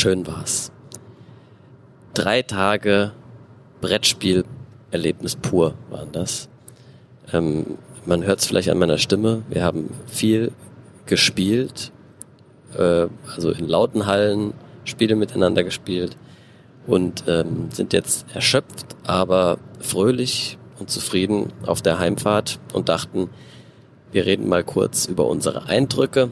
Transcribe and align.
Schön 0.00 0.26
war's. 0.26 0.72
Drei 2.14 2.40
Tage 2.40 3.12
Brettspiel-Erlebnis 3.82 5.36
pur 5.36 5.74
waren 5.90 6.10
das. 6.10 6.48
Ähm, 7.34 7.76
man 8.06 8.24
hört 8.24 8.38
es 8.38 8.46
vielleicht 8.46 8.70
an 8.70 8.78
meiner 8.78 8.96
Stimme. 8.96 9.42
Wir 9.50 9.62
haben 9.62 9.90
viel 10.06 10.52
gespielt, 11.04 11.92
äh, 12.78 13.08
also 13.36 13.50
in 13.50 13.68
lauten 13.68 14.06
Hallen 14.06 14.54
Spiele 14.84 15.16
miteinander 15.16 15.64
gespielt 15.64 16.16
und 16.86 17.24
ähm, 17.26 17.68
sind 17.70 17.92
jetzt 17.92 18.24
erschöpft, 18.34 18.96
aber 19.06 19.58
fröhlich 19.80 20.56
und 20.78 20.88
zufrieden 20.88 21.52
auf 21.66 21.82
der 21.82 21.98
Heimfahrt 21.98 22.58
und 22.72 22.88
dachten, 22.88 23.28
wir 24.12 24.24
reden 24.24 24.48
mal 24.48 24.64
kurz 24.64 25.04
über 25.04 25.26
unsere 25.26 25.66
Eindrücke 25.66 26.30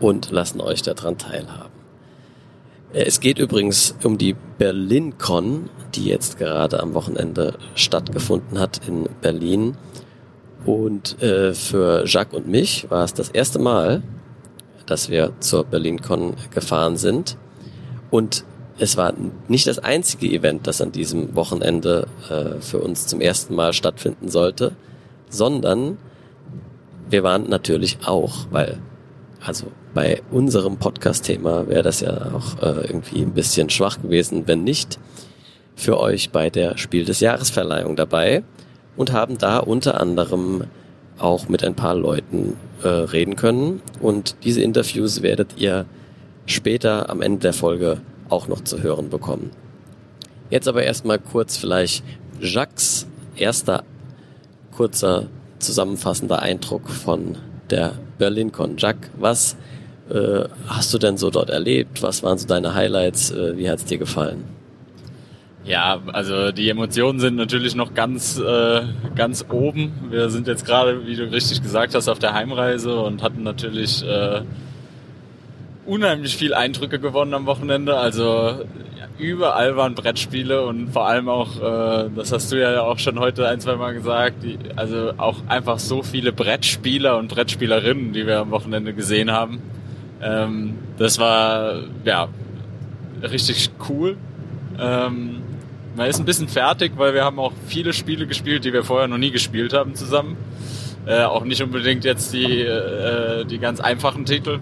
und 0.00 0.30
lassen 0.30 0.62
euch 0.62 0.80
daran 0.80 1.18
teilhaben. 1.18 1.75
Äh, 2.96 3.04
es 3.04 3.20
geht 3.20 3.38
übrigens 3.38 3.94
um 4.02 4.18
die 4.18 4.34
BerlinCon, 4.58 5.68
die 5.94 6.06
jetzt 6.06 6.38
gerade 6.38 6.80
am 6.80 6.94
Wochenende 6.94 7.54
stattgefunden 7.74 8.58
hat 8.58 8.80
in 8.88 9.08
Berlin. 9.20 9.76
Und 10.64 11.22
äh, 11.22 11.54
für 11.54 12.04
Jacques 12.06 12.36
und 12.36 12.48
mich 12.48 12.90
war 12.90 13.04
es 13.04 13.14
das 13.14 13.28
erste 13.28 13.58
Mal, 13.60 14.02
dass 14.86 15.10
wir 15.10 15.32
zur 15.40 15.64
BerlinCon 15.64 16.34
gefahren 16.52 16.96
sind. 16.96 17.36
Und 18.10 18.44
es 18.78 18.96
war 18.96 19.14
nicht 19.48 19.66
das 19.66 19.78
einzige 19.78 20.26
Event, 20.28 20.66
das 20.66 20.80
an 20.80 20.92
diesem 20.92 21.34
Wochenende 21.34 22.08
äh, 22.28 22.60
für 22.60 22.78
uns 22.78 23.06
zum 23.06 23.20
ersten 23.20 23.54
Mal 23.54 23.72
stattfinden 23.72 24.28
sollte, 24.28 24.72
sondern 25.30 25.98
wir 27.08 27.22
waren 27.22 27.48
natürlich 27.48 27.98
auch, 28.04 28.46
weil 28.50 28.78
also 29.44 29.66
bei 29.94 30.22
unserem 30.30 30.76
Podcast-Thema 30.76 31.68
wäre 31.68 31.82
das 31.82 32.00
ja 32.00 32.32
auch 32.34 32.62
äh, 32.62 32.86
irgendwie 32.86 33.22
ein 33.22 33.32
bisschen 33.32 33.70
schwach 33.70 34.00
gewesen, 34.00 34.44
wenn 34.46 34.64
nicht, 34.64 34.98
für 35.74 36.00
euch 36.00 36.30
bei 36.30 36.48
der 36.48 36.78
Spiel 36.78 37.04
des 37.04 37.20
Jahresverleihung 37.20 37.96
dabei 37.96 38.42
und 38.96 39.12
haben 39.12 39.36
da 39.38 39.58
unter 39.58 40.00
anderem 40.00 40.64
auch 41.18 41.48
mit 41.48 41.62
ein 41.64 41.74
paar 41.74 41.94
Leuten 41.94 42.56
äh, 42.82 42.88
reden 42.88 43.36
können. 43.36 43.82
Und 44.00 44.36
diese 44.44 44.62
Interviews 44.62 45.22
werdet 45.22 45.58
ihr 45.58 45.86
später 46.46 47.10
am 47.10 47.20
Ende 47.20 47.40
der 47.40 47.52
Folge 47.52 48.00
auch 48.28 48.48
noch 48.48 48.64
zu 48.64 48.82
hören 48.82 49.10
bekommen. 49.10 49.50
Jetzt 50.50 50.68
aber 50.68 50.82
erstmal 50.82 51.18
kurz 51.18 51.56
vielleicht 51.56 52.04
Jacques 52.40 53.06
erster 53.36 53.84
kurzer 54.76 55.28
zusammenfassender 55.58 56.40
Eindruck 56.40 56.88
von 56.88 57.36
der 57.70 57.94
BerlinCon. 58.18 58.76
Jacques, 58.76 59.10
was 59.18 59.56
äh, 60.10 60.44
hast 60.66 60.94
du 60.94 60.98
denn 60.98 61.16
so 61.16 61.30
dort 61.30 61.50
erlebt? 61.50 62.02
Was 62.02 62.22
waren 62.22 62.38
so 62.38 62.46
deine 62.46 62.74
Highlights? 62.74 63.30
Äh, 63.30 63.56
wie 63.56 63.68
hat 63.68 63.78
es 63.78 63.84
dir 63.84 63.98
gefallen? 63.98 64.44
Ja, 65.64 66.00
also 66.12 66.52
die 66.52 66.70
Emotionen 66.70 67.18
sind 67.18 67.34
natürlich 67.34 67.74
noch 67.74 67.92
ganz, 67.92 68.38
äh, 68.38 68.82
ganz 69.16 69.44
oben. 69.50 69.92
Wir 70.10 70.30
sind 70.30 70.46
jetzt 70.46 70.64
gerade, 70.64 71.06
wie 71.06 71.16
du 71.16 71.24
richtig 71.24 71.60
gesagt 71.60 71.94
hast, 71.96 72.08
auf 72.08 72.20
der 72.20 72.34
Heimreise 72.34 73.00
und 73.00 73.20
hatten 73.20 73.42
natürlich 73.42 74.04
äh, 74.04 74.42
unheimlich 75.84 76.36
viel 76.36 76.54
Eindrücke 76.54 77.00
gewonnen 77.00 77.34
am 77.34 77.46
Wochenende. 77.46 77.96
Also 77.96 78.60
überall 79.18 79.76
waren 79.76 79.94
Brettspiele 79.94 80.64
und 80.64 80.92
vor 80.92 81.06
allem 81.06 81.28
auch, 81.28 81.56
äh, 81.56 82.10
das 82.14 82.32
hast 82.32 82.52
du 82.52 82.60
ja 82.60 82.82
auch 82.82 82.98
schon 82.98 83.18
heute 83.18 83.48
ein, 83.48 83.60
zwei 83.60 83.76
Mal 83.76 83.94
gesagt, 83.94 84.42
die, 84.42 84.58
also 84.76 85.12
auch 85.16 85.36
einfach 85.48 85.78
so 85.78 86.02
viele 86.02 86.32
Brettspieler 86.32 87.16
und 87.18 87.28
Brettspielerinnen, 87.28 88.12
die 88.12 88.26
wir 88.26 88.40
am 88.40 88.50
Wochenende 88.50 88.92
gesehen 88.94 89.30
haben. 89.30 89.60
Ähm, 90.22 90.78
das 90.98 91.18
war 91.18 91.82
ja 92.04 92.28
richtig 93.22 93.70
cool. 93.88 94.16
Ähm, 94.78 95.42
man 95.96 96.08
ist 96.08 96.18
ein 96.18 96.26
bisschen 96.26 96.48
fertig, 96.48 96.92
weil 96.96 97.14
wir 97.14 97.24
haben 97.24 97.38
auch 97.38 97.52
viele 97.66 97.92
Spiele 97.92 98.26
gespielt, 98.26 98.64
die 98.64 98.72
wir 98.72 98.84
vorher 98.84 99.08
noch 99.08 99.18
nie 99.18 99.30
gespielt 99.30 99.72
haben 99.72 99.94
zusammen. 99.94 100.36
Äh, 101.06 101.22
auch 101.22 101.44
nicht 101.44 101.62
unbedingt 101.62 102.04
jetzt 102.04 102.32
die, 102.32 102.60
äh, 102.62 103.44
die 103.44 103.58
ganz 103.58 103.80
einfachen 103.80 104.24
Titel 104.24 104.58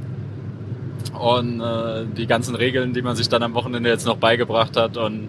und 1.14 1.60
äh, 1.60 2.04
die 2.16 2.26
ganzen 2.26 2.54
Regeln, 2.54 2.92
die 2.92 3.02
man 3.02 3.16
sich 3.16 3.28
dann 3.28 3.42
am 3.42 3.54
Wochenende 3.54 3.88
jetzt 3.88 4.06
noch 4.06 4.16
beigebracht 4.16 4.76
hat 4.76 4.96
und 4.96 5.28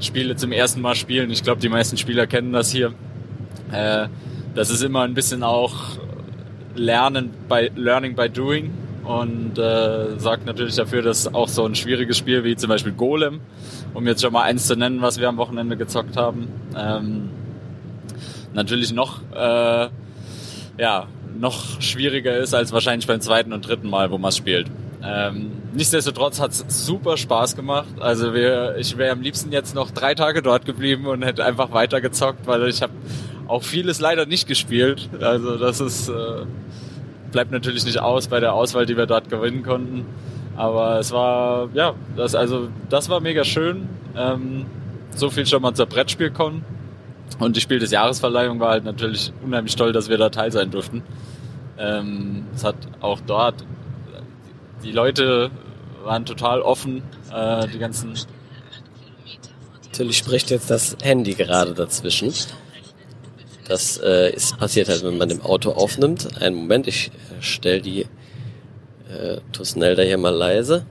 Spiele 0.00 0.36
zum 0.36 0.52
ersten 0.52 0.80
Mal 0.80 0.94
spielen. 0.94 1.30
Ich 1.30 1.42
glaube, 1.42 1.60
die 1.60 1.68
meisten 1.68 1.96
Spieler 1.96 2.26
kennen 2.26 2.52
das 2.52 2.70
hier. 2.70 2.94
Äh, 3.72 4.08
das 4.54 4.70
ist 4.70 4.82
immer 4.82 5.02
ein 5.02 5.14
bisschen 5.14 5.42
auch 5.42 5.74
Lernen 6.74 7.30
by 7.48 7.70
Learning 7.74 8.14
by 8.14 8.28
Doing 8.28 8.72
und 9.04 9.58
äh, 9.58 10.18
sorgt 10.18 10.46
natürlich 10.46 10.76
dafür, 10.76 11.02
dass 11.02 11.32
auch 11.32 11.48
so 11.48 11.64
ein 11.64 11.74
schwieriges 11.74 12.18
Spiel 12.18 12.44
wie 12.44 12.56
zum 12.56 12.68
Beispiel 12.68 12.92
Golem, 12.92 13.40
um 13.92 14.06
jetzt 14.06 14.22
schon 14.22 14.32
mal 14.32 14.42
eins 14.42 14.66
zu 14.66 14.76
nennen, 14.76 15.02
was 15.02 15.20
wir 15.20 15.28
am 15.28 15.36
Wochenende 15.36 15.76
gezockt 15.76 16.16
haben, 16.16 16.48
ähm, 16.76 17.28
natürlich 18.54 18.92
noch 18.92 19.20
äh, 19.34 19.88
ja 20.78 21.06
noch 21.38 21.80
schwieriger 21.80 22.36
ist 22.36 22.54
als 22.54 22.72
wahrscheinlich 22.72 23.06
beim 23.06 23.20
zweiten 23.20 23.52
und 23.52 23.66
dritten 23.66 23.90
Mal, 23.90 24.10
wo 24.10 24.18
man 24.18 24.28
es 24.28 24.36
spielt. 24.36 24.70
Ähm, 25.06 25.52
nichtsdestotrotz 25.74 26.40
hat 26.40 26.52
es 26.52 26.86
super 26.86 27.16
Spaß 27.16 27.56
gemacht. 27.56 28.00
Also 28.00 28.32
wir, 28.32 28.76
ich 28.78 28.96
wäre 28.96 29.12
am 29.12 29.20
liebsten 29.20 29.52
jetzt 29.52 29.74
noch 29.74 29.90
drei 29.90 30.14
Tage 30.14 30.40
dort 30.40 30.64
geblieben 30.64 31.06
und 31.06 31.22
hätte 31.22 31.44
einfach 31.44 31.72
weiter 31.72 32.00
gezockt, 32.00 32.46
weil 32.46 32.66
ich 32.68 32.80
habe 32.80 32.92
auch 33.46 33.62
vieles 33.62 34.00
leider 34.00 34.24
nicht 34.24 34.48
gespielt. 34.48 35.10
Also 35.20 35.58
das 35.58 35.80
ist 35.80 36.08
äh, 36.08 36.46
bleibt 37.32 37.50
natürlich 37.50 37.84
nicht 37.84 38.00
aus 38.00 38.28
bei 38.28 38.40
der 38.40 38.54
Auswahl, 38.54 38.86
die 38.86 38.96
wir 38.96 39.06
dort 39.06 39.28
gewinnen 39.28 39.62
konnten. 39.62 40.06
Aber 40.56 40.98
es 41.00 41.12
war 41.12 41.68
ja, 41.74 41.94
das 42.16 42.34
also 42.34 42.68
das 42.88 43.10
war 43.10 43.20
mega 43.20 43.44
schön. 43.44 43.88
Ähm, 44.16 44.64
so 45.10 45.28
viel 45.28 45.44
schon 45.44 45.60
mal 45.60 45.74
zur 45.74 45.86
Brettspielcon. 45.86 46.64
Und 47.40 47.56
die 47.56 47.60
Spiel 47.60 47.78
des 47.78 47.90
Jahresverleihung 47.90 48.60
war 48.60 48.70
halt 48.70 48.84
natürlich 48.84 49.32
unheimlich 49.44 49.76
toll, 49.76 49.92
dass 49.92 50.08
wir 50.08 50.16
da 50.16 50.30
teil 50.30 50.52
sein 50.52 50.70
durften. 50.70 51.02
Ähm, 51.76 52.44
es 52.54 52.64
hat 52.64 52.76
auch 53.00 53.20
dort 53.26 53.64
die 54.84 54.92
Leute 54.92 55.50
waren 56.04 56.26
total 56.26 56.60
offen, 56.60 57.02
äh, 57.32 57.66
die 57.68 57.78
ganzen. 57.78 58.14
Natürlich 59.84 60.18
spricht 60.18 60.50
jetzt 60.50 60.70
das 60.70 60.96
Handy 61.02 61.34
gerade 61.34 61.72
dazwischen. 61.72 62.32
Das 63.66 63.98
äh, 63.98 64.34
ist 64.34 64.58
passiert 64.58 64.88
halt, 64.88 65.02
wenn 65.04 65.16
man 65.16 65.30
im 65.30 65.40
Auto 65.40 65.72
aufnimmt. 65.72 66.40
Einen 66.40 66.56
Moment, 66.56 66.86
ich 66.86 67.10
stell 67.40 67.80
die 67.80 68.02
äh, 69.08 69.38
Tusnelda 69.52 70.02
hier 70.02 70.18
mal 70.18 70.34
leise. 70.34 70.84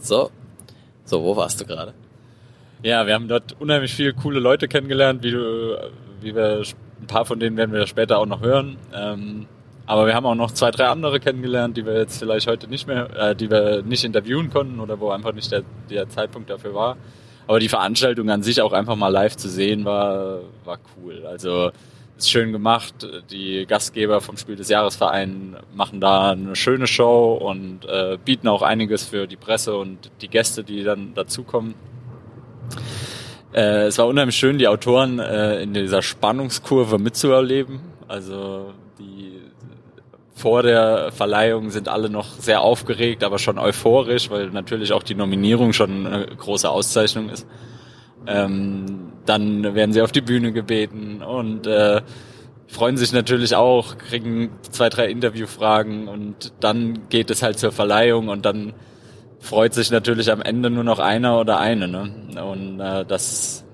So. 0.00 0.30
So, 1.04 1.22
wo 1.22 1.36
warst 1.36 1.60
du 1.60 1.64
gerade? 1.64 1.94
Ja, 2.82 3.06
wir 3.06 3.14
haben 3.14 3.28
dort 3.28 3.60
unheimlich 3.60 3.92
viele 3.94 4.12
coole 4.12 4.38
Leute 4.38 4.68
kennengelernt, 4.68 5.22
wie 5.22 5.32
du, 5.32 5.90
wie 6.20 6.34
wir, 6.34 6.62
ein 7.00 7.06
paar 7.06 7.24
von 7.24 7.40
denen 7.40 7.56
werden 7.56 7.72
wir 7.72 7.86
später 7.86 8.18
auch 8.18 8.26
noch 8.26 8.40
hören. 8.40 8.76
Ähm, 8.94 9.46
aber 9.92 10.06
wir 10.06 10.14
haben 10.14 10.24
auch 10.24 10.34
noch 10.34 10.52
zwei, 10.52 10.70
drei 10.70 10.86
andere 10.86 11.20
kennengelernt, 11.20 11.76
die 11.76 11.84
wir 11.84 11.98
jetzt 11.98 12.18
vielleicht 12.18 12.46
heute 12.46 12.66
nicht 12.66 12.86
mehr, 12.86 13.10
äh, 13.14 13.36
die 13.36 13.50
wir 13.50 13.82
nicht 13.82 14.04
interviewen 14.04 14.48
konnten 14.48 14.80
oder 14.80 14.98
wo 14.98 15.10
einfach 15.10 15.34
nicht 15.34 15.52
der, 15.52 15.64
der 15.90 16.08
Zeitpunkt 16.08 16.48
dafür 16.48 16.72
war. 16.74 16.96
Aber 17.46 17.60
die 17.60 17.68
Veranstaltung 17.68 18.30
an 18.30 18.42
sich 18.42 18.62
auch 18.62 18.72
einfach 18.72 18.96
mal 18.96 19.08
live 19.08 19.36
zu 19.36 19.50
sehen 19.50 19.84
war, 19.84 20.38
war 20.64 20.78
cool. 20.96 21.26
Also 21.26 21.72
ist 22.16 22.30
schön 22.30 22.52
gemacht. 22.52 23.06
Die 23.30 23.66
Gastgeber 23.66 24.22
vom 24.22 24.38
Spiel 24.38 24.56
des 24.56 24.70
Jahresverein 24.70 25.58
machen 25.74 26.00
da 26.00 26.30
eine 26.30 26.56
schöne 26.56 26.86
Show 26.86 27.34
und 27.34 27.84
äh, 27.84 28.16
bieten 28.24 28.48
auch 28.48 28.62
einiges 28.62 29.04
für 29.04 29.26
die 29.26 29.36
Presse 29.36 29.76
und 29.76 30.10
die 30.22 30.28
Gäste, 30.28 30.64
die 30.64 30.84
dann 30.84 31.12
dazukommen. 31.12 31.74
Äh, 33.52 33.88
es 33.88 33.98
war 33.98 34.06
unheimlich 34.06 34.36
schön, 34.36 34.56
die 34.56 34.68
Autoren 34.68 35.18
äh, 35.18 35.62
in 35.62 35.74
dieser 35.74 36.00
Spannungskurve 36.00 36.98
mitzuerleben. 36.98 37.80
Also 38.08 38.72
die 38.98 39.31
vor 40.34 40.62
der 40.62 41.12
Verleihung 41.12 41.70
sind 41.70 41.88
alle 41.88 42.08
noch 42.08 42.26
sehr 42.38 42.62
aufgeregt, 42.62 43.22
aber 43.22 43.38
schon 43.38 43.58
euphorisch, 43.58 44.30
weil 44.30 44.50
natürlich 44.50 44.92
auch 44.92 45.02
die 45.02 45.14
Nominierung 45.14 45.72
schon 45.72 46.06
eine 46.06 46.26
große 46.26 46.68
Auszeichnung 46.68 47.28
ist. 47.28 47.46
Ähm, 48.26 49.12
dann 49.26 49.74
werden 49.74 49.92
sie 49.92 50.02
auf 50.02 50.12
die 50.12 50.20
Bühne 50.20 50.52
gebeten 50.52 51.22
und 51.22 51.66
äh, 51.66 52.00
freuen 52.66 52.96
sich 52.96 53.12
natürlich 53.12 53.54
auch, 53.54 53.98
kriegen 53.98 54.50
zwei, 54.70 54.88
drei 54.88 55.08
Interviewfragen 55.08 56.08
und 56.08 56.52
dann 56.60 57.08
geht 57.08 57.30
es 57.30 57.42
halt 57.42 57.58
zur 57.58 57.72
Verleihung 57.72 58.28
und 58.28 58.46
dann 58.46 58.72
freut 59.38 59.74
sich 59.74 59.90
natürlich 59.90 60.30
am 60.30 60.40
Ende 60.40 60.70
nur 60.70 60.84
noch 60.84 60.98
einer 60.98 61.38
oder 61.38 61.58
eine. 61.58 61.88
Ne? 61.88 62.42
Und 62.42 62.80
äh, 62.80 63.04
das 63.04 63.64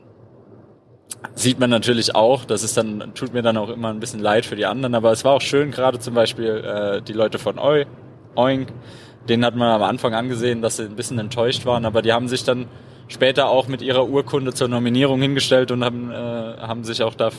sieht 1.34 1.58
man 1.58 1.70
natürlich 1.70 2.14
auch. 2.14 2.44
Das 2.44 2.62
ist 2.62 2.76
dann, 2.76 3.12
tut 3.14 3.32
mir 3.32 3.42
dann 3.42 3.56
auch 3.56 3.70
immer 3.70 3.88
ein 3.88 4.00
bisschen 4.00 4.20
leid 4.20 4.46
für 4.46 4.56
die 4.56 4.66
anderen. 4.66 4.94
Aber 4.94 5.12
es 5.12 5.24
war 5.24 5.32
auch 5.32 5.40
schön, 5.40 5.70
gerade 5.70 5.98
zum 5.98 6.14
Beispiel 6.14 6.64
äh, 6.64 7.02
die 7.02 7.12
Leute 7.12 7.38
von 7.38 7.58
Eu, 7.58 7.84
Oink, 8.34 8.68
denen 9.28 9.44
hat 9.44 9.56
man 9.56 9.68
am 9.68 9.82
Anfang 9.82 10.14
angesehen, 10.14 10.62
dass 10.62 10.76
sie 10.76 10.84
ein 10.84 10.96
bisschen 10.96 11.18
enttäuscht 11.18 11.66
waren, 11.66 11.84
aber 11.84 12.02
die 12.02 12.12
haben 12.12 12.28
sich 12.28 12.44
dann 12.44 12.66
später 13.08 13.48
auch 13.48 13.68
mit 13.68 13.82
ihrer 13.82 14.08
Urkunde 14.08 14.52
zur 14.54 14.68
Nominierung 14.68 15.20
hingestellt 15.20 15.70
und 15.70 15.84
haben, 15.84 16.10
äh, 16.10 16.14
haben 16.14 16.84
sich 16.84 17.02
auch 17.02 17.14
da, 17.14 17.30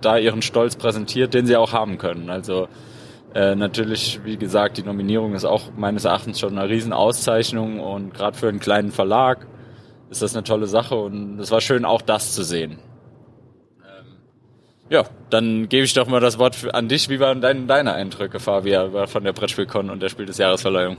da 0.00 0.16
ihren 0.16 0.42
Stolz 0.42 0.76
präsentiert, 0.76 1.34
den 1.34 1.46
sie 1.46 1.56
auch 1.56 1.72
haben 1.72 1.98
können. 1.98 2.30
Also 2.30 2.68
Äh, 3.34 3.56
natürlich, 3.56 4.20
wie 4.24 4.38
gesagt, 4.38 4.78
die 4.78 4.82
Nominierung 4.82 5.34
ist 5.34 5.44
auch 5.44 5.64
meines 5.76 6.06
Erachtens 6.06 6.40
schon 6.40 6.58
eine 6.58 6.66
Riesenauszeichnung 6.68 7.78
und 7.78 8.14
gerade 8.14 8.34
für 8.36 8.48
einen 8.48 8.58
kleinen 8.58 8.90
Verlag 8.90 9.46
ist 10.08 10.22
das 10.22 10.34
eine 10.34 10.44
tolle 10.44 10.66
Sache 10.66 10.94
und 10.94 11.38
es 11.38 11.50
war 11.50 11.60
schön, 11.60 11.84
auch 11.84 12.00
das 12.00 12.32
zu 12.32 12.42
sehen. 12.42 12.78
Ja, 14.90 15.04
dann 15.28 15.68
gebe 15.68 15.84
ich 15.84 15.92
doch 15.92 16.06
mal 16.06 16.20
das 16.20 16.38
Wort 16.38 16.56
an 16.74 16.88
dich. 16.88 17.08
Wie 17.08 17.20
waren 17.20 17.40
dein, 17.40 17.66
deine 17.66 17.92
Eindrücke, 17.92 18.40
Fabian, 18.40 19.06
von 19.06 19.24
der 19.24 19.32
Brettspielkon 19.32 19.90
und 19.90 20.02
der 20.02 20.08
Spiel 20.08 20.26
des 20.26 20.38
Jahresverleihung? 20.38 20.96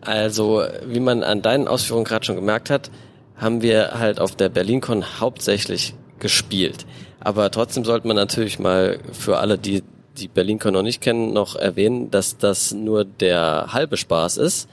Also, 0.00 0.64
wie 0.86 1.00
man 1.00 1.22
an 1.22 1.42
deinen 1.42 1.68
Ausführungen 1.68 2.04
gerade 2.04 2.24
schon 2.24 2.36
gemerkt 2.36 2.70
hat, 2.70 2.90
haben 3.36 3.62
wir 3.62 3.98
halt 3.98 4.20
auf 4.20 4.36
der 4.36 4.48
BerlinCon 4.48 5.20
hauptsächlich 5.20 5.94
gespielt. 6.18 6.86
Aber 7.18 7.50
trotzdem 7.50 7.84
sollte 7.84 8.06
man 8.06 8.16
natürlich 8.16 8.58
mal 8.58 8.98
für 9.12 9.38
alle, 9.38 9.58
die 9.58 9.82
die 10.18 10.28
BerlinCon 10.28 10.74
noch 10.74 10.82
nicht 10.82 11.00
kennen, 11.00 11.32
noch 11.32 11.56
erwähnen, 11.56 12.10
dass 12.10 12.36
das 12.36 12.72
nur 12.72 13.04
der 13.04 13.68
halbe 13.72 13.96
Spaß 13.96 14.36
ist 14.36 14.68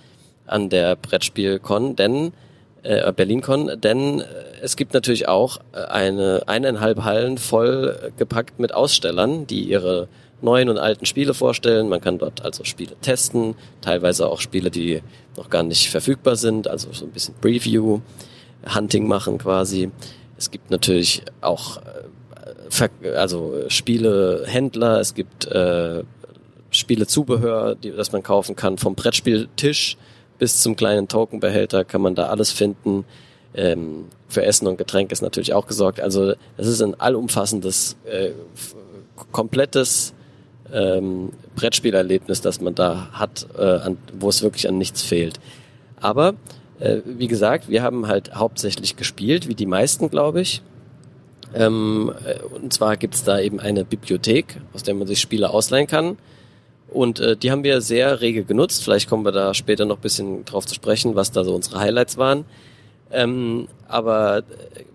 an 0.45 0.69
der 0.69 0.95
BrettspielCon, 0.95 1.95
denn 1.95 2.33
äh, 2.83 3.11
BerlinCon, 3.11 3.79
denn 3.81 4.21
äh, 4.21 4.25
es 4.61 4.75
gibt 4.75 4.93
natürlich 4.93 5.27
auch 5.27 5.57
äh, 5.73 5.81
eine 5.81 6.43
eineinhalb 6.47 7.03
Hallen 7.03 7.37
voll 7.37 8.11
gepackt 8.17 8.59
mit 8.59 8.73
Ausstellern, 8.73 9.47
die 9.47 9.63
ihre 9.63 10.07
neuen 10.41 10.69
und 10.69 10.77
alten 10.77 11.05
Spiele 11.05 11.33
vorstellen. 11.33 11.89
Man 11.89 12.01
kann 12.01 12.17
dort 12.17 12.43
also 12.43 12.63
Spiele 12.63 12.95
testen, 13.01 13.55
teilweise 13.81 14.27
auch 14.27 14.39
Spiele, 14.39 14.71
die 14.71 15.01
noch 15.37 15.49
gar 15.49 15.63
nicht 15.63 15.89
verfügbar 15.89 16.35
sind, 16.35 16.67
also 16.67 16.91
so 16.91 17.05
ein 17.05 17.11
bisschen 17.11 17.35
Preview, 17.41 17.99
Hunting 18.73 19.07
machen 19.07 19.37
quasi. 19.37 19.91
Es 20.37 20.51
gibt 20.51 20.71
natürlich 20.71 21.23
auch 21.41 21.77
äh, 21.77 23.09
also 23.15 23.65
Spielehändler, 23.67 24.99
es 24.99 25.13
gibt 25.13 25.45
äh, 25.47 26.03
Spielezubehör, 26.71 27.75
die, 27.75 27.91
das 27.91 28.11
man 28.11 28.23
kaufen 28.23 28.55
kann, 28.55 28.77
vom 28.77 28.95
Brettspieltisch 28.95 29.97
bis 30.39 30.61
zum 30.61 30.75
kleinen 30.75 31.07
Tokenbehälter 31.07 31.85
kann 31.85 32.01
man 32.01 32.15
da 32.15 32.27
alles 32.27 32.51
finden. 32.51 33.05
Ähm, 33.53 34.05
für 34.27 34.43
Essen 34.43 34.67
und 34.67 34.77
Getränk 34.77 35.11
ist 35.11 35.21
natürlich 35.21 35.53
auch 35.53 35.67
gesorgt. 35.67 35.99
Also 35.99 36.33
es 36.57 36.67
ist 36.67 36.81
ein 36.81 36.99
allumfassendes, 36.99 37.97
äh, 38.05 38.31
komplettes 39.31 40.13
ähm, 40.73 41.31
Brettspielerlebnis, 41.55 42.41
das 42.41 42.61
man 42.61 42.75
da 42.75 43.09
hat, 43.11 43.47
äh, 43.57 43.61
an, 43.63 43.97
wo 44.17 44.29
es 44.29 44.41
wirklich 44.41 44.67
an 44.67 44.77
nichts 44.77 45.01
fehlt. 45.01 45.39
Aber 45.99 46.35
äh, 46.79 46.97
wie 47.05 47.27
gesagt, 47.27 47.69
wir 47.69 47.83
haben 47.83 48.07
halt 48.07 48.35
hauptsächlich 48.35 48.95
gespielt, 48.95 49.47
wie 49.47 49.55
die 49.55 49.65
meisten, 49.65 50.09
glaube 50.09 50.41
ich. 50.41 50.61
Ähm, 51.53 52.13
äh, 52.25 52.41
und 52.43 52.71
zwar 52.73 52.97
gibt's 52.97 53.23
da 53.23 53.39
eben 53.39 53.59
eine 53.59 53.83
Bibliothek, 53.83 54.61
aus 54.73 54.83
der 54.83 54.93
man 54.93 55.07
sich 55.07 55.19
Spiele 55.19 55.49
ausleihen 55.49 55.87
kann. 55.87 56.17
Und 56.91 57.19
äh, 57.19 57.37
die 57.37 57.51
haben 57.51 57.63
wir 57.63 57.81
sehr 57.81 58.21
rege 58.21 58.43
genutzt. 58.43 58.83
Vielleicht 58.83 59.09
kommen 59.09 59.25
wir 59.25 59.31
da 59.31 59.53
später 59.53 59.85
noch 59.85 59.97
bisschen 59.97 60.45
drauf 60.45 60.65
zu 60.65 60.75
sprechen, 60.75 61.15
was 61.15 61.31
da 61.31 61.43
so 61.43 61.53
unsere 61.53 61.79
Highlights 61.79 62.17
waren. 62.17 62.45
Ähm, 63.11 63.67
aber 63.87 64.39
äh, 64.39 64.43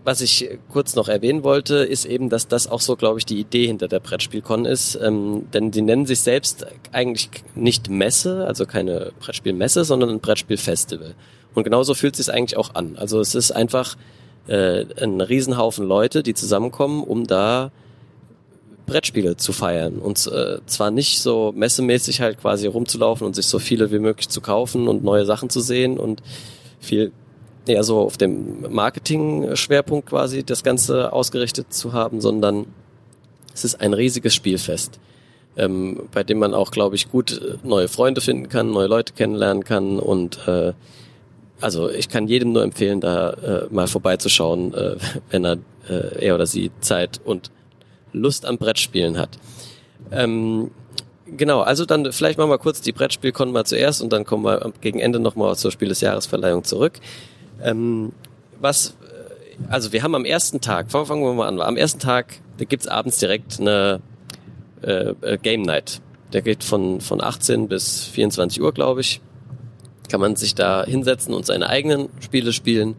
was 0.04 0.20
ich 0.20 0.48
kurz 0.70 0.94
noch 0.94 1.08
erwähnen 1.08 1.42
wollte, 1.42 1.76
ist 1.76 2.04
eben, 2.04 2.28
dass 2.28 2.46
das 2.46 2.66
auch 2.66 2.80
so, 2.80 2.96
glaube 2.96 3.18
ich, 3.18 3.26
die 3.26 3.40
Idee 3.40 3.66
hinter 3.66 3.88
der 3.88 4.00
Brettspielcon 4.00 4.64
ist. 4.64 4.96
Ähm, 4.96 5.46
denn 5.52 5.70
die 5.70 5.82
nennen 5.82 6.06
sich 6.06 6.20
selbst 6.20 6.66
eigentlich 6.92 7.30
nicht 7.54 7.88
Messe, 7.88 8.46
also 8.46 8.66
keine 8.66 9.12
Brettspielmesse, 9.20 9.84
sondern 9.84 10.10
ein 10.10 10.20
Brettspielfestival. 10.20 11.14
Und 11.54 11.64
genauso 11.64 11.94
fühlt 11.94 12.18
es 12.18 12.26
sich 12.26 12.34
eigentlich 12.34 12.56
auch 12.56 12.74
an. 12.74 12.96
Also 12.96 13.20
es 13.20 13.34
ist 13.34 13.52
einfach 13.52 13.96
äh, 14.46 14.84
ein 15.00 15.20
Riesenhaufen 15.20 15.86
Leute, 15.86 16.22
die 16.22 16.34
zusammenkommen, 16.34 17.02
um 17.02 17.26
da 17.26 17.70
Brettspiele 18.86 19.36
zu 19.36 19.52
feiern. 19.52 19.98
Und 19.98 20.26
äh, 20.26 20.58
zwar 20.66 20.90
nicht 20.90 21.20
so 21.20 21.52
messemäßig 21.54 22.20
halt 22.20 22.40
quasi 22.40 22.66
rumzulaufen 22.66 23.26
und 23.26 23.34
sich 23.34 23.46
so 23.46 23.58
viele 23.58 23.90
wie 23.90 23.98
möglich 23.98 24.28
zu 24.28 24.40
kaufen 24.40 24.88
und 24.88 25.04
neue 25.04 25.24
Sachen 25.24 25.50
zu 25.50 25.60
sehen 25.60 25.98
und 25.98 26.22
viel 26.80 27.12
eher 27.66 27.84
so 27.84 28.00
auf 28.00 28.16
dem 28.16 28.70
Marketing-Schwerpunkt 28.72 30.08
quasi 30.08 30.44
das 30.44 30.62
Ganze 30.62 31.12
ausgerichtet 31.12 31.72
zu 31.72 31.92
haben, 31.92 32.20
sondern 32.20 32.66
es 33.54 33.64
ist 33.64 33.80
ein 33.80 33.94
riesiges 33.94 34.34
Spielfest, 34.34 34.98
ähm, 35.56 36.08
bei 36.12 36.24
dem 36.24 36.38
man 36.38 36.52
auch, 36.54 36.70
glaube 36.70 36.96
ich, 36.96 37.10
gut 37.10 37.32
äh, 37.32 37.56
neue 37.62 37.88
Freunde 37.88 38.20
finden 38.20 38.48
kann, 38.48 38.70
neue 38.70 38.88
Leute 38.88 39.14
kennenlernen 39.14 39.64
kann 39.64 39.98
und 39.98 40.46
äh, 40.46 40.74
also 41.60 41.88
ich 41.88 42.08
kann 42.08 42.28
jedem 42.28 42.52
nur 42.52 42.62
empfehlen, 42.62 43.00
da 43.00 43.30
äh, 43.30 43.66
mal 43.70 43.86
vorbeizuschauen, 43.86 44.74
äh, 44.74 44.96
wenn 45.30 45.44
er, 45.44 45.58
äh, 45.88 46.26
er 46.26 46.34
oder 46.34 46.46
sie 46.46 46.70
Zeit 46.80 47.20
und 47.24 47.50
Lust 48.14 48.46
am 48.46 48.56
Brettspielen 48.56 49.18
hat. 49.18 49.38
Ähm, 50.10 50.70
Genau, 51.26 51.62
also 51.62 51.86
dann 51.86 52.12
vielleicht 52.12 52.38
machen 52.38 52.50
wir 52.50 52.58
kurz 52.58 52.82
die 52.82 52.92
Brettspielkon 52.92 53.50
mal 53.50 53.64
zuerst 53.64 54.02
und 54.02 54.12
dann 54.12 54.24
kommen 54.24 54.44
wir 54.44 54.72
gegen 54.82 55.00
Ende 55.00 55.18
nochmal 55.18 55.56
zur 55.56 55.70
Spiel 55.70 55.88
des 55.88 56.00
Jahresverleihung 56.02 56.64
zurück. 56.64 57.00
Ähm, 57.62 58.12
was, 58.60 58.90
äh, 58.90 59.72
also 59.72 59.92
wir 59.92 60.02
haben 60.02 60.14
am 60.14 60.26
ersten 60.26 60.60
Tag, 60.60 60.90
fangen 60.90 61.22
wir 61.22 61.32
mal 61.32 61.48
an, 61.48 61.60
am 61.60 61.76
ersten 61.76 61.98
Tag, 61.98 62.40
da 62.58 62.64
gibt's 62.64 62.86
abends 62.86 63.18
direkt 63.18 63.58
eine 63.58 64.00
äh, 64.82 65.14
äh 65.22 65.38
Game 65.38 65.62
Night. 65.62 66.02
Der 66.34 66.42
geht 66.42 66.62
von, 66.62 67.00
von 67.00 67.22
18 67.22 67.68
bis 67.68 68.04
24 68.04 68.60
Uhr, 68.60 68.72
glaube 68.74 69.00
ich. 69.00 69.20
Kann 70.10 70.20
man 70.20 70.36
sich 70.36 70.54
da 70.54 70.84
hinsetzen 70.84 71.32
und 71.32 71.46
seine 71.46 71.68
eigenen 71.68 72.10
Spiele 72.20 72.52
spielen 72.52 72.96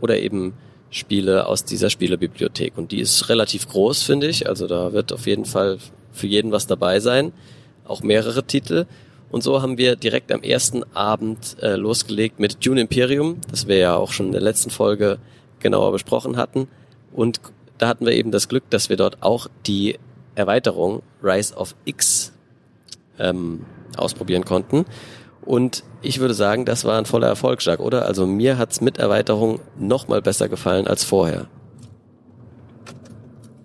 oder 0.00 0.18
eben 0.18 0.54
Spiele 0.90 1.46
aus 1.46 1.64
dieser 1.64 1.90
Spielebibliothek. 1.90 2.76
Und 2.76 2.92
die 2.92 3.00
ist 3.00 3.28
relativ 3.28 3.68
groß, 3.68 4.02
finde 4.02 4.28
ich. 4.28 4.48
Also 4.48 4.66
da 4.66 4.92
wird 4.92 5.12
auf 5.12 5.26
jeden 5.26 5.44
Fall 5.44 5.78
für 6.12 6.26
jeden 6.26 6.52
was 6.52 6.66
dabei 6.66 7.00
sein. 7.00 7.32
Auch 7.84 8.02
mehrere 8.02 8.44
Titel. 8.44 8.86
Und 9.30 9.42
so 9.42 9.60
haben 9.60 9.76
wir 9.76 9.96
direkt 9.96 10.32
am 10.32 10.42
ersten 10.42 10.84
Abend 10.94 11.56
äh, 11.60 11.76
losgelegt 11.76 12.40
mit 12.40 12.64
Dune 12.64 12.80
Imperium, 12.80 13.40
das 13.50 13.68
wir 13.68 13.76
ja 13.76 13.96
auch 13.96 14.12
schon 14.12 14.26
in 14.26 14.32
der 14.32 14.40
letzten 14.40 14.70
Folge 14.70 15.18
genauer 15.60 15.92
besprochen 15.92 16.36
hatten. 16.36 16.68
Und 17.12 17.40
da 17.76 17.88
hatten 17.88 18.06
wir 18.06 18.12
eben 18.12 18.30
das 18.30 18.48
Glück, 18.48 18.68
dass 18.70 18.88
wir 18.88 18.96
dort 18.96 19.22
auch 19.22 19.48
die 19.66 19.98
Erweiterung 20.34 21.02
Rise 21.22 21.54
of 21.54 21.74
X 21.84 22.32
ähm, 23.18 23.66
ausprobieren 23.96 24.44
konnten. 24.44 24.86
Und 25.42 25.82
ich 26.02 26.20
würde 26.20 26.34
sagen, 26.34 26.64
das 26.64 26.84
war 26.84 26.98
ein 26.98 27.06
voller 27.06 27.28
Erfolg, 27.28 27.64
Jacques, 27.64 27.84
oder? 27.84 28.06
Also 28.06 28.26
mir 28.26 28.58
hat's 28.58 28.80
mit 28.80 28.98
Erweiterung 28.98 29.60
noch 29.78 30.08
mal 30.08 30.20
besser 30.20 30.48
gefallen 30.48 30.86
als 30.86 31.04
vorher. 31.04 31.46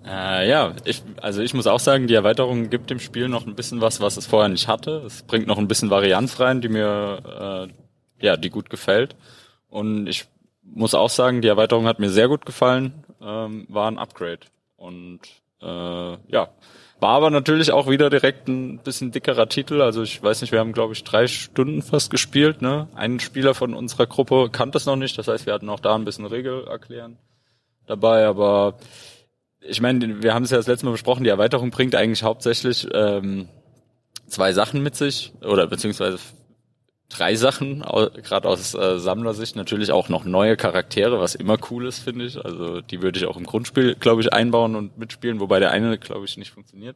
Äh, 0.06 0.50
ja, 0.50 0.74
ich, 0.84 1.02
also 1.22 1.42
ich 1.42 1.54
muss 1.54 1.68
auch 1.68 1.80
sagen, 1.80 2.08
die 2.08 2.14
Erweiterung 2.14 2.70
gibt 2.70 2.90
dem 2.90 3.00
Spiel 3.00 3.30
noch 3.30 3.48
ein 3.48 3.56
bisschen 3.56 3.82
was, 3.82 4.02
was 4.02 4.18
es 4.18 4.28
vorher 4.28 4.50
nicht 4.50 4.68
hatte. 4.68 5.04
Es 5.06 5.24
bringt 5.24 5.48
noch 5.48 5.58
ein 5.58 5.68
bisschen 5.68 5.90
Varianz 5.90 6.40
rein, 6.40 6.62
die 6.62 6.70
mir, 6.70 7.70
äh, 8.20 8.26
ja, 8.26 8.38
die 8.38 8.50
gut 8.50 8.70
gefällt. 8.70 9.16
Und 9.70 10.08
ich 10.08 10.26
muss 10.62 10.94
auch 10.94 11.10
sagen, 11.10 11.42
die 11.42 11.48
Erweiterung 11.48 11.86
hat 11.86 12.00
mir 12.00 12.10
sehr 12.10 12.28
gut 12.28 12.46
gefallen, 12.46 13.04
ähm, 13.22 13.66
war 13.70 13.90
ein 13.90 13.98
Upgrade. 13.98 14.42
Und 14.76 15.22
äh, 15.62 15.66
ja, 16.28 16.50
war 17.04 17.12
aber 17.18 17.30
natürlich 17.30 17.72
auch 17.72 17.90
wieder 17.90 18.10
direkt 18.10 18.48
ein 18.48 18.80
bisschen 18.80 19.12
dickerer 19.12 19.50
Titel. 19.50 19.82
Also 19.82 20.02
ich 20.02 20.24
weiß 20.24 20.40
nicht, 20.42 20.54
wir 20.54 20.60
haben, 20.60 20.72
glaube 20.72 20.94
ich, 20.94 21.04
drei 21.04 21.28
Stunden 21.28 21.82
fast 21.82 22.10
gespielt. 22.10 22.62
Ne? 22.62 22.88
Ein 22.96 23.20
Spieler 23.20 23.54
von 23.54 23.74
unserer 23.74 24.08
Gruppe 24.08 24.50
kannte 24.50 24.78
es 24.78 24.86
noch 24.86 24.96
nicht. 24.96 25.18
Das 25.18 25.28
heißt, 25.28 25.46
wir 25.46 25.54
hatten 25.54 25.70
auch 25.70 25.82
da 25.82 25.94
ein 25.96 26.06
bisschen 26.06 26.26
Regel 26.26 26.66
erklären 26.66 27.18
dabei. 27.88 28.26
Aber 28.26 28.76
ich 29.60 29.82
meine, 29.82 30.24
wir 30.24 30.34
haben 30.34 30.44
es 30.44 30.52
ja 30.52 30.58
das 30.58 30.68
letzte 30.68 30.86
Mal 30.86 30.94
besprochen, 30.94 31.26
die 31.26 31.30
Erweiterung 31.30 31.72
bringt 31.72 31.94
eigentlich 31.94 32.24
hauptsächlich 32.24 32.88
ähm, 32.94 33.50
zwei 34.28 34.54
Sachen 34.54 34.82
mit 34.82 34.96
sich, 34.96 35.34
oder 35.42 35.68
beziehungsweise 35.68 36.20
drei 37.14 37.36
Sachen, 37.36 37.82
gerade 37.82 38.48
aus 38.48 38.74
äh, 38.74 39.00
Sammlersicht 39.00 39.56
natürlich 39.56 39.92
auch 39.92 40.10
noch 40.10 40.26
neue 40.26 40.58
Charaktere, 40.58 41.20
was 41.20 41.36
immer 41.36 41.58
cool 41.70 41.88
ist, 41.88 42.00
finde 42.00 42.26
ich. 42.26 42.44
Also 42.44 42.82
die 42.82 43.02
würde 43.02 43.20
ich 43.20 43.26
auch 43.26 43.38
im 43.38 43.46
Grundspiel, 43.46 43.96
glaube 43.96 44.22
ich, 44.22 44.34
einbauen 44.34 44.76
und 44.76 44.98
mitspielen, 44.98 45.40
wobei 45.40 45.60
der 45.60 45.72
eine, 45.72 45.98
glaube 45.98 46.26
ich, 46.26 46.38
nicht 46.38 46.52
funktioniert. 46.52 46.96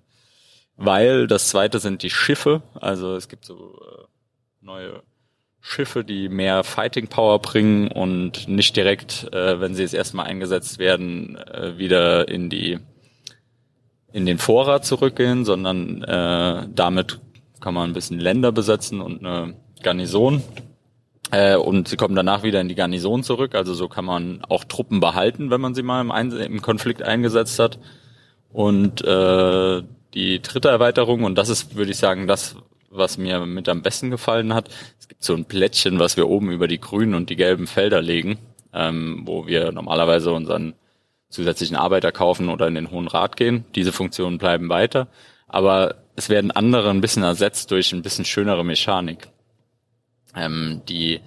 Weil 0.76 1.28
das 1.28 1.50
zweite 1.50 1.80
sind 1.80 2.04
die 2.04 2.10
Schiffe, 2.10 2.62
also 2.76 3.16
es 3.16 3.30
gibt 3.30 3.46
so 3.46 3.80
äh, 3.82 4.04
neue 4.62 5.04
Schiffe, 5.60 6.04
die 6.04 6.30
mehr 6.30 6.64
Fighting 6.64 7.08
Power 7.08 7.40
bringen 7.40 7.92
und 7.92 8.48
nicht 8.48 8.76
direkt, 8.76 9.32
äh, 9.34 9.60
wenn 9.60 9.76
sie 9.76 9.82
jetzt 9.82 9.94
erstmal 9.94 10.28
eingesetzt 10.28 10.80
werden, 10.80 11.36
äh, 11.36 11.78
wieder 11.78 12.28
in 12.28 12.50
die 12.50 12.80
in 14.14 14.26
den 14.26 14.38
Vorrat 14.38 14.86
zurückgehen, 14.86 15.46
sondern 15.46 16.02
äh, 16.04 16.68
damit 16.74 17.20
kann 17.60 17.74
man 17.74 17.90
ein 17.90 17.94
bisschen 17.94 18.20
Länder 18.20 18.52
besetzen 18.52 19.02
und 19.02 19.26
eine 19.26 19.56
Garnison. 19.84 20.44
Äh, 21.32 21.56
und 21.56 21.88
sie 21.88 21.98
kommen 21.98 22.16
danach 22.16 22.44
wieder 22.44 22.62
in 22.62 22.70
die 22.70 22.76
Garnison 22.76 23.24
zurück. 23.24 23.56
Also 23.56 23.74
so 23.74 23.88
kann 23.88 24.06
man 24.06 24.44
auch 24.48 24.64
Truppen 24.64 25.00
behalten, 25.00 25.50
wenn 25.50 25.62
man 25.62 25.76
sie 25.76 25.84
mal 25.84 26.02
im, 26.02 26.12
Ein 26.12 26.32
im 26.32 26.62
Konflikt 26.62 27.02
eingesetzt 27.02 27.60
hat. 27.60 27.80
Und 28.52 29.04
äh, 29.04 29.84
die 30.14 30.42
dritte 30.42 30.70
Erweiterung, 30.70 31.24
und 31.24 31.38
das 31.38 31.50
ist, 31.50 31.76
würde 31.76 31.92
ich 31.92 31.98
sagen, 31.98 32.28
das, 32.28 32.56
was 32.90 33.18
mir 33.18 33.46
mit 33.46 33.70
am 33.70 33.82
besten 33.82 34.10
gefallen 34.10 34.54
hat. 34.54 34.70
Es 35.00 35.08
gibt 35.08 35.24
so 35.24 35.34
ein 35.34 35.46
Plättchen, 35.46 36.00
was 36.00 36.18
wir 36.18 36.28
oben 36.28 36.52
über 36.52 36.68
die 36.68 36.80
grünen 36.80 37.14
und 37.14 37.30
die 37.30 37.36
gelben 37.36 37.68
Felder 37.68 38.02
legen, 38.02 38.40
ähm, 38.74 39.24
wo 39.26 39.48
wir 39.48 39.72
normalerweise 39.72 40.32
unseren 40.32 40.74
zusätzlichen 41.30 41.76
Arbeiter 41.76 42.12
kaufen 42.12 42.50
oder 42.50 42.68
in 42.68 42.76
den 42.76 42.92
Hohen 42.92 43.08
Rat 43.08 43.36
gehen. 43.36 43.66
Diese 43.76 43.92
Funktionen 43.92 44.38
bleiben 44.38 44.70
weiter. 44.70 45.08
Aber 45.48 45.96
es 46.16 46.30
werden 46.30 46.52
andere 46.52 46.90
ein 46.90 47.02
bisschen 47.02 47.24
ersetzt 47.24 47.72
durch 47.72 47.92
ein 47.92 48.02
bisschen 48.02 48.26
schönere 48.26 48.66
Mechanik, 48.66 49.28
ähm, 50.36 50.82
die 50.88 51.22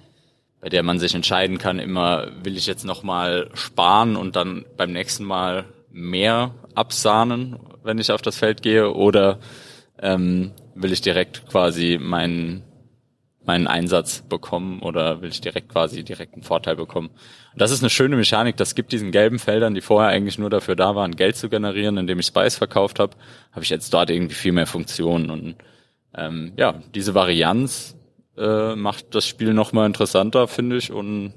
bei 0.61 0.69
der 0.69 0.83
man 0.83 0.99
sich 0.99 1.15
entscheiden 1.15 1.57
kann, 1.57 1.79
immer 1.79 2.27
will 2.43 2.55
ich 2.55 2.67
jetzt 2.67 2.85
nochmal 2.85 3.49
sparen 3.55 4.15
und 4.15 4.35
dann 4.35 4.63
beim 4.77 4.91
nächsten 4.91 5.25
Mal 5.25 5.65
mehr 5.91 6.53
absahnen, 6.75 7.57
wenn 7.83 7.97
ich 7.97 8.11
auf 8.11 8.21
das 8.21 8.37
Feld 8.37 8.61
gehe, 8.61 8.93
oder 8.93 9.39
ähm, 9.99 10.51
will 10.75 10.91
ich 10.93 11.01
direkt 11.01 11.47
quasi 11.47 11.97
meinen 11.99 12.63
meinen 13.43 13.65
Einsatz 13.65 14.21
bekommen 14.21 14.83
oder 14.83 15.23
will 15.23 15.31
ich 15.31 15.41
direkt 15.41 15.69
quasi 15.69 16.03
direkt 16.03 16.35
einen 16.35 16.43
Vorteil 16.43 16.75
bekommen. 16.75 17.07
Und 17.07 17.59
das 17.59 17.71
ist 17.71 17.81
eine 17.81 17.89
schöne 17.89 18.15
Mechanik, 18.15 18.55
das 18.55 18.75
gibt 18.75 18.91
diesen 18.91 19.11
gelben 19.11 19.39
Feldern, 19.39 19.73
die 19.73 19.81
vorher 19.81 20.11
eigentlich 20.11 20.37
nur 20.37 20.51
dafür 20.51 20.75
da 20.75 20.95
waren, 20.95 21.15
Geld 21.15 21.35
zu 21.35 21.49
generieren, 21.49 21.97
indem 21.97 22.19
ich 22.19 22.27
Spice 22.27 22.55
verkauft 22.55 22.99
habe, 22.99 23.17
habe 23.51 23.63
ich 23.63 23.71
jetzt 23.71 23.95
dort 23.95 24.11
irgendwie 24.11 24.35
viel 24.35 24.51
mehr 24.51 24.67
Funktionen. 24.67 25.31
Und 25.31 25.55
ähm, 26.15 26.53
ja, 26.55 26.83
diese 26.93 27.15
Varianz 27.15 27.95
äh, 28.41 28.75
macht 28.75 29.13
das 29.15 29.27
Spiel 29.27 29.53
nochmal 29.53 29.85
interessanter, 29.87 30.47
finde 30.47 30.77
ich, 30.77 30.91
und 30.91 31.33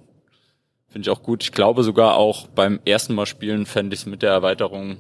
finde 0.89 1.09
ich 1.09 1.11
auch 1.11 1.23
gut. 1.23 1.43
Ich 1.43 1.53
glaube 1.53 1.83
sogar 1.83 2.17
auch 2.17 2.47
beim 2.49 2.81
ersten 2.85 3.15
Mal 3.15 3.27
spielen 3.27 3.67
fände 3.67 3.95
ich 3.95 4.01
es 4.01 4.07
mit 4.07 4.23
der 4.23 4.31
Erweiterung 4.31 4.99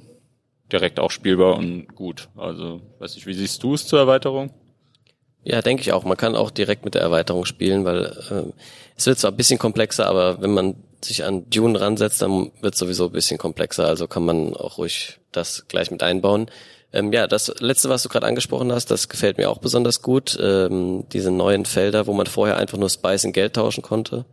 direkt 0.71 1.01
auch 1.01 1.11
spielbar 1.11 1.57
und 1.57 1.95
gut. 1.95 2.29
Also, 2.37 2.81
weiß 2.99 3.17
ich, 3.17 3.27
wie 3.27 3.35
siehst 3.35 3.63
du 3.63 3.75
es 3.75 3.87
zur 3.87 4.01
Erweiterung? 4.01 4.53
Ja, 5.45 5.61
denke 5.61 5.83
ich 5.83 5.93
auch. 5.93 6.05
Man 6.05 6.17
kann 6.17 6.37
auch 6.37 6.51
direkt 6.51 6.85
mit 6.85 6.95
der 6.95 7.03
Erweiterung 7.03 7.45
spielen, 7.45 7.85
weil 7.85 8.05
äh, 8.05 8.53
es 8.97 9.07
wird 9.07 9.19
zwar 9.19 9.31
ein 9.31 9.37
bisschen 9.37 9.59
komplexer, 9.59 10.07
aber 10.07 10.41
wenn 10.41 10.55
man 10.55 10.77
sich 11.03 11.25
an 11.25 11.49
Dune 11.51 11.79
ransetzt, 11.81 12.23
dann 12.23 12.51
wird 12.61 12.75
es 12.75 12.81
sowieso 12.81 13.07
ein 13.07 13.13
bisschen 13.13 13.39
komplexer. 13.39 13.87
Also 13.87 14.09
kann 14.09 14.25
man 14.25 14.55
auch 14.55 14.79
ruhig 14.79 15.21
das 15.33 15.69
gleich 15.69 15.91
mit 15.91 16.03
einbauen. 16.03 16.47
Ähm, 16.95 17.13
ja, 17.13 17.27
das 17.27 17.53
letzte, 17.59 17.89
was 17.89 18.05
du 18.05 18.09
gerade 18.09 18.27
angesprochen 18.27 18.73
hast, 18.73 18.89
das 18.91 19.09
gefällt 19.09 19.37
mir 19.37 19.51
auch 19.51 19.59
besonders 19.59 20.01
gut. 20.01 20.39
Ähm, 20.41 21.05
diese 21.13 21.33
neuen 21.33 21.65
Felder, 21.65 22.07
wo 22.07 22.13
man 22.13 22.27
vorher 22.27 22.57
einfach 22.57 22.79
nur 22.79 22.89
Spice 22.89 23.25
in 23.25 23.33
Geld 23.33 23.55
tauschen 23.55 23.83
konnte. 23.83 24.25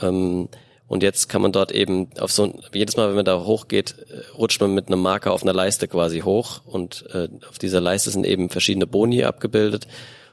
Ähm, 0.00 0.48
und 0.86 1.02
jetzt 1.02 1.28
kann 1.28 1.42
man 1.42 1.50
dort 1.50 1.72
eben 1.72 2.08
auf 2.20 2.30
so 2.30 2.54
jedes 2.72 2.96
Mal, 2.96 3.08
wenn 3.08 3.16
man 3.16 3.24
da 3.24 3.44
hochgeht, 3.44 3.96
äh, 4.08 4.36
rutscht 4.36 4.60
man 4.60 4.72
mit 4.72 4.86
einem 4.86 5.02
Marker 5.02 5.32
auf 5.32 5.42
einer 5.42 5.52
Leiste 5.52 5.88
quasi 5.88 6.20
hoch 6.20 6.60
und 6.64 7.06
äh, 7.12 7.28
auf 7.48 7.58
dieser 7.58 7.80
Leiste 7.80 8.10
sind 8.10 8.24
eben 8.24 8.50
verschiedene 8.50 8.86
Boni 8.86 9.24
abgebildet. 9.24 9.88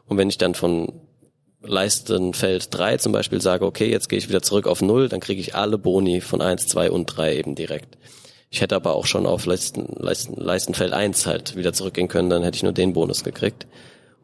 Und 0.06 0.18
wenn 0.18 0.30
ich 0.30 0.38
dann 0.38 0.54
von 0.54 1.02
Leistenfeld 1.64 2.68
3 2.72 2.98
zum 2.98 3.14
Beispiel 3.14 3.42
sage, 3.42 3.66
okay, 3.66 3.90
jetzt 3.90 4.10
gehe 4.10 4.20
ich 4.20 4.30
wieder 4.30 4.44
zurück 4.44 4.68
auf 4.68 4.84
0, 4.84 5.10
dann 5.10 5.22
kriege 5.22 5.42
ich 5.42 5.56
alle 5.56 5.80
Boni 5.80 6.22
von 6.22 6.40
1, 6.40 6.68
2 6.68 6.92
und 6.92 7.08
3 7.08 7.36
eben 7.36 7.56
direkt. 7.56 7.98
Ich 8.50 8.62
hätte 8.62 8.76
aber 8.76 8.96
auch 8.96 9.06
schon 9.06 9.26
auf 9.26 9.46
Leisten, 9.46 9.88
Leisten, 9.98 10.36
Leistenfeld 10.36 10.94
1 10.94 11.26
halt 11.26 11.56
wieder 11.56 11.74
zurückgehen 11.74 12.08
können, 12.08 12.30
dann 12.30 12.44
hätte 12.44 12.56
ich 12.56 12.64
nur 12.64 12.72
den 12.72 12.94
Bonus 12.94 13.24
gekriegt. 13.24 13.68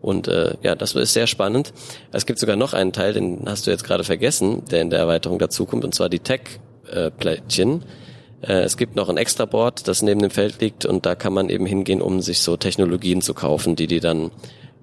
Und 0.02 0.28
äh, 0.28 0.56
ja, 0.62 0.76
das 0.76 0.96
ist 0.96 1.14
sehr 1.14 1.28
spannend. 1.28 1.74
Es 2.12 2.26
gibt 2.26 2.40
sogar 2.40 2.56
noch 2.56 2.74
einen 2.74 2.92
Teil, 2.92 3.14
den 3.14 3.44
hast 3.46 3.68
du 3.68 3.72
jetzt 3.72 3.84
gerade 3.86 4.04
vergessen, 4.04 4.64
der 4.66 4.82
in 4.82 4.90
der 4.90 5.00
Erweiterung 5.00 5.40
dazukommt, 5.40 5.86
und 5.86 5.96
zwar 5.96 6.10
die 6.10 6.20
Tech-Plättchen. 6.20 7.84
Äh, 8.42 8.64
es 8.64 8.76
gibt 8.76 8.96
noch 8.96 9.10
ein 9.10 9.18
extra 9.18 9.46
Board, 9.46 9.88
das 9.88 10.02
neben 10.02 10.22
dem 10.22 10.30
Feld 10.30 10.60
liegt, 10.62 10.86
und 10.86 11.06
da 11.06 11.16
kann 11.16 11.34
man 11.34 11.50
eben 11.50 11.66
hingehen, 11.66 12.02
um 12.02 12.22
sich 12.22 12.42
so 12.42 12.58
Technologien 12.58 13.22
zu 13.22 13.34
kaufen, 13.34 13.78
die 13.78 13.88
die 13.88 14.02
dann 14.02 14.32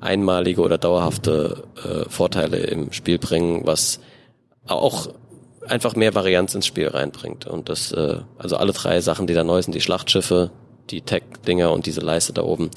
einmalige 0.01 0.63
oder 0.63 0.79
dauerhafte 0.79 1.65
äh, 1.85 2.09
Vorteile 2.09 2.59
im 2.59 2.93
Spiel 2.93 3.19
bringen, 3.19 3.67
was 3.67 4.01
auch 4.67 5.09
einfach 5.71 5.97
mehr 5.97 6.15
Varianz 6.15 6.55
ins 6.55 6.67
Spiel 6.67 6.89
reinbringt. 6.89 7.47
Und 7.47 7.69
das, 7.69 7.93
äh, 7.93 8.19
also 8.39 8.57
alle 8.57 8.73
drei 8.73 9.01
Sachen, 9.01 9.27
die 9.27 9.35
da 9.35 9.45
neu 9.45 9.63
sind, 9.63 9.75
die 9.75 9.81
Schlachtschiffe, 9.81 10.51
die 10.91 11.03
Tech-Dinger 11.03 11.73
und 11.73 11.87
diese 11.87 12.01
Leiste 12.01 12.33
da 12.33 12.43
oben, 12.43 12.71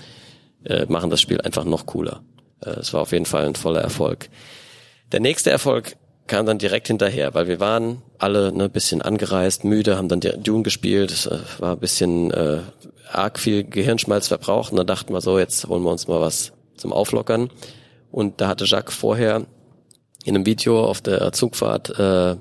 äh, 0.66 0.86
machen 0.88 1.10
das 1.10 1.22
Spiel 1.22 1.42
einfach 1.42 1.66
noch 1.66 1.86
cooler. 1.86 2.22
Äh, 2.62 2.72
es 2.72 2.94
war 2.94 3.02
auf 3.02 3.12
jeden 3.12 3.26
Fall 3.26 3.46
ein 3.46 3.56
voller 3.56 3.82
Erfolg. 3.82 4.30
Der 5.12 5.20
nächste 5.20 5.52
Erfolg 5.52 5.96
kam 6.28 6.46
dann 6.46 6.58
direkt 6.58 6.88
hinterher, 6.88 7.34
weil 7.34 7.48
wir 7.48 7.60
waren 7.60 8.02
alle 8.18 8.54
ne, 8.54 8.70
bisschen 8.70 9.02
angereist, 9.02 9.66
müde, 9.66 9.98
haben 9.98 10.08
dann 10.08 10.22
Dune 10.22 10.64
gespielt, 10.64 11.12
es 11.12 11.26
äh, 11.26 11.40
war 11.60 11.74
ein 11.74 11.80
bisschen 11.80 12.32
äh, 12.32 12.60
arg 13.12 13.40
viel 13.40 13.64
Gehirnschmalz 13.64 14.28
verbraucht 14.28 14.72
und 14.72 14.78
dann 14.78 14.88
dachten 14.88 15.14
wir 15.14 15.22
so, 15.22 15.38
jetzt 15.38 15.68
holen 15.68 15.84
wir 15.84 15.92
uns 15.92 16.08
mal 16.08 16.22
was 16.22 16.54
zum 16.78 16.94
Auflockern. 16.94 17.50
Und 18.12 18.42
da 18.42 18.48
hatte 18.48 18.66
Jacques 18.66 18.96
vorher 18.96 19.46
in 20.24 20.36
einem 20.36 20.46
Video 20.46 20.86
auf 20.86 21.02
der 21.02 21.32
Zugfahrt 21.34 21.98
äh, 22.00 22.38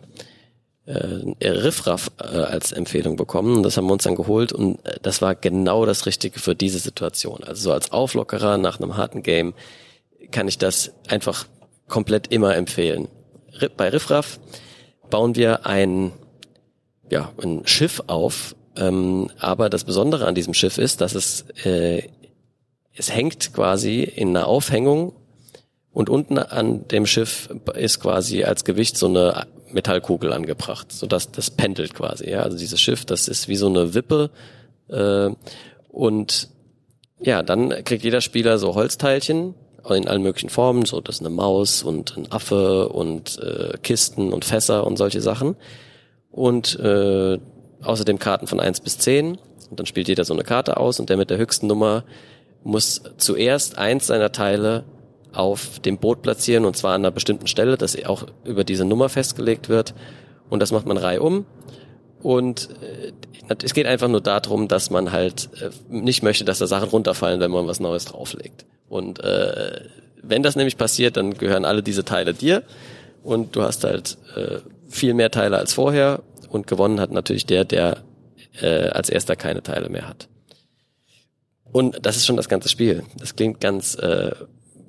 äh, 0.86 1.48
Riffraff 1.48 2.10
äh, 2.18 2.24
als 2.24 2.72
Empfehlung 2.72 3.16
bekommen. 3.16 3.62
Das 3.62 3.76
haben 3.76 3.86
wir 3.86 3.92
uns 3.92 4.04
dann 4.04 4.16
geholt 4.16 4.52
und 4.52 4.84
äh, 4.84 4.98
das 5.02 5.22
war 5.22 5.34
genau 5.34 5.86
das 5.86 6.06
Richtige 6.06 6.40
für 6.40 6.54
diese 6.54 6.78
Situation. 6.78 7.44
Also 7.44 7.62
so 7.62 7.72
als 7.72 7.92
Auflockerer 7.92 8.58
nach 8.58 8.80
einem 8.80 8.96
harten 8.96 9.22
Game 9.22 9.54
kann 10.30 10.48
ich 10.48 10.58
das 10.58 10.92
einfach 11.08 11.46
komplett 11.88 12.28
immer 12.28 12.56
empfehlen. 12.56 13.08
Bei 13.76 13.90
Riffraff 13.90 14.40
bauen 15.10 15.36
wir 15.36 15.66
ein, 15.66 16.12
ja, 17.10 17.30
ein 17.42 17.66
Schiff 17.66 18.02
auf, 18.06 18.56
ähm, 18.76 19.30
aber 19.38 19.68
das 19.68 19.84
Besondere 19.84 20.26
an 20.26 20.34
diesem 20.34 20.54
Schiff 20.54 20.78
ist, 20.78 21.00
dass 21.00 21.14
es, 21.14 21.44
äh, 21.64 22.08
es 22.94 23.14
hängt 23.14 23.52
quasi 23.52 24.02
in 24.02 24.30
einer 24.30 24.48
Aufhängung 24.48 25.12
und 25.92 26.08
unten 26.08 26.38
an 26.38 26.88
dem 26.88 27.06
Schiff 27.06 27.50
ist 27.74 28.00
quasi 28.00 28.44
als 28.44 28.64
Gewicht 28.64 28.96
so 28.96 29.06
eine 29.06 29.46
Metallkugel 29.74 30.32
angebracht, 30.32 30.92
so 30.92 31.06
dass 31.06 31.30
das 31.32 31.50
pendelt 31.50 31.94
quasi. 31.94 32.30
Ja, 32.30 32.42
also 32.42 32.56
dieses 32.56 32.80
Schiff, 32.80 33.04
das 33.04 33.28
ist 33.28 33.48
wie 33.48 33.56
so 33.56 33.68
eine 33.68 33.94
Wippe 33.94 34.30
äh, 34.88 35.30
und 35.88 36.48
ja, 37.20 37.42
dann 37.42 37.70
kriegt 37.84 38.04
jeder 38.04 38.20
Spieler 38.20 38.58
so 38.58 38.74
Holzteilchen 38.74 39.54
in 39.90 40.08
allen 40.08 40.22
möglichen 40.22 40.48
Formen, 40.48 40.84
so 40.84 41.00
das 41.00 41.16
ist 41.16 41.20
eine 41.22 41.30
Maus 41.30 41.82
und 41.82 42.16
ein 42.16 42.30
Affe 42.30 42.88
und 42.88 43.38
äh, 43.40 43.76
Kisten 43.82 44.32
und 44.32 44.44
Fässer 44.44 44.86
und 44.86 44.96
solche 44.96 45.20
Sachen 45.20 45.56
und 46.30 46.78
äh, 46.78 47.38
außerdem 47.82 48.18
Karten 48.18 48.46
von 48.46 48.60
eins 48.60 48.80
bis 48.80 48.98
zehn 48.98 49.38
und 49.70 49.78
dann 49.78 49.86
spielt 49.86 50.08
jeder 50.08 50.24
so 50.24 50.34
eine 50.34 50.44
Karte 50.44 50.76
aus 50.76 51.00
und 51.00 51.10
der 51.10 51.16
mit 51.16 51.30
der 51.30 51.38
höchsten 51.38 51.66
Nummer 51.66 52.04
muss 52.64 53.02
zuerst 53.16 53.78
eins 53.78 54.06
seiner 54.06 54.30
Teile 54.30 54.84
auf 55.32 55.78
dem 55.80 55.98
Boot 55.98 56.22
platzieren 56.22 56.64
und 56.64 56.76
zwar 56.76 56.94
an 56.94 57.02
einer 57.02 57.10
bestimmten 57.10 57.46
Stelle, 57.46 57.76
dass 57.76 58.02
auch 58.04 58.26
über 58.44 58.64
diese 58.64 58.84
Nummer 58.84 59.08
festgelegt 59.08 59.68
wird. 59.68 59.94
Und 60.50 60.60
das 60.60 60.72
macht 60.72 60.86
man 60.86 60.96
reihum. 60.96 61.46
Und 62.22 62.68
äh, 62.82 63.12
es 63.62 63.74
geht 63.74 63.86
einfach 63.86 64.08
nur 64.08 64.20
darum, 64.20 64.68
dass 64.68 64.90
man 64.90 65.12
halt 65.12 65.48
äh, 65.60 65.70
nicht 65.88 66.22
möchte, 66.22 66.44
dass 66.44 66.58
da 66.58 66.66
Sachen 66.66 66.88
runterfallen, 66.88 67.40
wenn 67.40 67.50
man 67.50 67.66
was 67.66 67.80
Neues 67.80 68.04
drauflegt. 68.04 68.66
Und 68.88 69.20
äh, 69.20 69.80
wenn 70.22 70.42
das 70.42 70.54
nämlich 70.54 70.76
passiert, 70.76 71.16
dann 71.16 71.34
gehören 71.34 71.64
alle 71.64 71.82
diese 71.82 72.04
Teile 72.04 72.34
dir 72.34 72.62
und 73.22 73.56
du 73.56 73.62
hast 73.62 73.84
halt 73.84 74.18
äh, 74.36 74.58
viel 74.88 75.14
mehr 75.14 75.30
Teile 75.30 75.58
als 75.58 75.72
vorher 75.72 76.22
und 76.48 76.66
gewonnen 76.66 77.00
hat 77.00 77.10
natürlich 77.10 77.46
der, 77.46 77.64
der 77.64 77.98
äh, 78.60 78.88
als 78.88 79.08
erster 79.08 79.34
keine 79.34 79.62
Teile 79.62 79.88
mehr 79.88 80.08
hat. 80.08 80.28
Und 81.72 82.04
das 82.04 82.16
ist 82.16 82.26
schon 82.26 82.36
das 82.36 82.48
ganze 82.48 82.68
Spiel. 82.68 83.02
Das 83.18 83.34
klingt 83.34 83.60
ganz 83.60 83.94
äh, 83.94 84.32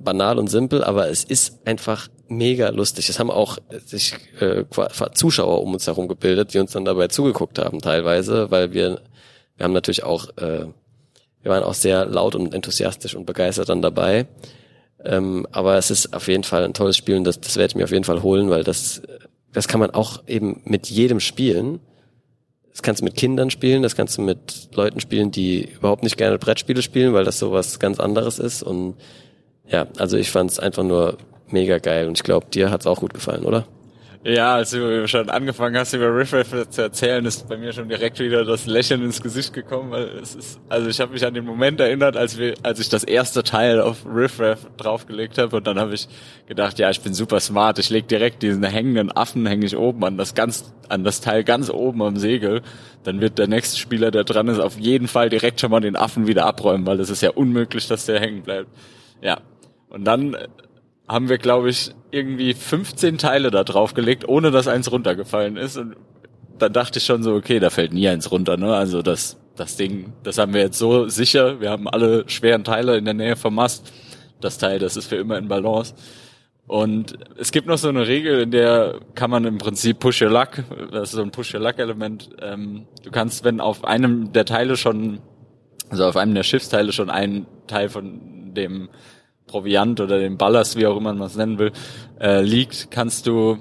banal 0.03 0.38
und 0.39 0.50
simpel, 0.50 0.83
aber 0.83 1.10
es 1.10 1.24
ist 1.24 1.65
einfach 1.65 2.07
mega 2.27 2.69
lustig. 2.69 3.10
Es 3.10 3.19
haben 3.19 3.31
auch 3.31 3.57
sich 3.86 4.15
äh, 4.39 4.65
Zuschauer 5.13 5.62
um 5.62 5.74
uns 5.74 5.88
herum 5.88 6.07
gebildet, 6.07 6.53
die 6.53 6.60
uns 6.60 6.72
dann 6.72 6.86
dabei 6.86 7.07
zugeguckt 7.07 7.60
haben 7.60 7.79
teilweise, 7.81 8.51
weil 8.51 8.74
wir 8.74 9.01
wir 9.55 9.65
haben 9.65 9.74
natürlich 9.74 10.03
auch 10.03 10.29
äh, 10.38 10.65
wir 11.41 11.51
waren 11.51 11.63
auch 11.63 11.74
sehr 11.74 12.05
laut 12.05 12.36
und 12.36 12.53
enthusiastisch 12.53 13.15
und 13.15 13.25
begeistert 13.25 13.69
dann 13.69 13.81
dabei. 13.81 14.27
Ähm, 15.03 15.45
aber 15.51 15.77
es 15.77 15.91
ist 15.91 16.13
auf 16.13 16.27
jeden 16.27 16.43
Fall 16.43 16.63
ein 16.63 16.74
tolles 16.74 16.95
Spiel 16.95 17.17
und 17.17 17.25
das, 17.25 17.41
das 17.41 17.57
werde 17.57 17.72
ich 17.72 17.75
mir 17.75 17.83
auf 17.83 17.91
jeden 17.91 18.05
Fall 18.05 18.24
holen, 18.24 18.50
weil 18.50 18.63
das 18.63 19.01
das 19.53 19.67
kann 19.67 19.79
man 19.79 19.91
auch 19.91 20.24
eben 20.27 20.62
mit 20.65 20.88
jedem 20.88 21.19
spielen. 21.19 21.79
Das 22.72 22.81
kannst 22.81 23.01
du 23.01 23.05
mit 23.05 23.15
Kindern 23.15 23.51
spielen, 23.51 23.83
das 23.83 23.95
kannst 23.95 24.17
du 24.17 24.24
mit 24.24 24.69
Leuten 24.74 25.00
spielen, 25.00 25.29
die 25.29 25.69
überhaupt 25.69 26.01
nicht 26.01 26.17
gerne 26.17 26.39
Brettspiele 26.39 26.81
spielen, 26.81 27.13
weil 27.13 27.24
das 27.24 27.38
sowas 27.38 27.77
ganz 27.79 28.00
anderes 28.00 28.39
ist 28.39 28.63
und 28.63 28.95
ja, 29.67 29.88
also 29.98 30.17
ich 30.17 30.32
fand 30.32 30.51
es 30.51 30.60
einfach 30.60 30.84
nur 30.84 31.17
mega 31.48 31.77
geil 31.77 32.08
und 32.08 32.17
ich 32.17 32.24
glaube, 32.24 32.48
dir 32.48 32.72
hat's 32.72 32.88
auch 32.88 33.00
gut 33.00 33.13
gefallen, 33.13 33.46
oder? 33.46 33.65
Ja, 34.25 34.55
als 34.55 34.72
du 34.72 35.05
schon 35.05 35.29
angefangen 35.29 35.77
hast, 35.77 35.91
über 35.91 36.15
Riff 36.15 36.32
Raff 36.32 36.70
zu 36.70 36.82
erzählen, 36.82 37.25
ist 37.25 37.50
bei 37.50 37.58
mir 37.58 37.74
schon 37.74 37.89
direkt 37.89 38.20
wieder 38.20 38.46
das 38.46 38.65
Lächeln 38.65 39.03
ins 39.03 39.22
Gesicht 39.22 39.51
gekommen, 39.51 39.91
weil 39.91 40.03
es 40.22 40.34
ist, 40.34 40.62
also 40.70 40.88
ich 40.88 41.01
habe 41.01 41.12
mich 41.12 41.25
an 41.25 41.34
den 41.34 41.43
Moment 41.43 41.82
erinnert, 41.82 42.15
als 42.15 42.38
wir, 42.38 42.53
als 42.63 42.79
ich 42.79 42.88
das 42.88 43.03
erste 43.03 43.43
Teil 43.43 43.82
auf 43.82 44.05
Riff 44.05 44.39
Raff 44.39 44.65
draufgelegt 44.77 45.38
habe 45.38 45.58
und 45.58 45.67
dann 45.67 45.77
habe 45.77 45.93
ich 45.93 46.08
gedacht, 46.48 46.79
ja, 46.79 46.89
ich 46.89 47.01
bin 47.01 47.13
super 47.13 47.41
smart, 47.41 47.79
ich 47.79 47.89
leg 47.89 48.08
direkt 48.08 48.43
diesen 48.43 48.63
hängenden 48.63 49.12
Affen 49.12 49.46
hänge 49.46 49.65
ich 49.65 49.75
oben 49.75 50.05
an 50.05 50.15
das 50.15 50.36
ganz, 50.36 50.74
an 50.88 51.03
das 51.03 51.20
Teil 51.20 51.43
ganz 51.43 51.70
oben 51.70 52.01
am 52.01 52.15
Segel, 52.15 52.62
dann 53.03 53.20
wird 53.20 53.39
der 53.39 53.48
nächste 53.48 53.77
Spieler, 53.77 54.10
der 54.10 54.24
dran 54.24 54.48
ist, 54.48 54.60
auf 54.60 54.79
jeden 54.79 55.10
Fall 55.10 55.29
direkt 55.29 55.60
schon 55.60 55.72
mal 55.72 55.82
den 55.82 55.98
Affen 55.98 56.27
wieder 56.27 56.46
abräumen, 56.46 56.88
weil 56.88 57.01
es 57.01 57.10
ist 57.10 57.22
ja 57.22 57.32
unmöglich, 57.32 57.89
dass 57.89 58.05
der 58.05 58.22
hängen 58.22 58.41
bleibt. 58.41 58.70
Ja, 59.22 59.41
und 59.93 60.05
dann 60.05 60.35
haben 61.07 61.29
wir, 61.29 61.38
glaube 61.38 61.69
ich, 61.69 61.91
irgendwie 62.12 62.53
15 62.53 63.19
Teile 63.19 63.51
da 63.51 63.63
drauf 63.63 63.93
gelegt, 63.93 64.27
ohne 64.27 64.50
dass 64.50 64.67
eins 64.67 64.91
runtergefallen 64.91 65.55
ist. 65.55 65.77
Und 65.77 65.95
dann 66.57 66.73
dachte 66.73 67.00
ich 67.00 67.05
schon 67.05 67.21
so, 67.21 67.35
okay, 67.35 67.59
da 67.59 67.69
fällt 67.69 67.93
nie 67.93 68.07
eins 68.07 68.31
runter, 68.31 68.57
ne? 68.57 68.75
Also 68.75 69.03
das, 69.03 69.38
das 69.55 69.75
Ding, 69.75 70.13
das 70.23 70.39
haben 70.39 70.53
wir 70.53 70.62
jetzt 70.62 70.79
so 70.79 71.07
sicher. 71.09 71.59
Wir 71.62 71.69
haben 71.69 71.88
alle 71.88 72.27
schweren 72.27 72.63
Teile 72.63 72.97
in 72.97 73.05
der 73.05 73.13
Nähe 73.13 73.35
vom 73.35 73.55
Mast. 73.55 73.93
Das 74.41 74.57
Teil, 74.57 74.79
das 74.79 74.97
ist 74.97 75.07
für 75.07 75.15
immer 75.17 75.38
in 75.38 75.47
Balance. 75.47 75.93
Und 76.65 77.17
es 77.38 77.51
gibt 77.51 77.67
noch 77.67 77.77
so 77.77 77.89
eine 77.89 78.07
Regel, 78.07 78.41
in 78.41 78.51
der 78.51 79.00
kann 79.13 79.29
man 79.29 79.45
im 79.45 79.59
Prinzip 79.59 80.00
Push 80.00 80.21
Your 80.23 80.29
Luck, 80.29 80.63
das 80.91 81.09
ist 81.09 81.15
so 81.15 81.21
ein 81.21 81.29
Push 81.29 81.53
Your 81.53 81.62
Luck 81.62 81.77
Element. 81.77 82.29
Ähm, 82.41 82.88
du 83.03 83.12
kannst, 83.12 83.43
wenn 83.43 83.59
auf 83.59 83.83
einem 83.83 84.31
der 84.33 84.45
Teile 84.45 84.77
schon, 84.77 85.19
also 85.89 86.05
auf 86.05 86.15
einem 86.15 86.33
der 86.33 86.43
Schiffsteile 86.43 86.93
schon 86.93 87.09
ein 87.09 87.45
Teil 87.67 87.89
von 87.89 88.53
dem 88.53 88.89
Proviant 89.47 90.00
oder 90.00 90.19
dem 90.19 90.38
Ballast, 90.38 90.77
wie 90.77 90.88
auch 90.88 90.97
immer 90.97 91.13
man 91.13 91.27
es 91.27 91.35
nennen 91.35 91.59
will, 91.59 91.71
äh, 92.19 92.41
liegt, 92.41 92.91
kannst 92.91 93.27
du, 93.27 93.57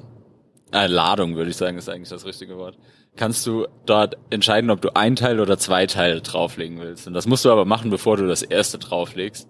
äh, 0.72 0.86
Ladung 0.86 1.36
würde 1.36 1.50
ich 1.50 1.56
sagen, 1.56 1.78
ist 1.78 1.88
eigentlich 1.88 2.08
das 2.08 2.24
richtige 2.24 2.56
Wort, 2.56 2.76
kannst 3.16 3.46
du 3.46 3.66
dort 3.84 4.16
entscheiden, 4.30 4.70
ob 4.70 4.80
du 4.80 4.94
ein 4.94 5.16
Teil 5.16 5.40
oder 5.40 5.58
zwei 5.58 5.86
Teile 5.86 6.20
drauflegen 6.20 6.80
willst. 6.80 7.06
Und 7.06 7.14
das 7.14 7.26
musst 7.26 7.44
du 7.44 7.50
aber 7.50 7.64
machen, 7.64 7.90
bevor 7.90 8.16
du 8.16 8.26
das 8.26 8.42
erste 8.42 8.78
drauflegst. 8.78 9.48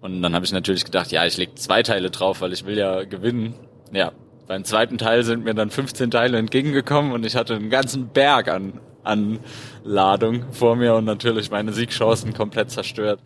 Und 0.00 0.22
dann 0.22 0.34
habe 0.34 0.44
ich 0.44 0.52
natürlich 0.52 0.84
gedacht, 0.84 1.10
ja, 1.10 1.26
ich 1.26 1.36
leg 1.36 1.58
zwei 1.58 1.82
Teile 1.82 2.10
drauf, 2.10 2.40
weil 2.40 2.52
ich 2.52 2.64
will 2.64 2.78
ja 2.78 3.04
gewinnen. 3.04 3.54
Ja, 3.92 4.12
beim 4.46 4.64
zweiten 4.64 4.96
Teil 4.96 5.24
sind 5.24 5.44
mir 5.44 5.54
dann 5.54 5.70
15 5.70 6.10
Teile 6.10 6.38
entgegengekommen 6.38 7.12
und 7.12 7.26
ich 7.26 7.36
hatte 7.36 7.54
einen 7.54 7.68
ganzen 7.68 8.08
Berg 8.08 8.48
an, 8.48 8.80
an 9.02 9.40
Ladung 9.84 10.52
vor 10.52 10.76
mir 10.76 10.94
und 10.94 11.04
natürlich 11.04 11.50
meine 11.50 11.72
Siegchancen 11.72 12.32
komplett 12.32 12.70
zerstört. 12.70 13.20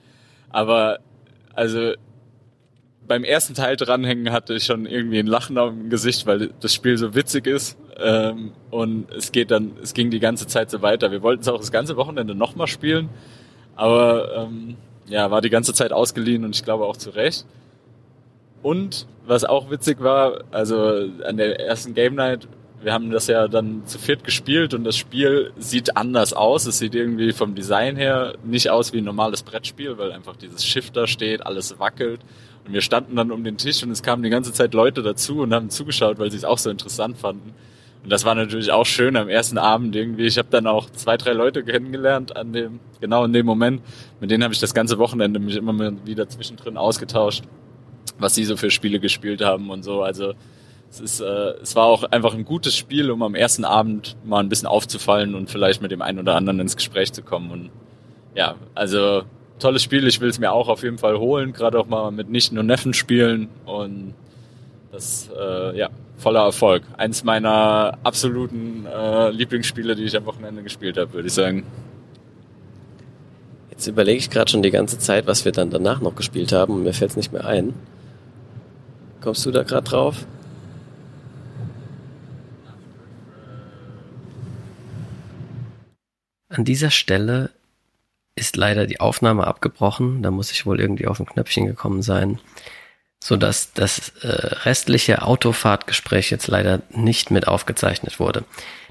Aber 0.51 0.99
also 1.55 1.93
beim 3.07 3.25
ersten 3.25 3.55
Teil 3.55 3.77
dranhängen 3.77 4.33
hatte 4.33 4.55
ich 4.55 4.65
schon 4.65 4.87
irgendwie 4.87 5.19
ein 5.19 5.27
Lachen 5.27 5.59
auf 5.59 5.71
dem 5.71 5.91
Gesicht, 5.91 6.27
weil 6.27 6.51
das 6.61 6.73
Spiel 6.75 6.97
so 6.97 7.15
witzig 7.15 7.47
ist. 7.47 7.77
Ähm, 7.99 8.53
und 8.71 9.11
es 9.13 9.33
geht 9.33 9.51
dann, 9.51 9.73
es 9.83 9.95
ging 9.95 10.11
die 10.11 10.21
ganze 10.21 10.47
Zeit 10.47 10.71
so 10.71 10.83
weiter. 10.83 11.11
Wir 11.11 11.23
wollten 11.23 11.43
es 11.43 11.49
auch 11.49 11.59
das 11.59 11.73
ganze 11.73 11.97
Wochenende 11.97 12.35
nochmal 12.35 12.67
spielen, 12.67 13.11
aber 13.77 14.47
ähm, 14.49 14.77
ja, 15.09 15.31
war 15.31 15.41
die 15.41 15.51
ganze 15.51 15.75
Zeit 15.75 15.93
ausgeliehen 15.93 16.45
und 16.45 16.55
ich 16.55 16.65
glaube 16.65 16.85
auch 16.85 16.97
zu 16.97 17.11
Recht. 17.11 17.45
Und 18.63 19.07
was 19.27 19.45
auch 19.45 19.71
witzig 19.71 20.01
war, 20.01 20.45
also 20.51 21.09
an 21.25 21.37
der 21.37 21.61
ersten 21.61 21.95
Game 21.95 22.15
Night, 22.15 22.49
wir 22.83 22.93
haben 22.93 23.11
das 23.11 23.27
ja 23.29 23.49
dann 23.49 23.87
zu 23.87 23.99
viert 23.99 24.25
gespielt 24.25 24.75
und 24.75 24.85
das 24.85 24.97
Spiel 24.97 25.53
sieht 25.59 25.97
anders 25.97 26.33
aus. 26.33 26.67
Es 26.67 26.79
sieht 26.79 26.95
irgendwie 26.95 27.33
vom 27.33 27.55
Design 27.55 27.97
her 27.97 28.35
nicht 28.45 28.71
aus 28.71 28.93
wie 28.93 28.99
ein 28.99 29.05
normales 29.05 29.43
Brettspiel, 29.43 29.99
weil 29.99 30.13
einfach 30.13 30.37
dieses 30.37 30.65
Schiff 30.65 30.91
da 30.91 31.07
steht, 31.07 31.47
alles 31.47 31.79
wackelt. 31.79 32.21
Und 32.67 32.73
wir 32.73 32.81
standen 32.81 33.17
dann 33.17 33.31
um 33.31 33.45
den 33.45 33.57
Tisch 33.57 33.83
und 33.83 33.91
es 33.91 34.03
kamen 34.03 34.23
die 34.23 34.31
ganze 34.31 34.53
Zeit 34.53 34.75
Leute 34.75 35.03
dazu 35.03 35.41
und 35.41 35.53
haben 35.53 35.71
zugeschaut, 35.71 36.19
weil 36.19 36.31
sie 36.31 36.37
es 36.37 36.45
auch 36.45 36.59
so 36.59 36.71
interessant 36.71 37.19
fanden. 37.19 37.55
Und 38.03 38.11
das 38.11 38.25
war 38.25 38.35
natürlich 38.35 38.73
auch 38.73 38.87
schön 38.87 39.17
am 39.17 39.29
ersten 39.29 39.59
Abend 39.59 39.95
irgendwie. 39.95 40.27
Ich 40.27 40.39
habe 40.39 40.49
dann 40.51 40.67
auch 40.67 40.91
zwei, 40.91 41.17
drei 41.17 41.33
Leute 41.33 41.63
kennengelernt 41.63 42.37
an 42.37 42.53
dem, 42.53 42.81
genau 43.01 43.25
in 43.25 43.33
dem 43.33 43.47
Moment. 43.47 43.81
Mit 44.21 44.31
denen 44.31 44.43
habe 44.43 44.55
ich 44.55 44.61
das 44.61 44.75
ganze 44.75 44.99
Wochenende 44.99 45.39
mich 45.39 45.57
immer 45.57 45.93
wieder 46.05 46.29
zwischendrin 46.29 46.77
ausgetauscht, 46.77 47.45
was 48.19 48.35
sie 48.35 48.45
so 48.45 48.57
für 48.57 48.71
Spiele 48.71 48.99
gespielt 48.99 49.41
haben 49.41 49.71
und 49.71 49.85
so. 49.85 50.03
Also 50.03 50.35
es 50.93 51.01
ist, 51.01 51.21
äh, 51.21 51.55
es 51.63 51.75
war 51.75 51.87
auch 51.87 52.05
einfach 52.05 52.35
ein 52.35 52.45
gutes 52.45 52.77
Spiel, 52.77 53.11
um 53.11 53.23
am 53.23 53.35
ersten 53.35 53.65
Abend 53.65 54.15
mal 54.25 54.41
ein 54.41 54.51
bisschen 54.51 54.69
aufzufallen 54.69 55.35
und 55.35 55.51
vielleicht 55.51 55.81
mit 55.81 55.91
dem 55.91 56.03
einen 56.03 56.19
oder 56.19 56.35
anderen 56.35 56.61
ins 56.61 56.77
Gespräch 56.77 57.13
zu 57.15 57.23
kommen. 57.23 57.51
Und 57.51 57.71
ja, 58.35 58.57
also 58.75 59.23
tolles 59.59 59.83
Spiel. 59.83 60.07
Ich 60.07 60.21
will 60.21 60.29
es 60.29 60.39
mir 60.39 60.53
auch 60.53 60.69
auf 60.69 60.83
jeden 60.83 60.99
Fall 60.99 61.19
holen, 61.19 61.55
gerade 61.55 61.81
auch 61.81 61.87
mal 61.87 62.11
mit 62.11 62.29
Nichten 62.29 62.59
und 62.59 62.67
Neffen 62.67 62.93
spielen 62.93 63.49
und 63.65 64.13
das, 64.91 65.31
äh, 65.35 65.79
ja, 65.79 65.89
voller 66.19 66.43
Erfolg. 66.43 66.83
Eins 66.99 67.25
meiner 67.25 67.97
absoluten 68.03 68.85
äh, 68.85 69.31
Lieblingsspiele, 69.31 69.97
die 69.97 70.05
ich 70.05 70.15
am 70.15 70.27
Wochenende 70.27 70.63
gespielt 70.63 70.99
habe, 70.99 71.15
würde 71.15 71.29
ich 71.29 71.35
sagen. 71.35 71.65
Jetzt 73.71 73.87
überlege 73.87 74.19
ich 74.19 74.29
gerade 74.29 74.51
schon 74.51 74.61
die 74.61 74.71
ganze 74.71 74.99
Zeit, 74.99 75.27
was 75.27 75.47
wir 75.47 75.53
dann 75.53 75.71
danach 75.71 76.03
noch 76.03 76.15
gespielt 76.15 76.53
haben 76.53 76.75
und 76.75 76.83
mir 76.83 76.93
fällt 76.93 77.13
es 77.13 77.17
nicht 77.17 77.33
mehr 77.33 77.47
ein. 77.47 77.73
Kommst 79.23 79.47
du 79.47 79.51
da 79.51 79.63
gerade 79.63 79.89
drauf? 79.89 80.27
An 86.53 86.65
dieser 86.65 86.91
Stelle 86.91 87.51
ist 88.35 88.57
leider 88.57 88.87
die 88.87 89.01
Aufnahme 89.01 89.47
abgebrochen. 89.47 90.23
Da 90.23 90.31
muss 90.31 90.53
ich 90.53 90.67
wohl 90.67 90.81
irgendwie 90.81 91.07
auf 91.07 91.21
ein 91.21 91.27
Knöpfchen 91.27 91.67
gekommen 91.67 92.03
sein 92.03 92.39
so 93.23 93.37
dass 93.37 93.73
das 93.73 94.09
äh, 94.23 94.29
restliche 94.65 95.23
Autofahrtgespräch 95.23 96.31
jetzt 96.31 96.49
leider 96.49 96.83
nicht 96.91 97.31
mit 97.31 97.47
aufgezeichnet 97.47 98.19
wurde. 98.19 98.45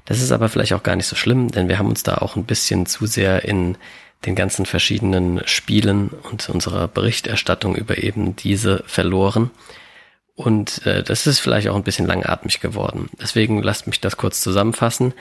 Das 0.06 0.22
ist 0.22 0.32
aber 0.32 0.48
vielleicht 0.48 0.72
auch 0.72 0.82
gar 0.82 0.96
nicht 0.96 1.06
so 1.06 1.16
schlimm, 1.16 1.50
denn 1.50 1.68
wir 1.68 1.78
haben 1.78 1.90
uns 1.90 2.02
da 2.02 2.16
auch 2.16 2.34
ein 2.34 2.46
bisschen 2.46 2.86
zu 2.86 3.04
sehr 3.04 3.44
in 3.44 3.76
den 4.24 4.34
ganzen 4.34 4.64
verschiedenen 4.64 5.42
Spielen 5.46 6.08
und 6.30 6.48
unserer 6.48 6.88
Berichterstattung 6.88 7.76
über 7.76 7.98
eben 7.98 8.34
diese 8.34 8.82
verloren. 8.86 9.50
Und 10.34 10.86
äh, 10.86 11.02
das 11.02 11.26
ist 11.26 11.40
vielleicht 11.40 11.68
auch 11.68 11.76
ein 11.76 11.84
bisschen 11.84 12.06
langatmig 12.06 12.60
geworden. 12.60 13.10
Deswegen 13.20 13.62
lasst 13.62 13.86
mich 13.86 14.00
das 14.00 14.16
kurz 14.16 14.40
zusammenfassen. 14.40 15.12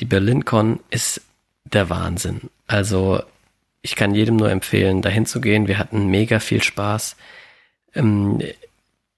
Die 0.00 0.04
BerlinCon 0.04 0.80
ist 0.90 1.22
der 1.64 1.90
Wahnsinn. 1.90 2.50
Also 2.66 3.22
ich 3.82 3.96
kann 3.96 4.14
jedem 4.14 4.36
nur 4.36 4.50
empfehlen, 4.50 5.02
dahin 5.02 5.26
zu 5.26 5.40
gehen. 5.40 5.68
Wir 5.68 5.78
hatten 5.78 6.06
mega 6.06 6.40
viel 6.40 6.62
Spaß. 6.62 7.16
Ähm, 7.94 8.40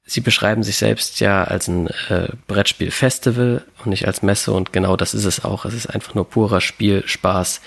sie 0.05 0.21
beschreiben 0.21 0.63
sich 0.63 0.77
selbst 0.77 1.21
ja 1.21 1.45
als 1.45 1.69
ein 1.69 1.89
äh, 2.09 2.29
Brettspiel-Festival 2.47 3.65
und 3.79 3.87
nicht 3.87 4.07
als 4.07 4.23
Messe 4.23 4.53
und 4.53 4.73
genau 4.73 4.97
das 4.97 5.15
ist 5.15 5.25
es 5.25 5.45
auch. 5.45 5.65
Es 5.65 5.75
ist 5.75 5.87
einfach 5.87 6.15
nur 6.15 6.29
purer 6.29 6.61
Spielspaß 6.61 7.61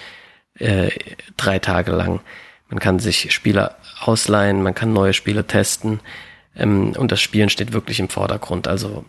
äh, 0.60 0.90
drei 1.38 1.60
Tage 1.60 1.92
lang. 1.92 2.22
Man 2.70 2.80
kann 2.80 3.00
sich 3.00 3.34
Spiele 3.34 3.76
ausleihen, 4.00 4.64
man 4.64 4.76
kann 4.76 4.94
neue 4.94 5.14
Spiele 5.14 5.46
testen 5.46 6.00
ähm, 6.56 6.94
und 6.98 7.12
das 7.12 7.22
Spielen 7.22 7.50
steht 7.50 7.74
wirklich 7.74 8.00
im 8.00 8.10
Vordergrund. 8.10 8.68
Also 8.68 9.06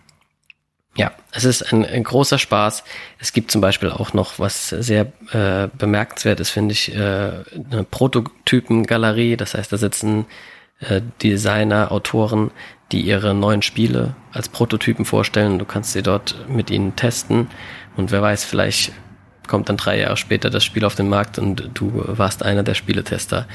ja, 0.96 1.12
es 1.30 1.44
ist 1.44 1.72
ein, 1.72 1.84
ein 1.84 2.04
großer 2.04 2.38
Spaß. 2.38 2.82
Es 3.18 3.32
gibt 3.32 3.50
zum 3.50 3.60
Beispiel 3.60 3.90
auch 3.90 4.14
noch, 4.14 4.38
was 4.38 4.70
sehr 4.70 5.12
äh, 5.32 5.68
bemerkenswert 5.76 6.40
ist, 6.40 6.50
finde 6.50 6.72
ich, 6.72 6.94
äh, 6.94 6.98
eine 6.98 7.84
Prototypengalerie. 7.90 9.36
Das 9.36 9.54
heißt, 9.54 9.72
da 9.72 9.76
sitzen 9.76 10.24
äh, 10.80 11.02
Designer, 11.22 11.92
Autoren, 11.92 12.50
die 12.92 13.02
ihre 13.02 13.34
neuen 13.34 13.62
Spiele 13.62 14.14
als 14.32 14.48
Prototypen 14.48 15.04
vorstellen. 15.04 15.58
Du 15.58 15.64
kannst 15.64 15.92
sie 15.92 16.02
dort 16.02 16.48
mit 16.48 16.70
ihnen 16.70 16.96
testen 16.96 17.48
und 17.96 18.10
wer 18.10 18.22
weiß, 18.22 18.44
vielleicht 18.44 18.92
kommt 19.46 19.68
dann 19.68 19.76
drei 19.76 19.98
Jahre 19.98 20.16
später 20.16 20.50
das 20.50 20.64
Spiel 20.64 20.84
auf 20.84 20.94
den 20.94 21.08
Markt 21.08 21.38
und 21.38 21.70
du 21.74 22.02
warst 22.06 22.42
einer 22.42 22.62
der 22.62 22.74
Spieletester. 22.74 23.46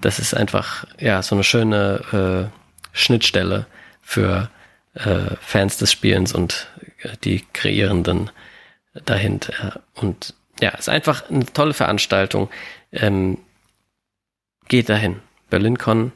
Das 0.00 0.18
ist 0.18 0.34
einfach 0.34 0.86
ja 0.98 1.22
so 1.22 1.34
eine 1.34 1.44
schöne 1.44 2.50
äh, 2.52 2.58
Schnittstelle 2.92 3.66
für 4.02 4.50
äh, 4.94 5.36
Fans 5.40 5.76
des 5.76 5.92
Spielens 5.92 6.32
und 6.32 6.68
die 7.24 7.44
Kreierenden 7.52 8.30
dahinter. 9.04 9.82
Und 9.94 10.34
ja, 10.60 10.70
ist 10.70 10.88
einfach 10.88 11.28
eine 11.30 11.46
tolle 11.46 11.74
Veranstaltung. 11.74 12.50
Ähm, 12.92 13.38
geht 14.68 14.88
dahin. 14.88 15.20
BerlinCon 15.50 16.12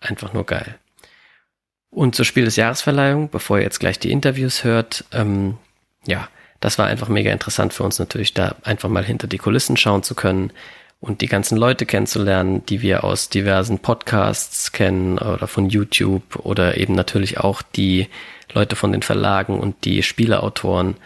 einfach 0.00 0.32
nur 0.32 0.44
geil. 0.44 0.78
Und 1.90 2.14
zur 2.14 2.24
Spiel 2.24 2.44
des 2.44 2.56
Jahresverleihung, 2.56 3.30
bevor 3.30 3.58
ihr 3.58 3.64
jetzt 3.64 3.80
gleich 3.80 3.98
die 3.98 4.10
Interviews 4.10 4.64
hört, 4.64 5.04
ähm, 5.12 5.58
ja, 6.06 6.28
das 6.60 6.78
war 6.78 6.86
einfach 6.86 7.08
mega 7.08 7.32
interessant 7.32 7.72
für 7.72 7.84
uns 7.84 7.98
natürlich, 7.98 8.34
da 8.34 8.56
einfach 8.62 8.88
mal 8.88 9.04
hinter 9.04 9.26
die 9.26 9.38
Kulissen 9.38 9.76
schauen 9.76 10.02
zu 10.02 10.14
können 10.14 10.52
und 11.00 11.20
die 11.20 11.28
ganzen 11.28 11.56
Leute 11.56 11.86
kennenzulernen, 11.86 12.66
die 12.66 12.82
wir 12.82 13.04
aus 13.04 13.28
diversen 13.28 13.78
Podcasts 13.78 14.72
kennen 14.72 15.18
oder 15.18 15.46
von 15.46 15.70
YouTube 15.70 16.36
oder 16.36 16.76
eben 16.76 16.94
natürlich 16.94 17.38
auch 17.38 17.62
die 17.62 18.08
Leute 18.52 18.76
von 18.76 18.92
den 18.92 19.02
Verlagen 19.02 19.58
und 19.60 19.84
die 19.84 20.02
Spieleautoren. 20.02 20.96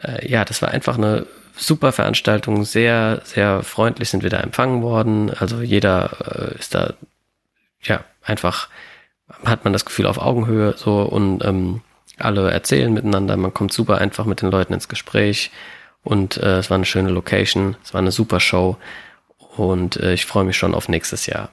Äh, 0.00 0.28
ja, 0.28 0.44
das 0.44 0.62
war 0.62 0.70
einfach 0.70 0.98
eine 0.98 1.26
super 1.56 1.92
Veranstaltung, 1.92 2.64
sehr, 2.64 3.22
sehr 3.24 3.62
freundlich 3.62 4.10
sind 4.10 4.22
wir 4.22 4.30
da 4.30 4.40
empfangen 4.40 4.82
worden. 4.82 5.30
Also 5.30 5.62
jeder 5.62 6.52
äh, 6.52 6.58
ist 6.58 6.74
da 6.74 6.94
ja 7.82 8.04
einfach 8.22 8.68
hat 9.44 9.64
man 9.64 9.72
das 9.72 9.84
Gefühl 9.84 10.06
auf 10.06 10.18
Augenhöhe 10.18 10.74
so 10.76 11.02
und 11.02 11.44
ähm, 11.44 11.80
alle 12.18 12.50
erzählen 12.50 12.92
miteinander, 12.92 13.36
man 13.36 13.54
kommt 13.54 13.72
super 13.72 13.98
einfach 13.98 14.24
mit 14.24 14.42
den 14.42 14.50
Leuten 14.50 14.72
ins 14.72 14.88
Gespräch 14.88 15.50
und 16.02 16.36
äh, 16.36 16.58
es 16.58 16.70
war 16.70 16.76
eine 16.76 16.84
schöne 16.84 17.10
Location, 17.10 17.76
es 17.82 17.94
war 17.94 18.00
eine 18.00 18.12
super 18.12 18.40
Show 18.40 18.76
und 19.56 19.96
äh, 19.96 20.12
ich 20.12 20.26
freue 20.26 20.44
mich 20.44 20.56
schon 20.56 20.74
auf 20.74 20.88
nächstes 20.88 21.26
Jahr. 21.26 21.48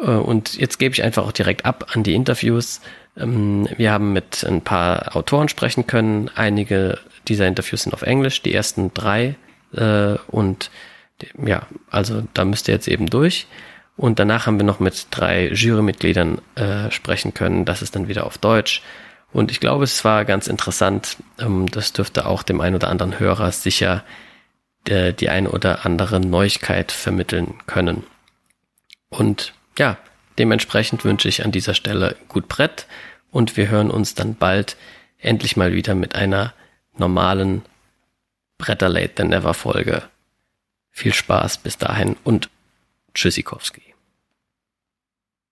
Äh, 0.00 0.10
und 0.10 0.56
jetzt 0.56 0.78
gebe 0.78 0.94
ich 0.94 1.02
einfach 1.02 1.26
auch 1.26 1.32
direkt 1.32 1.64
ab 1.64 1.90
an 1.94 2.02
die 2.02 2.14
Interviews. 2.14 2.80
Ähm, 3.18 3.68
wir 3.76 3.92
haben 3.92 4.12
mit 4.12 4.44
ein 4.44 4.62
paar 4.62 5.16
Autoren 5.16 5.48
sprechen 5.48 5.86
können. 5.86 6.30
Einige 6.34 6.98
dieser 7.26 7.46
Interviews 7.46 7.82
sind 7.82 7.92
auf 7.92 8.02
Englisch, 8.02 8.42
die 8.42 8.54
ersten 8.54 8.92
drei 8.94 9.36
äh, 9.72 10.14
und 10.28 10.70
ja, 11.44 11.66
also 11.90 12.22
da 12.34 12.44
müsst 12.44 12.68
ihr 12.68 12.74
jetzt 12.74 12.88
eben 12.88 13.06
durch. 13.06 13.46
Und 13.96 14.20
danach 14.20 14.46
haben 14.46 14.58
wir 14.58 14.64
noch 14.64 14.78
mit 14.78 15.08
drei 15.10 15.48
Jurymitgliedern 15.48 16.40
äh, 16.54 16.90
sprechen 16.92 17.34
können. 17.34 17.64
Das 17.64 17.82
ist 17.82 17.96
dann 17.96 18.06
wieder 18.06 18.26
auf 18.26 18.38
Deutsch. 18.38 18.82
Und 19.32 19.50
ich 19.50 19.58
glaube, 19.58 19.84
es 19.84 20.04
war 20.04 20.24
ganz 20.24 20.46
interessant. 20.46 21.16
Ähm, 21.40 21.66
das 21.66 21.92
dürfte 21.92 22.26
auch 22.26 22.44
dem 22.44 22.60
einen 22.60 22.76
oder 22.76 22.88
anderen 22.88 23.18
Hörer 23.18 23.50
sicher 23.50 24.04
der, 24.86 25.12
die 25.12 25.28
eine 25.28 25.50
oder 25.50 25.84
andere 25.84 26.20
Neuigkeit 26.20 26.92
vermitteln 26.92 27.54
können. 27.66 28.04
Und 29.10 29.52
ja, 29.76 29.96
dementsprechend 30.38 31.04
wünsche 31.04 31.28
ich 31.28 31.44
an 31.44 31.52
dieser 31.52 31.74
Stelle 31.74 32.16
gut 32.28 32.46
Brett 32.46 32.86
und 33.30 33.56
wir 33.56 33.68
hören 33.68 33.90
uns 33.90 34.14
dann 34.14 34.34
bald 34.34 34.76
endlich 35.18 35.56
mal 35.56 35.72
wieder 35.72 35.94
mit 35.94 36.14
einer 36.14 36.54
normalen 36.96 37.62
Bretter 38.58 38.88
Late 38.88 39.14
Than 39.14 39.28
Never 39.28 39.54
Folge. 39.54 40.02
Viel 40.90 41.14
Spaß 41.14 41.58
bis 41.58 41.78
dahin 41.78 42.16
und 42.24 42.50
Tschüssikowski. 43.14 43.87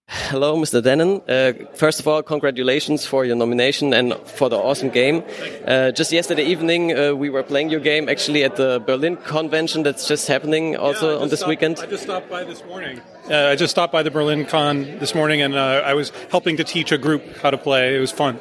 Hello, 0.08 0.56
Mr. 0.56 0.80
Denon. 0.80 1.20
Uh, 1.28 1.52
first 1.74 1.98
of 1.98 2.06
all, 2.06 2.22
congratulations 2.22 3.04
for 3.04 3.24
your 3.24 3.34
nomination 3.34 3.92
and 3.92 4.14
for 4.24 4.48
the 4.48 4.56
awesome 4.56 4.88
game. 4.90 5.24
Uh, 5.66 5.90
just 5.90 6.12
yesterday 6.12 6.44
evening, 6.44 6.96
uh, 6.96 7.12
we 7.12 7.28
were 7.28 7.42
playing 7.42 7.70
your 7.70 7.80
game 7.80 8.08
actually 8.08 8.44
at 8.44 8.54
the 8.54 8.80
Berlin 8.86 9.16
convention 9.16 9.82
that's 9.82 10.06
just 10.06 10.28
happening 10.28 10.76
also 10.76 11.16
yeah, 11.16 11.22
on 11.22 11.28
this 11.28 11.40
stopped, 11.40 11.48
weekend. 11.48 11.80
I 11.80 11.86
just 11.86 12.04
stopped 12.04 12.30
by 12.30 12.44
this 12.44 12.64
morning. 12.64 13.00
Uh, 13.28 13.48
I 13.48 13.56
just 13.56 13.72
stopped 13.72 13.92
by 13.92 14.04
the 14.04 14.12
Berlin 14.12 14.46
con 14.46 14.84
this 15.00 15.12
morning 15.12 15.42
and 15.42 15.56
uh, 15.56 15.82
I 15.84 15.94
was 15.94 16.10
helping 16.30 16.56
to 16.58 16.64
teach 16.64 16.92
a 16.92 16.98
group 16.98 17.38
how 17.38 17.50
to 17.50 17.58
play. 17.58 17.96
It 17.96 18.00
was 18.00 18.12
fun. 18.12 18.38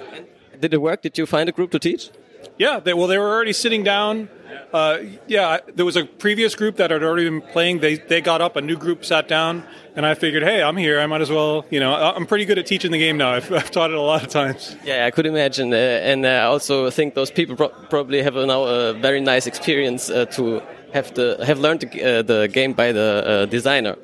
Did 0.59 0.71
it 0.71 0.81
work? 0.81 1.01
Did 1.01 1.17
you 1.17 1.25
find 1.25 1.49
a 1.49 1.51
group 1.51 1.71
to 1.71 1.79
teach? 1.79 2.11
Yeah, 2.59 2.79
they, 2.79 2.93
well, 2.93 3.07
they 3.07 3.17
were 3.17 3.29
already 3.29 3.53
sitting 3.53 3.83
down. 3.83 4.29
Uh, 4.73 4.97
yeah, 5.27 5.59
there 5.75 5.85
was 5.85 5.95
a 5.95 6.05
previous 6.05 6.55
group 6.55 6.75
that 6.77 6.91
had 6.91 7.03
already 7.03 7.29
been 7.29 7.41
playing. 7.41 7.79
They 7.79 7.95
they 7.95 8.21
got 8.21 8.41
up, 8.41 8.55
a 8.55 8.61
new 8.61 8.77
group 8.77 9.05
sat 9.05 9.27
down, 9.27 9.63
and 9.95 10.05
I 10.05 10.13
figured, 10.13 10.43
hey, 10.43 10.61
I'm 10.61 10.77
here. 10.77 10.99
I 10.99 11.05
might 11.05 11.21
as 11.21 11.29
well. 11.29 11.65
You 11.69 11.79
know, 11.79 11.93
I'm 11.93 12.25
pretty 12.25 12.45
good 12.45 12.57
at 12.57 12.65
teaching 12.65 12.91
the 12.91 12.97
game 12.97 13.17
now. 13.17 13.31
I've, 13.37 13.51
I've 13.51 13.71
taught 13.71 13.91
it 13.91 13.97
a 13.97 14.01
lot 14.01 14.23
of 14.23 14.29
times. 14.29 14.75
Yeah, 14.83 15.05
I 15.05 15.11
could 15.11 15.25
imagine, 15.25 15.73
uh, 15.73 15.77
and 15.77 16.25
uh, 16.25 16.29
I 16.29 16.43
also 16.43 16.89
think 16.89 17.13
those 17.13 17.31
people 17.31 17.55
pro 17.55 17.69
probably 17.89 18.21
have 18.21 18.35
now 18.35 18.63
a 18.63 18.93
very 18.93 19.21
nice 19.21 19.47
experience 19.47 20.09
uh, 20.09 20.25
to 20.37 20.61
have 20.93 21.13
the 21.13 21.43
have 21.45 21.59
learned 21.59 21.81
the, 21.81 22.03
uh, 22.03 22.21
the 22.21 22.47
game 22.47 22.73
by 22.73 22.91
the 22.91 23.23
uh, 23.25 23.45
designer. 23.45 23.95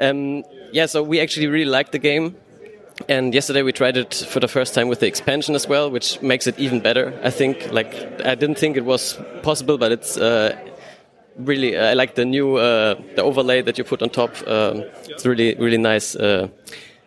Um, 0.00 0.44
yeah, 0.72 0.86
so 0.86 1.02
we 1.02 1.20
actually 1.20 1.46
really 1.46 1.70
liked 1.70 1.92
the 1.92 1.98
game. 1.98 2.36
And 3.06 3.32
yesterday 3.32 3.62
we 3.62 3.72
tried 3.72 3.96
it 3.96 4.14
for 4.14 4.40
the 4.40 4.48
first 4.48 4.74
time 4.74 4.88
with 4.88 5.00
the 5.00 5.06
expansion 5.06 5.54
as 5.54 5.68
well, 5.68 5.90
which 5.90 6.20
makes 6.20 6.46
it 6.46 6.58
even 6.58 6.80
better. 6.80 7.18
I 7.22 7.30
think, 7.30 7.70
like, 7.72 7.94
I 8.24 8.34
didn't 8.34 8.58
think 8.58 8.76
it 8.76 8.84
was 8.84 9.18
possible, 9.42 9.78
but 9.78 9.92
it's 9.92 10.16
uh, 10.16 10.56
really, 11.36 11.78
I 11.78 11.94
like 11.94 12.16
the 12.16 12.24
new, 12.24 12.56
uh, 12.56 12.96
the 13.14 13.22
overlay 13.22 13.62
that 13.62 13.78
you 13.78 13.84
put 13.84 14.02
on 14.02 14.10
top. 14.10 14.30
Um, 14.46 14.84
it's 15.04 15.24
really, 15.24 15.54
really 15.54 15.78
nice, 15.78 16.16
uh, 16.16 16.48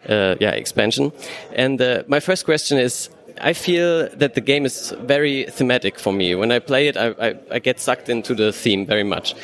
uh 0.07 0.35
yeah, 0.39 0.51
expansion. 0.51 1.11
And 1.53 1.81
uh, 1.81 2.03
my 2.07 2.19
first 2.19 2.45
question 2.45 2.77
is, 2.77 3.09
I 3.39 3.53
feel 3.53 4.09
that 4.09 4.33
the 4.33 4.41
game 4.41 4.65
is 4.65 4.93
very 5.01 5.45
thematic 5.45 5.99
for 5.99 6.13
me. 6.13 6.35
When 6.35 6.51
I 6.51 6.59
play 6.59 6.87
it, 6.87 6.97
I, 6.97 7.07
I, 7.19 7.35
I 7.51 7.59
get 7.59 7.79
sucked 7.79 8.09
into 8.09 8.35
the 8.35 8.51
theme 8.53 8.85
very 8.85 9.03
much. 9.03 9.35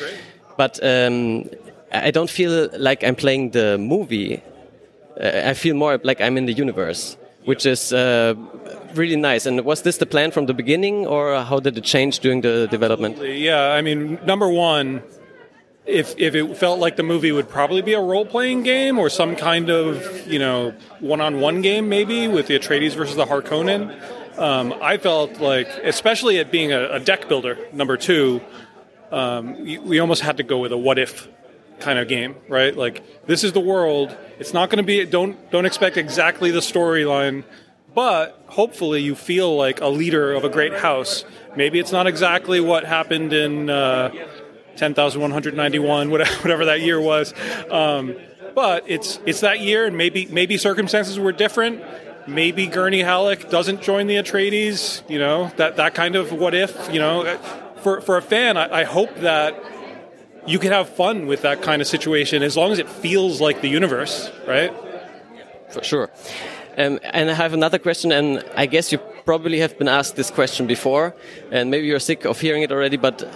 But 0.56 0.78
um, 0.82 1.48
I 1.92 2.10
don't 2.10 2.30
feel 2.30 2.68
like 2.78 3.04
I'm 3.04 3.16
playing 3.16 3.50
the 3.50 3.78
movie 3.78 4.42
I 5.20 5.54
feel 5.54 5.74
more 5.74 5.98
like 6.02 6.20
I'm 6.20 6.36
in 6.36 6.46
the 6.46 6.52
universe, 6.52 7.16
which 7.44 7.66
is 7.66 7.92
uh, 7.92 8.34
really 8.94 9.16
nice. 9.16 9.46
And 9.46 9.64
was 9.64 9.82
this 9.82 9.98
the 9.98 10.06
plan 10.06 10.30
from 10.30 10.46
the 10.46 10.54
beginning, 10.54 11.06
or 11.06 11.42
how 11.42 11.60
did 11.60 11.76
it 11.76 11.84
change 11.84 12.20
during 12.20 12.42
the 12.42 12.68
development? 12.70 13.18
Yeah, 13.18 13.72
I 13.72 13.82
mean, 13.82 14.18
number 14.24 14.48
one, 14.48 15.02
if 15.86 16.14
if 16.18 16.34
it 16.34 16.56
felt 16.56 16.78
like 16.78 16.96
the 16.96 17.02
movie 17.02 17.32
would 17.32 17.48
probably 17.48 17.82
be 17.82 17.94
a 17.94 18.00
role 18.00 18.26
playing 18.26 18.62
game 18.62 18.98
or 18.98 19.08
some 19.08 19.34
kind 19.34 19.70
of 19.70 20.26
you 20.26 20.38
know 20.38 20.74
one 21.00 21.20
on 21.20 21.40
one 21.40 21.62
game 21.62 21.88
maybe 21.88 22.28
with 22.28 22.46
the 22.46 22.58
Atreides 22.58 22.94
versus 22.94 23.16
the 23.16 23.24
Harkonnen, 23.24 23.98
um, 24.38 24.74
I 24.80 24.98
felt 24.98 25.40
like 25.40 25.68
especially 25.82 26.36
it 26.36 26.52
being 26.52 26.72
a, 26.72 26.90
a 26.92 27.00
deck 27.00 27.28
builder. 27.28 27.58
Number 27.72 27.96
two, 27.96 28.40
um, 29.10 29.64
we 29.64 29.98
almost 29.98 30.22
had 30.22 30.36
to 30.36 30.42
go 30.42 30.58
with 30.58 30.72
a 30.72 30.78
what 30.78 30.98
if 30.98 31.28
kind 31.80 31.98
of 31.98 32.08
game, 32.08 32.36
right? 32.48 32.76
Like 32.76 33.26
this 33.26 33.44
is 33.44 33.52
the 33.52 33.60
world. 33.60 34.16
It's 34.38 34.52
not 34.52 34.70
going 34.70 34.78
to 34.78 34.82
be. 34.82 35.04
Don't 35.04 35.50
don't 35.50 35.66
expect 35.66 35.96
exactly 35.96 36.50
the 36.50 36.60
storyline, 36.60 37.44
but 37.94 38.42
hopefully 38.46 39.02
you 39.02 39.14
feel 39.14 39.56
like 39.56 39.80
a 39.80 39.88
leader 39.88 40.32
of 40.32 40.44
a 40.44 40.48
great 40.48 40.74
house. 40.74 41.24
Maybe 41.56 41.78
it's 41.78 41.92
not 41.92 42.06
exactly 42.06 42.60
what 42.60 42.84
happened 42.84 43.32
in 43.32 43.70
uh, 43.70 44.10
ten 44.76 44.94
thousand 44.94 45.20
one 45.20 45.30
hundred 45.30 45.54
ninety 45.54 45.78
one, 45.78 46.10
whatever 46.10 46.66
that 46.66 46.80
year 46.80 47.00
was. 47.00 47.34
Um, 47.70 48.16
but 48.54 48.84
it's 48.86 49.20
it's 49.26 49.40
that 49.40 49.60
year, 49.60 49.86
and 49.86 49.96
maybe 49.96 50.26
maybe 50.26 50.56
circumstances 50.56 51.18
were 51.18 51.32
different. 51.32 51.82
Maybe 52.26 52.66
Gurney 52.66 53.00
Halleck 53.00 53.48
doesn't 53.48 53.80
join 53.80 54.06
the 54.06 54.16
Atreides. 54.16 55.08
You 55.08 55.18
know 55.18 55.50
that 55.56 55.76
that 55.76 55.94
kind 55.94 56.16
of 56.16 56.32
what 56.32 56.54
if. 56.54 56.92
You 56.92 57.00
know, 57.00 57.38
for 57.82 58.00
for 58.00 58.16
a 58.16 58.22
fan, 58.22 58.56
I, 58.56 58.80
I 58.80 58.84
hope 58.84 59.14
that 59.16 59.54
you 60.46 60.58
can 60.58 60.72
have 60.72 60.88
fun 60.88 61.26
with 61.26 61.42
that 61.42 61.62
kind 61.62 61.82
of 61.82 61.88
situation 61.88 62.42
as 62.42 62.56
long 62.56 62.72
as 62.72 62.78
it 62.78 62.88
feels 62.88 63.40
like 63.40 63.60
the 63.60 63.68
universe, 63.68 64.30
right? 64.46 64.72
For 65.70 65.82
sure. 65.82 66.10
Um, 66.76 67.00
and 67.02 67.30
I 67.30 67.34
have 67.34 67.54
another 67.54 67.78
question, 67.78 68.12
and 68.12 68.44
I 68.54 68.66
guess 68.66 68.92
you 68.92 68.98
probably 69.24 69.58
have 69.58 69.76
been 69.78 69.88
asked 69.88 70.16
this 70.16 70.30
question 70.30 70.66
before, 70.66 71.14
and 71.50 71.70
maybe 71.70 71.86
you're 71.86 71.98
sick 71.98 72.24
of 72.24 72.40
hearing 72.40 72.62
it 72.62 72.70
already, 72.70 72.96
but 72.96 73.28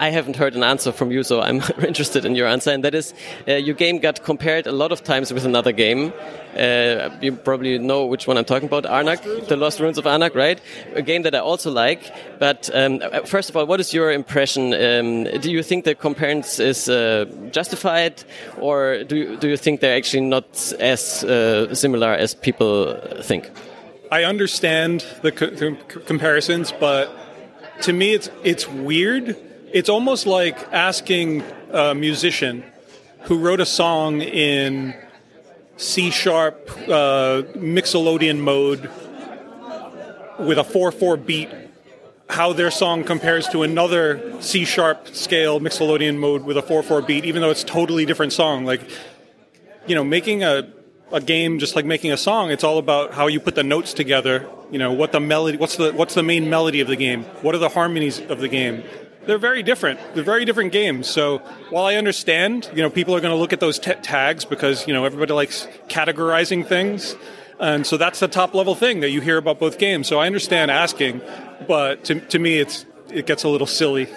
I 0.00 0.10
haven't 0.10 0.36
heard 0.36 0.54
an 0.54 0.62
answer 0.62 0.92
from 0.92 1.10
you, 1.10 1.24
so 1.24 1.40
I'm 1.40 1.56
interested 1.86 2.24
in 2.24 2.36
your 2.36 2.46
answer. 2.46 2.70
And 2.70 2.84
that 2.84 2.94
is, 2.94 3.14
uh, 3.48 3.54
your 3.54 3.74
game 3.74 3.98
got 3.98 4.22
compared 4.22 4.66
a 4.66 4.72
lot 4.72 4.92
of 4.92 5.02
times 5.02 5.32
with 5.32 5.44
another 5.44 5.72
game. 5.72 6.12
Uh, 6.56 7.10
you 7.20 7.32
probably 7.32 7.78
know 7.78 8.06
which 8.06 8.26
one 8.26 8.38
I'm 8.38 8.44
talking 8.44 8.68
about, 8.68 8.84
Arnak, 8.84 9.48
The 9.48 9.56
Lost 9.56 9.80
Ruins 9.80 9.98
of 9.98 10.04
Arnak, 10.04 10.34
right? 10.34 10.60
A 10.94 11.02
game 11.02 11.22
that 11.22 11.34
I 11.34 11.40
also 11.40 11.70
like. 11.70 12.12
But 12.38 12.70
um, 12.72 13.00
uh, 13.02 13.20
first 13.20 13.50
of 13.50 13.56
all, 13.56 13.66
what 13.66 13.80
is 13.80 13.92
your 13.92 14.12
impression? 14.12 14.72
Um, 14.72 15.24
do 15.40 15.50
you 15.50 15.62
think 15.62 15.84
the 15.84 15.94
comparison 15.94 16.66
is 16.66 16.88
uh, 16.88 17.24
justified, 17.50 18.22
or 18.60 19.02
do 19.04 19.16
you, 19.16 19.36
do 19.36 19.48
you 19.48 19.56
think 19.56 19.80
they're 19.80 19.96
actually 19.96 20.22
not 20.22 20.72
as 20.78 21.24
uh, 21.24 21.74
similar 21.74 22.12
as 22.12 22.34
people 22.34 23.00
think? 23.22 23.50
I 24.10 24.24
understand 24.24 25.04
the 25.22 25.32
co 25.32 25.50
comparisons, 26.06 26.72
but 26.72 27.10
to 27.82 27.92
me, 27.92 28.14
it's 28.14 28.30
it's 28.42 28.66
weird 28.66 29.36
it's 29.72 29.88
almost 29.88 30.26
like 30.26 30.58
asking 30.72 31.42
a 31.70 31.94
musician 31.94 32.64
who 33.22 33.38
wrote 33.38 33.60
a 33.60 33.66
song 33.66 34.22
in 34.22 34.94
C 35.76 36.10
sharp 36.10 36.70
uh, 36.88 37.42
mixolydian 37.54 38.38
mode 38.40 38.90
with 40.38 40.58
a 40.58 40.64
4 40.64 40.92
4 40.92 41.16
beat 41.16 41.50
how 42.28 42.52
their 42.52 42.70
song 42.70 43.04
compares 43.04 43.48
to 43.48 43.62
another 43.62 44.40
C 44.42 44.64
sharp 44.64 45.08
scale 45.08 45.60
mixolydian 45.60 46.18
mode 46.18 46.44
with 46.44 46.56
a 46.56 46.62
4 46.62 46.82
4 46.82 47.02
beat, 47.02 47.24
even 47.24 47.42
though 47.42 47.50
it's 47.50 47.64
totally 47.64 48.04
different 48.04 48.32
song. 48.32 48.64
Like, 48.64 48.82
you 49.86 49.94
know, 49.94 50.04
making 50.04 50.44
a, 50.44 50.70
a 51.10 51.20
game 51.20 51.58
just 51.58 51.74
like 51.74 51.86
making 51.86 52.12
a 52.12 52.16
song, 52.16 52.50
it's 52.50 52.64
all 52.64 52.78
about 52.78 53.14
how 53.14 53.28
you 53.28 53.40
put 53.40 53.54
the 53.54 53.62
notes 53.62 53.94
together. 53.94 54.46
You 54.70 54.78
know, 54.78 54.92
what 54.92 55.12
the 55.12 55.20
melody, 55.20 55.56
what's 55.56 55.76
the 55.76 55.92
what's 55.92 56.14
the 56.14 56.22
main 56.22 56.50
melody 56.50 56.80
of 56.80 56.88
the 56.88 56.96
game? 56.96 57.24
What 57.40 57.54
are 57.54 57.58
the 57.58 57.70
harmonies 57.70 58.20
of 58.20 58.40
the 58.40 58.48
game? 58.48 58.84
They're 59.28 59.36
very 59.36 59.62
different. 59.62 60.00
They're 60.14 60.24
very 60.24 60.46
different 60.46 60.72
games. 60.72 61.06
So 61.06 61.38
while 61.68 61.84
I 61.84 61.96
understand, 61.96 62.70
you 62.74 62.80
know, 62.80 62.88
people 62.88 63.14
are 63.14 63.20
going 63.20 63.34
to 63.34 63.36
look 63.36 63.52
at 63.52 63.60
those 63.60 63.78
t- 63.78 63.92
tags 64.00 64.46
because 64.46 64.86
you 64.88 64.94
know 64.94 65.04
everybody 65.04 65.34
likes 65.34 65.68
categorizing 65.88 66.66
things, 66.66 67.14
and 67.60 67.86
so 67.86 67.98
that's 67.98 68.20
the 68.20 68.28
top 68.28 68.54
level 68.54 68.74
thing 68.74 69.00
that 69.00 69.10
you 69.10 69.20
hear 69.20 69.36
about 69.36 69.58
both 69.58 69.78
games. 69.78 70.08
So 70.08 70.18
I 70.18 70.26
understand 70.26 70.70
asking, 70.70 71.20
but 71.68 72.04
to 72.04 72.20
to 72.20 72.38
me, 72.38 72.58
it's 72.58 72.86
it 73.10 73.26
gets 73.26 73.44
a 73.44 73.50
little 73.50 73.66
silly. 73.66 74.08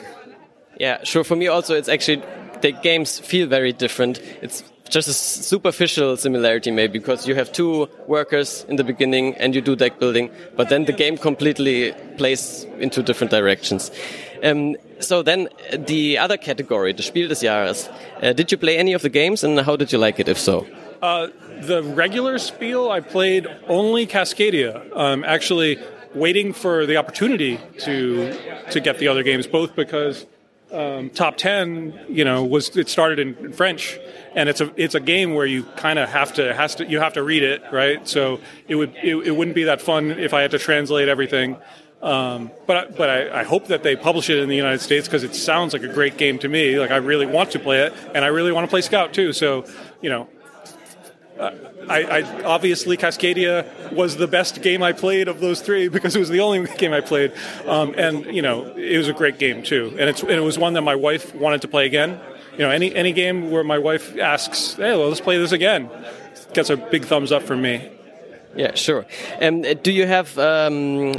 Yeah, 0.80 1.04
sure. 1.04 1.26
For 1.26 1.36
me 1.36 1.48
also, 1.48 1.76
it's 1.76 1.90
actually 1.90 2.24
the 2.62 2.72
games 2.72 3.20
feel 3.20 3.48
very 3.48 3.74
different. 3.74 4.20
It's 4.42 4.64
just 4.92 5.08
a 5.08 5.14
superficial 5.14 6.18
similarity 6.18 6.70
maybe 6.70 7.00
because 7.00 7.26
you 7.26 7.34
have 7.34 7.52
two 7.52 7.88
workers 8.08 8.66
in 8.68 8.76
the 8.76 8.84
beginning 8.84 9.34
and 9.36 9.56
you 9.56 9.62
do 9.62 9.74
deck 9.74 10.00
building 10.00 10.30
but 10.58 10.68
then 10.68 10.84
the 10.84 10.92
game 10.92 11.18
completely 11.18 11.94
plays 12.18 12.66
into 12.78 13.02
different 13.02 13.32
directions 13.32 13.90
um, 14.44 14.76
so 15.02 15.22
then 15.22 15.50
the 15.78 16.18
other 16.18 16.38
category, 16.38 16.94
the 16.94 17.04
Spiel 17.04 17.28
des 17.28 17.36
Jahres. 17.36 17.90
Uh, 18.22 18.34
did 18.34 18.52
you 18.52 18.58
play 18.58 18.78
any 18.78 18.94
of 18.94 19.02
the 19.02 19.10
games 19.10 19.44
and 19.44 19.60
how 19.60 19.76
did 19.76 19.92
you 19.92 19.98
like 19.98 20.20
it 20.20 20.28
if 20.28 20.38
so? 20.38 20.66
Uh, 21.02 21.28
the 21.62 21.84
regular 21.84 22.38
Spiel, 22.38 22.92
I 22.92 23.00
played 23.00 23.48
only 23.68 24.06
Cascadia. 24.06 24.96
Um, 24.96 25.24
actually, 25.24 25.80
waiting 26.14 26.54
for 26.54 26.86
the 26.86 26.98
opportunity 26.98 27.60
to 27.80 28.36
to 28.72 28.80
get 28.80 29.00
the 29.00 29.08
other 29.08 29.24
games, 29.24 29.48
both 29.48 29.76
because 29.76 30.26
um, 30.72 31.10
top 31.10 31.38
ten, 31.38 32.00
you 32.08 32.24
know, 32.24 32.44
was 32.44 32.76
it 32.78 32.90
started 32.90 33.20
in, 33.20 33.36
in 33.46 33.54
French, 33.54 34.00
and 34.36 34.48
it's 34.48 34.62
a 34.62 34.72
it's 34.76 34.96
a 34.96 35.00
game 35.00 35.34
where 35.34 35.46
you 35.46 35.64
kind 35.76 36.00
of 36.00 36.10
have 36.10 36.34
to 36.36 36.54
has 36.54 36.76
to 36.76 36.86
you 36.86 37.00
have 37.00 37.14
to 37.14 37.24
read 37.24 37.44
it, 37.44 37.62
right? 37.72 38.08
So 38.08 38.40
it 38.68 38.76
would 38.76 38.96
it, 39.02 39.16
it 39.16 39.32
wouldn't 39.32 39.56
be 39.56 39.66
that 39.66 39.82
fun 39.82 40.12
if 40.12 40.34
I 40.34 40.42
had 40.42 40.52
to 40.52 40.60
translate 40.60 41.10
everything. 41.10 41.58
Um, 42.02 42.50
but 42.66 42.98
but 42.98 43.10
I, 43.10 43.42
I, 43.42 43.44
hope 43.44 43.68
that 43.68 43.84
they 43.84 43.96
publish 43.96 44.32
it 44.32 44.40
in 44.40 44.50
the 44.50 44.56
United 44.56 44.82
States 44.82 45.08
because 45.08 45.24
it 45.24 45.36
sounds 45.36 45.72
like 45.72 45.84
a 45.84 45.94
great 45.94 46.18
game 46.18 46.40
to 46.40 46.50
me. 46.50 46.80
Like 46.80 46.90
I 46.90 46.96
really 46.96 47.28
want 47.28 47.52
to 47.52 47.60
play 47.60 47.82
it, 47.82 47.94
and 48.16 48.26
I 48.26 48.30
really 48.30 48.52
want 48.52 48.66
to 48.66 48.70
play 48.70 48.82
Scout 48.82 49.14
too. 49.14 49.34
So 49.34 49.66
you 50.02 50.10
know, 50.10 50.28
I, 51.40 52.04
I, 52.04 52.44
obviously 52.44 52.98
Cascadia 52.98 53.92
was 53.94 54.18
the 54.18 54.28
best 54.28 54.64
game 54.64 54.82
I 54.82 54.94
played 54.94 55.28
of 55.28 55.40
those 55.40 55.62
three 55.62 55.90
because 55.90 56.16
it 56.16 56.20
was 56.20 56.30
the 56.30 56.40
only 56.40 56.66
game 56.78 56.92
I 56.92 57.02
played, 57.02 57.34
um, 57.68 57.94
and 57.96 58.26
you 58.26 58.42
know 58.42 58.74
it 58.76 58.98
was 58.98 59.08
a 59.08 59.14
great 59.14 59.38
game 59.38 59.62
too, 59.62 59.96
and 60.00 60.10
it's 60.10 60.22
and 60.22 60.32
it 60.32 60.44
was 60.44 60.58
one 60.58 60.74
that 60.74 60.82
my 60.82 60.96
wife 60.96 61.36
wanted 61.36 61.62
to 61.62 61.68
play 61.68 61.86
again. 61.86 62.20
You 62.54 62.60
know, 62.60 62.72
any 62.72 62.96
any 62.96 63.14
game 63.14 63.52
where 63.52 63.64
my 63.64 63.78
wife 63.78 64.18
asks, 64.18 64.74
"Hey, 64.74 64.98
well, 64.98 65.08
let's 65.08 65.22
play 65.22 65.38
this 65.38 65.52
again," 65.52 65.90
gets 66.54 66.72
a 66.72 66.78
big 66.78 67.06
thumbs 67.06 67.32
up 67.32 67.44
from 67.44 67.62
me. 67.62 67.92
Yeah, 68.56 68.76
sure. 68.76 69.06
Um, 69.40 69.62
do 69.62 69.92
you 69.92 70.06
have 70.06 70.38
um, 70.38 71.14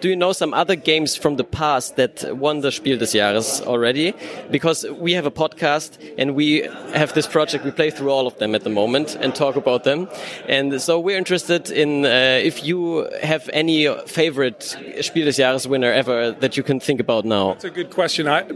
do 0.00 0.08
you 0.08 0.16
know 0.16 0.32
some 0.32 0.54
other 0.54 0.76
games 0.76 1.16
from 1.16 1.36
the 1.36 1.44
past 1.44 1.96
that 1.96 2.36
won 2.36 2.60
the 2.60 2.70
Spiel 2.72 2.98
des 2.98 3.06
Jahres 3.06 3.60
already? 3.62 4.14
Because 4.50 4.84
we 4.90 5.12
have 5.14 5.26
a 5.26 5.30
podcast 5.30 5.98
and 6.18 6.34
we 6.34 6.62
have 6.94 7.12
this 7.14 7.26
project. 7.26 7.64
We 7.64 7.70
play 7.70 7.90
through 7.90 8.10
all 8.10 8.26
of 8.26 8.38
them 8.38 8.54
at 8.54 8.64
the 8.64 8.70
moment 8.70 9.16
and 9.20 9.34
talk 9.34 9.56
about 9.56 9.84
them. 9.84 10.08
And 10.48 10.80
so 10.80 11.00
we're 11.00 11.18
interested 11.18 11.70
in 11.70 12.04
uh, 12.04 12.08
if 12.42 12.64
you 12.64 13.08
have 13.22 13.48
any 13.52 13.88
favorite 14.06 14.76
Spiel 15.00 15.24
des 15.24 15.32
Jahres 15.32 15.66
winner 15.66 15.92
ever 15.92 16.32
that 16.32 16.56
you 16.56 16.62
can 16.62 16.80
think 16.80 17.00
about 17.00 17.24
now. 17.24 17.52
That's 17.52 17.64
a 17.64 17.70
good 17.70 17.90
question. 17.90 18.28
I, 18.28 18.50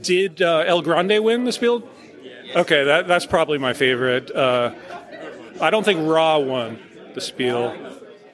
did 0.00 0.40
uh, 0.40 0.64
El 0.66 0.82
Grande 0.82 1.22
win 1.22 1.44
the 1.44 1.52
Spiel? 1.52 1.82
Okay, 2.56 2.84
that, 2.84 3.06
that's 3.06 3.26
probably 3.26 3.58
my 3.58 3.72
favorite. 3.74 4.30
Uh, 4.30 4.72
I 5.60 5.70
don't 5.70 5.84
think 5.84 6.08
Ra 6.08 6.38
won 6.38 6.78
the 7.14 7.20
Spiel 7.20 7.74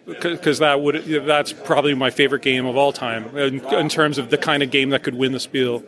because 0.07 0.61
that 0.61 0.81
would 0.81 1.05
that's 1.27 1.53
probably 1.53 1.95
my 1.95 2.11
favorite 2.11 2.43
game 2.43 2.67
of 2.67 2.77
all 2.77 2.93
time 2.93 3.37
in, 3.37 3.65
in 3.75 3.89
terms 3.89 4.19
of 4.19 4.31
the 4.31 4.39
kind 4.39 4.63
of 4.63 4.71
game 4.71 4.91
that 4.91 5.03
could 5.03 5.15
win 5.15 5.33
the 5.33 5.41
Spiel. 5.41 5.83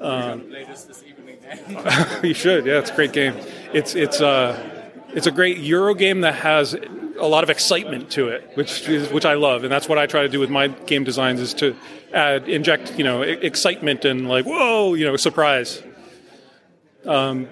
Um, 0.00 0.48
you 2.22 2.34
should, 2.34 2.66
yeah, 2.66 2.78
it's 2.78 2.90
a 2.90 2.94
great 2.94 3.12
game. 3.12 3.34
It's 3.72 3.94
it's 3.94 4.20
uh, 4.20 4.58
it's 5.08 5.26
a 5.26 5.30
great 5.30 5.58
Euro 5.58 5.94
game 5.94 6.22
that 6.22 6.34
has 6.36 6.74
a 7.18 7.26
lot 7.26 7.44
of 7.44 7.50
excitement 7.50 8.10
to 8.10 8.28
it, 8.28 8.50
which 8.54 8.88
is 8.88 9.10
which 9.12 9.24
I 9.24 9.34
love, 9.34 9.64
and 9.64 9.72
that's 9.72 9.88
what 9.88 9.98
I 9.98 10.06
try 10.06 10.22
to 10.22 10.28
do 10.28 10.40
with 10.40 10.50
my 10.50 10.68
game 10.68 11.04
designs 11.04 11.40
is 11.40 11.54
to 11.54 11.76
add 12.12 12.48
inject 12.48 12.96
you 12.96 13.04
know 13.04 13.22
excitement 13.22 14.04
and 14.04 14.28
like 14.28 14.46
whoa 14.46 14.94
you 14.94 15.04
know 15.04 15.16
surprise. 15.16 15.82
Um, 17.04 17.48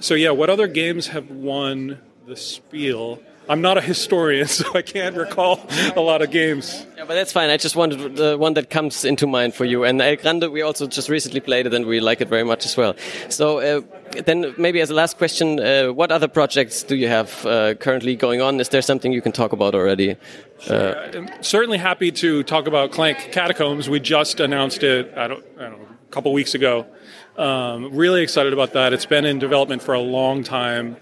so 0.00 0.14
yeah, 0.14 0.30
what 0.30 0.50
other 0.50 0.66
games 0.66 1.08
have 1.08 1.30
won 1.30 2.00
the 2.26 2.36
Spiel? 2.36 3.22
I'm 3.50 3.62
not 3.62 3.76
a 3.76 3.80
historian, 3.80 4.46
so 4.58 4.64
I 4.76 4.82
can't 4.82 5.16
recall 5.16 5.60
a 5.96 6.00
lot 6.00 6.22
of 6.22 6.30
games. 6.30 6.86
Yeah, 6.96 7.04
but 7.04 7.14
that's 7.14 7.32
fine. 7.32 7.50
I 7.50 7.56
just 7.56 7.74
wanted 7.74 8.14
the 8.14 8.38
one 8.38 8.54
that 8.54 8.70
comes 8.70 9.04
into 9.04 9.26
mind 9.26 9.54
for 9.54 9.64
you. 9.64 9.82
And 9.82 10.00
El 10.00 10.14
Grande, 10.14 10.52
we 10.52 10.62
also 10.62 10.86
just 10.86 11.08
recently 11.08 11.40
played 11.40 11.66
it, 11.66 11.74
and 11.74 11.84
we 11.84 11.98
like 11.98 12.20
it 12.20 12.28
very 12.28 12.44
much 12.44 12.64
as 12.64 12.76
well. 12.76 12.94
So 13.28 13.58
uh, 13.58 13.80
then, 14.24 14.54
maybe 14.56 14.80
as 14.80 14.90
a 14.90 14.94
last 14.94 15.18
question, 15.18 15.58
uh, 15.58 15.88
what 15.88 16.12
other 16.12 16.28
projects 16.28 16.84
do 16.84 16.94
you 16.94 17.08
have 17.08 17.44
uh, 17.44 17.74
currently 17.74 18.14
going 18.14 18.40
on? 18.40 18.60
Is 18.60 18.68
there 18.68 18.82
something 18.82 19.10
you 19.10 19.20
can 19.20 19.32
talk 19.32 19.52
about 19.52 19.74
already? 19.74 20.14
Sure. 20.60 20.96
I'm 21.16 21.28
certainly 21.42 21.78
happy 21.78 22.12
to 22.12 22.44
talk 22.44 22.68
about 22.68 22.92
Clank 22.92 23.32
Catacombs. 23.32 23.90
We 23.90 23.98
just 23.98 24.38
announced 24.38 24.84
it. 24.84 25.12
I 25.16 25.26
don't, 25.26 25.44
I 25.58 25.62
don't 25.62 25.80
know, 25.80 25.88
a 26.08 26.12
couple 26.12 26.32
weeks 26.32 26.54
ago. 26.54 26.86
Um, 27.36 27.96
really 27.96 28.22
excited 28.22 28.52
about 28.52 28.74
that. 28.74 28.92
It's 28.92 29.06
been 29.06 29.24
in 29.24 29.40
development 29.40 29.82
for 29.82 29.94
a 29.94 30.00
long 30.00 30.44
time. 30.44 30.98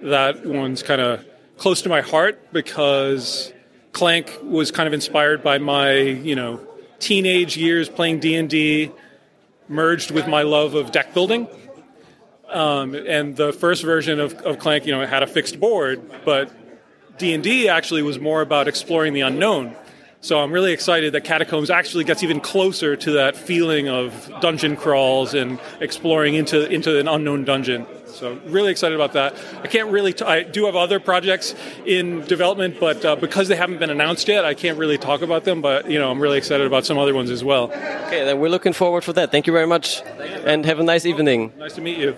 That 0.00 0.44
one's 0.44 0.82
kind 0.82 1.00
of 1.00 1.24
close 1.62 1.82
to 1.82 1.88
my 1.88 2.00
heart 2.00 2.52
because 2.52 3.52
Clank 3.92 4.36
was 4.42 4.72
kind 4.72 4.88
of 4.88 4.92
inspired 4.92 5.44
by 5.44 5.58
my, 5.58 5.92
you 5.92 6.34
know, 6.34 6.58
teenage 6.98 7.56
years 7.56 7.88
playing 7.88 8.18
D&D 8.18 8.90
merged 9.68 10.10
with 10.10 10.26
my 10.26 10.42
love 10.42 10.74
of 10.74 10.90
deck 10.90 11.14
building. 11.14 11.46
Um, 12.48 12.96
and 12.96 13.36
the 13.36 13.52
first 13.52 13.84
version 13.84 14.18
of, 14.18 14.34
of 14.42 14.58
Clank, 14.58 14.86
you 14.86 14.92
know, 14.92 15.06
had 15.06 15.22
a 15.22 15.26
fixed 15.28 15.60
board, 15.60 16.02
but 16.24 16.50
D&D 17.16 17.68
actually 17.68 18.02
was 18.02 18.18
more 18.18 18.40
about 18.40 18.66
exploring 18.66 19.12
the 19.12 19.20
unknown. 19.20 19.76
So 20.22 20.38
I'm 20.38 20.52
really 20.52 20.72
excited 20.72 21.14
that 21.14 21.24
Catacombs 21.24 21.68
actually 21.68 22.04
gets 22.04 22.22
even 22.22 22.38
closer 22.38 22.94
to 22.94 23.10
that 23.12 23.36
feeling 23.36 23.88
of 23.88 24.32
dungeon 24.40 24.76
crawls 24.76 25.34
and 25.34 25.58
exploring 25.80 26.34
into 26.34 26.64
into 26.70 26.96
an 27.00 27.08
unknown 27.08 27.44
dungeon. 27.44 27.88
So 28.06 28.38
really 28.46 28.70
excited 28.70 28.94
about 28.94 29.14
that. 29.14 29.34
I 29.64 29.66
can't 29.66 29.90
really. 29.90 30.12
T- 30.12 30.24
I 30.24 30.44
do 30.44 30.66
have 30.66 30.76
other 30.76 31.00
projects 31.00 31.56
in 31.84 32.20
development, 32.26 32.78
but 32.78 33.04
uh, 33.04 33.16
because 33.16 33.48
they 33.48 33.56
haven't 33.56 33.78
been 33.78 33.90
announced 33.90 34.28
yet, 34.28 34.44
I 34.44 34.54
can't 34.54 34.78
really 34.78 34.96
talk 34.96 35.22
about 35.22 35.42
them. 35.42 35.60
But 35.60 35.90
you 35.90 35.98
know, 35.98 36.08
I'm 36.08 36.20
really 36.20 36.38
excited 36.38 36.68
about 36.68 36.86
some 36.86 36.98
other 36.98 37.14
ones 37.14 37.28
as 37.28 37.42
well. 37.42 37.64
Okay, 37.72 38.24
then 38.24 38.38
we're 38.38 38.48
looking 38.48 38.74
forward 38.74 39.02
for 39.02 39.12
that. 39.14 39.32
Thank 39.32 39.48
you 39.48 39.52
very 39.52 39.66
much, 39.66 40.02
and 40.44 40.64
have 40.66 40.78
a 40.78 40.84
nice 40.84 41.04
evening. 41.04 41.52
Nice 41.58 41.74
to 41.74 41.80
meet 41.80 41.98
you. 41.98 42.16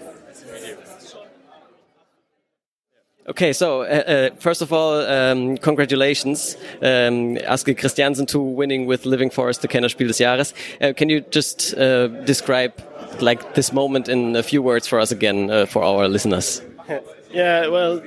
Okay, 3.26 3.54
so 3.54 3.80
uh, 3.80 3.84
uh, 3.84 4.30
first 4.38 4.60
of 4.60 4.70
all, 4.70 5.00
um, 5.00 5.56
congratulations, 5.56 6.56
um, 6.82 7.38
Aske 7.38 7.74
Christiansen, 7.78 8.26
to 8.26 8.38
winning 8.38 8.84
with 8.84 9.06
Living 9.06 9.30
Forest 9.30 9.62
the 9.62 9.68
Kenner 9.68 9.88
Spiel 9.88 10.08
des 10.08 10.22
Jahres. 10.22 10.52
Uh, 10.78 10.92
can 10.92 11.08
you 11.08 11.22
just 11.30 11.74
uh, 11.78 12.08
describe 12.26 12.74
like 13.20 13.54
this 13.54 13.72
moment 13.72 14.10
in 14.10 14.36
a 14.36 14.42
few 14.42 14.60
words 14.60 14.86
for 14.86 15.00
us 15.00 15.10
again 15.10 15.50
uh, 15.50 15.64
for 15.64 15.82
our 15.82 16.08
listeners? 16.08 16.62
Yeah, 17.30 17.66
well, 17.66 18.00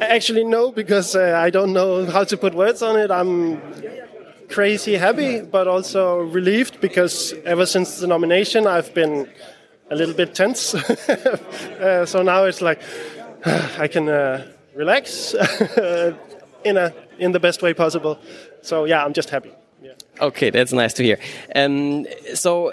actually 0.00 0.44
no, 0.44 0.72
because 0.72 1.14
I 1.14 1.50
don't 1.50 1.74
know 1.74 2.06
how 2.06 2.24
to 2.24 2.36
put 2.38 2.54
words 2.54 2.80
on 2.80 2.96
it. 2.96 3.10
I'm 3.10 3.60
crazy 4.48 4.94
happy, 4.94 5.42
but 5.42 5.68
also 5.68 6.20
relieved 6.20 6.80
because 6.80 7.34
ever 7.44 7.66
since 7.66 7.98
the 7.98 8.06
nomination, 8.06 8.66
I've 8.66 8.94
been 8.94 9.28
a 9.90 9.96
little 9.96 10.14
bit 10.14 10.34
tense. 10.34 10.60
so 12.06 12.22
now 12.22 12.44
it's 12.44 12.62
like 12.62 12.80
I 13.78 13.88
can 13.88 14.08
uh, 14.08 14.46
relax 14.74 15.34
in 16.64 16.76
a 16.76 16.92
in 17.18 17.32
the 17.32 17.40
best 17.40 17.62
way 17.62 17.74
possible. 17.74 18.18
So 18.62 18.84
yeah, 18.84 19.04
I'm 19.04 19.12
just 19.12 19.30
happy. 19.30 19.52
Yeah. 19.82 19.94
Okay, 20.20 20.50
that's 20.50 20.72
nice 20.72 20.92
to 20.94 21.02
hear. 21.02 21.18
Um, 21.56 22.06
so, 22.34 22.72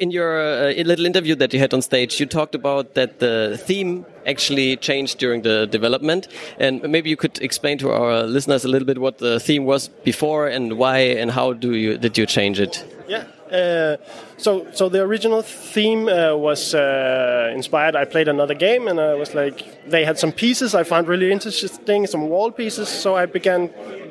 in 0.00 0.10
your 0.10 0.40
uh, 0.40 0.72
little 0.84 1.04
interview 1.04 1.34
that 1.34 1.52
you 1.52 1.60
had 1.60 1.74
on 1.74 1.82
stage, 1.82 2.18
you 2.18 2.24
talked 2.24 2.54
about 2.54 2.94
that 2.94 3.18
the 3.18 3.60
theme 3.62 4.06
actually 4.24 4.76
changed 4.78 5.18
during 5.18 5.42
the 5.42 5.66
development, 5.66 6.28
and 6.58 6.82
maybe 6.82 7.10
you 7.10 7.16
could 7.16 7.38
explain 7.42 7.76
to 7.78 7.90
our 7.90 8.22
listeners 8.22 8.64
a 8.64 8.68
little 8.68 8.86
bit 8.86 8.98
what 8.98 9.18
the 9.18 9.38
theme 9.38 9.66
was 9.66 9.88
before 9.88 10.48
and 10.48 10.78
why 10.78 10.98
and 10.98 11.30
how 11.30 11.52
do 11.52 11.74
you 11.74 11.98
did 11.98 12.16
you 12.16 12.24
change 12.24 12.58
it? 12.58 12.82
Yeah. 13.06 13.24
Uh, 13.52 13.96
so, 14.38 14.66
so 14.72 14.88
the 14.88 15.00
original 15.02 15.42
theme 15.42 16.08
uh, 16.08 16.34
was 16.36 16.74
uh, 16.74 17.50
inspired. 17.54 17.96
I 17.96 18.04
played 18.04 18.28
another 18.28 18.54
game, 18.54 18.86
and 18.88 19.00
I 19.00 19.14
was 19.14 19.34
like, 19.34 19.88
they 19.88 20.04
had 20.04 20.18
some 20.18 20.32
pieces 20.32 20.74
I 20.74 20.82
found 20.82 21.08
really 21.08 21.32
interesting, 21.32 22.06
some 22.06 22.28
wall 22.28 22.50
pieces. 22.50 22.88
So 22.88 23.16
I 23.16 23.26
began 23.26 23.70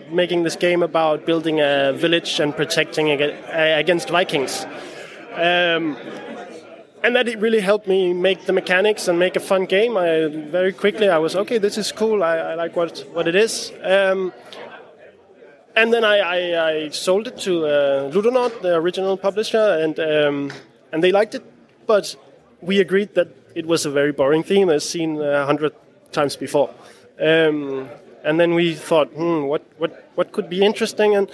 making 0.09 0.43
this 0.43 0.55
game 0.55 0.83
about 0.83 1.25
building 1.25 1.59
a 1.59 1.93
village 1.93 2.39
and 2.39 2.55
protecting 2.55 3.11
against 3.11 4.09
Vikings. 4.09 4.65
Um, 5.33 5.97
and 7.03 7.15
that 7.15 7.27
it 7.27 7.37
really 7.37 7.59
helped 7.59 7.87
me 7.87 8.13
make 8.13 8.45
the 8.45 8.53
mechanics 8.53 9.07
and 9.07 9.19
make 9.19 9.35
a 9.35 9.39
fun 9.39 9.65
game. 9.65 9.95
I 9.95 10.27
very 10.27 10.73
quickly 10.73 11.07
I 11.07 11.19
was 11.19 11.35
okay. 11.35 11.59
This 11.59 11.77
is 11.77 11.91
cool. 11.91 12.23
I, 12.23 12.37
I 12.37 12.55
like 12.55 12.75
what 12.75 13.05
what 13.13 13.27
it 13.27 13.35
is. 13.35 13.71
Um, 13.83 14.33
and 15.75 15.93
then 15.93 16.03
I, 16.03 16.17
I, 16.19 16.69
I, 16.69 16.89
sold 16.89 17.27
it 17.27 17.37
to 17.39 17.65
uh, 17.65 18.11
Ludonaut, 18.11 18.61
the 18.61 18.75
original 18.75 19.17
publisher, 19.17 19.77
and 19.81 19.99
um, 19.99 20.51
and 20.91 21.03
they 21.03 21.11
liked 21.11 21.35
it, 21.35 21.43
but 21.85 22.15
we 22.61 22.79
agreed 22.79 23.13
that 23.15 23.27
it 23.55 23.65
was 23.65 23.85
a 23.85 23.91
very 23.91 24.11
boring 24.11 24.43
theme, 24.43 24.69
as 24.69 24.87
seen 24.87 25.21
a 25.21 25.45
hundred 25.45 25.73
times 26.11 26.35
before. 26.35 26.69
Um, 27.19 27.89
and 28.23 28.39
then 28.39 28.53
we 28.55 28.73
thought, 28.73 29.09
hmm, 29.09 29.43
what 29.43 29.63
what 29.77 30.09
what 30.15 30.31
could 30.31 30.49
be 30.49 30.63
interesting? 30.63 31.15
And 31.15 31.29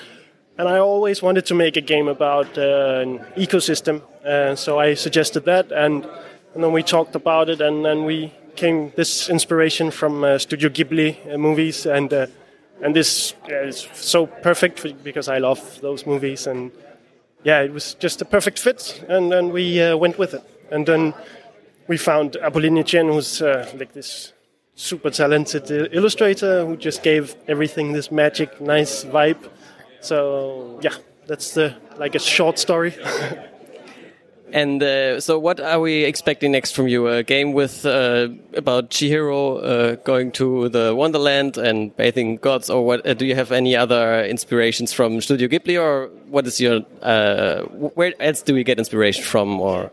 and 0.58 0.68
I 0.68 0.80
always 0.80 1.22
wanted 1.22 1.46
to 1.46 1.56
make 1.56 1.78
a 1.78 1.82
game 1.82 2.08
about 2.08 2.58
uh, 2.58 3.02
an 3.02 3.20
ecosystem, 3.38 4.02
uh, 4.26 4.56
so 4.56 4.80
I 4.80 4.96
suggested 4.96 5.46
that, 5.46 5.72
and 5.72 6.06
and 6.54 6.64
then 6.64 6.72
we 6.72 6.84
talked 6.84 7.16
about 7.16 7.50
it, 7.50 7.62
and 7.62 7.86
then 7.86 8.06
we 8.06 8.34
came 8.56 8.92
this 8.96 9.30
inspiration 9.30 9.92
from 9.92 10.24
uh, 10.24 10.38
Studio 10.38 10.70
Ghibli 10.70 11.16
uh, 11.34 11.38
movies 11.38 11.86
and 11.86 12.12
uh, 12.14 12.28
and 12.82 12.96
this 12.96 13.34
is 13.48 13.88
so 13.94 14.26
perfect 14.26 15.04
because 15.04 15.28
I 15.28 15.38
love 15.38 15.80
those 15.82 16.06
movies, 16.06 16.48
and 16.48 16.72
yeah, 17.44 17.62
it 17.62 17.74
was 17.74 17.96
just 17.96 18.22
a 18.22 18.26
perfect 18.26 18.60
fit, 18.60 19.04
and 19.08 19.32
then 19.32 19.52
we 19.52 19.82
uh, 19.82 19.98
went 19.98 20.18
with 20.18 20.34
it, 20.34 20.44
and 20.72 20.86
then 20.86 21.14
we 21.88 21.98
found 21.98 22.34
Apolline 22.42 22.86
Chen, 22.86 23.08
who's 23.08 23.42
uh, 23.42 23.70
like 23.78 23.94
this 23.94 24.34
super 24.76 25.10
talented 25.10 25.70
illustrator 25.94 26.66
who 26.66 26.76
just 26.76 27.04
gave 27.04 27.36
everything 27.48 27.92
this 27.92 28.12
magic, 28.12 28.60
nice 28.62 29.04
vibe. 29.04 29.50
So 30.00 30.80
yeah, 30.82 30.96
that's 31.28 31.54
the 31.54 31.76
like 31.98 32.16
a 32.16 32.20
short 32.20 32.58
story. 32.58 32.96
And 34.54 34.84
uh, 34.84 35.22
so, 35.22 35.40
what 35.40 35.60
are 35.60 35.80
we 35.80 36.04
expecting 36.04 36.52
next 36.52 36.76
from 36.76 36.88
you? 36.88 37.08
A 37.08 37.24
game 37.24 37.54
with 37.54 37.86
uh, 37.86 38.28
about 38.54 38.90
Chihiro 38.90 39.64
uh, 39.64 39.96
going 40.04 40.32
to 40.34 40.68
the 40.70 40.94
Wonderland 40.94 41.58
and 41.58 41.96
bathing 41.96 42.38
gods, 42.38 42.70
or 42.70 42.86
what? 42.86 43.06
Uh, 43.08 43.14
do 43.14 43.26
you 43.26 43.36
have 43.36 43.52
any 43.52 43.76
other 43.76 44.26
inspirations 44.26 44.92
from 44.92 45.22
Studio 45.22 45.48
Ghibli, 45.48 45.82
or 45.82 46.10
what 46.28 46.46
is 46.48 46.60
your? 46.60 46.82
Uh, 47.02 47.62
where 47.96 48.14
else 48.20 48.42
do 48.42 48.54
we 48.54 48.64
get 48.64 48.78
inspiration 48.78 49.24
from? 49.24 49.62
Or 49.62 49.90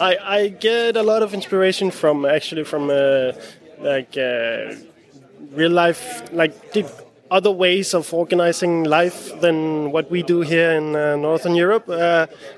I, 0.00 0.16
I 0.16 0.48
get 0.48 0.96
a 0.96 1.02
lot 1.02 1.22
of 1.22 1.32
inspiration 1.32 1.92
from 1.92 2.24
actually 2.24 2.64
from 2.64 2.90
uh, 2.90 3.32
like 3.78 4.16
real 4.16 5.70
life, 5.70 6.32
like 6.32 6.72
the 6.72 6.84
other 7.30 7.50
ways 7.50 7.94
of 7.94 8.12
organizing 8.12 8.84
life 8.84 9.40
than 9.40 9.92
what 9.92 10.10
we 10.10 10.24
do 10.24 10.40
here 10.40 10.72
in 10.72 10.92
Northern 10.92 11.54
Europe. 11.54 11.88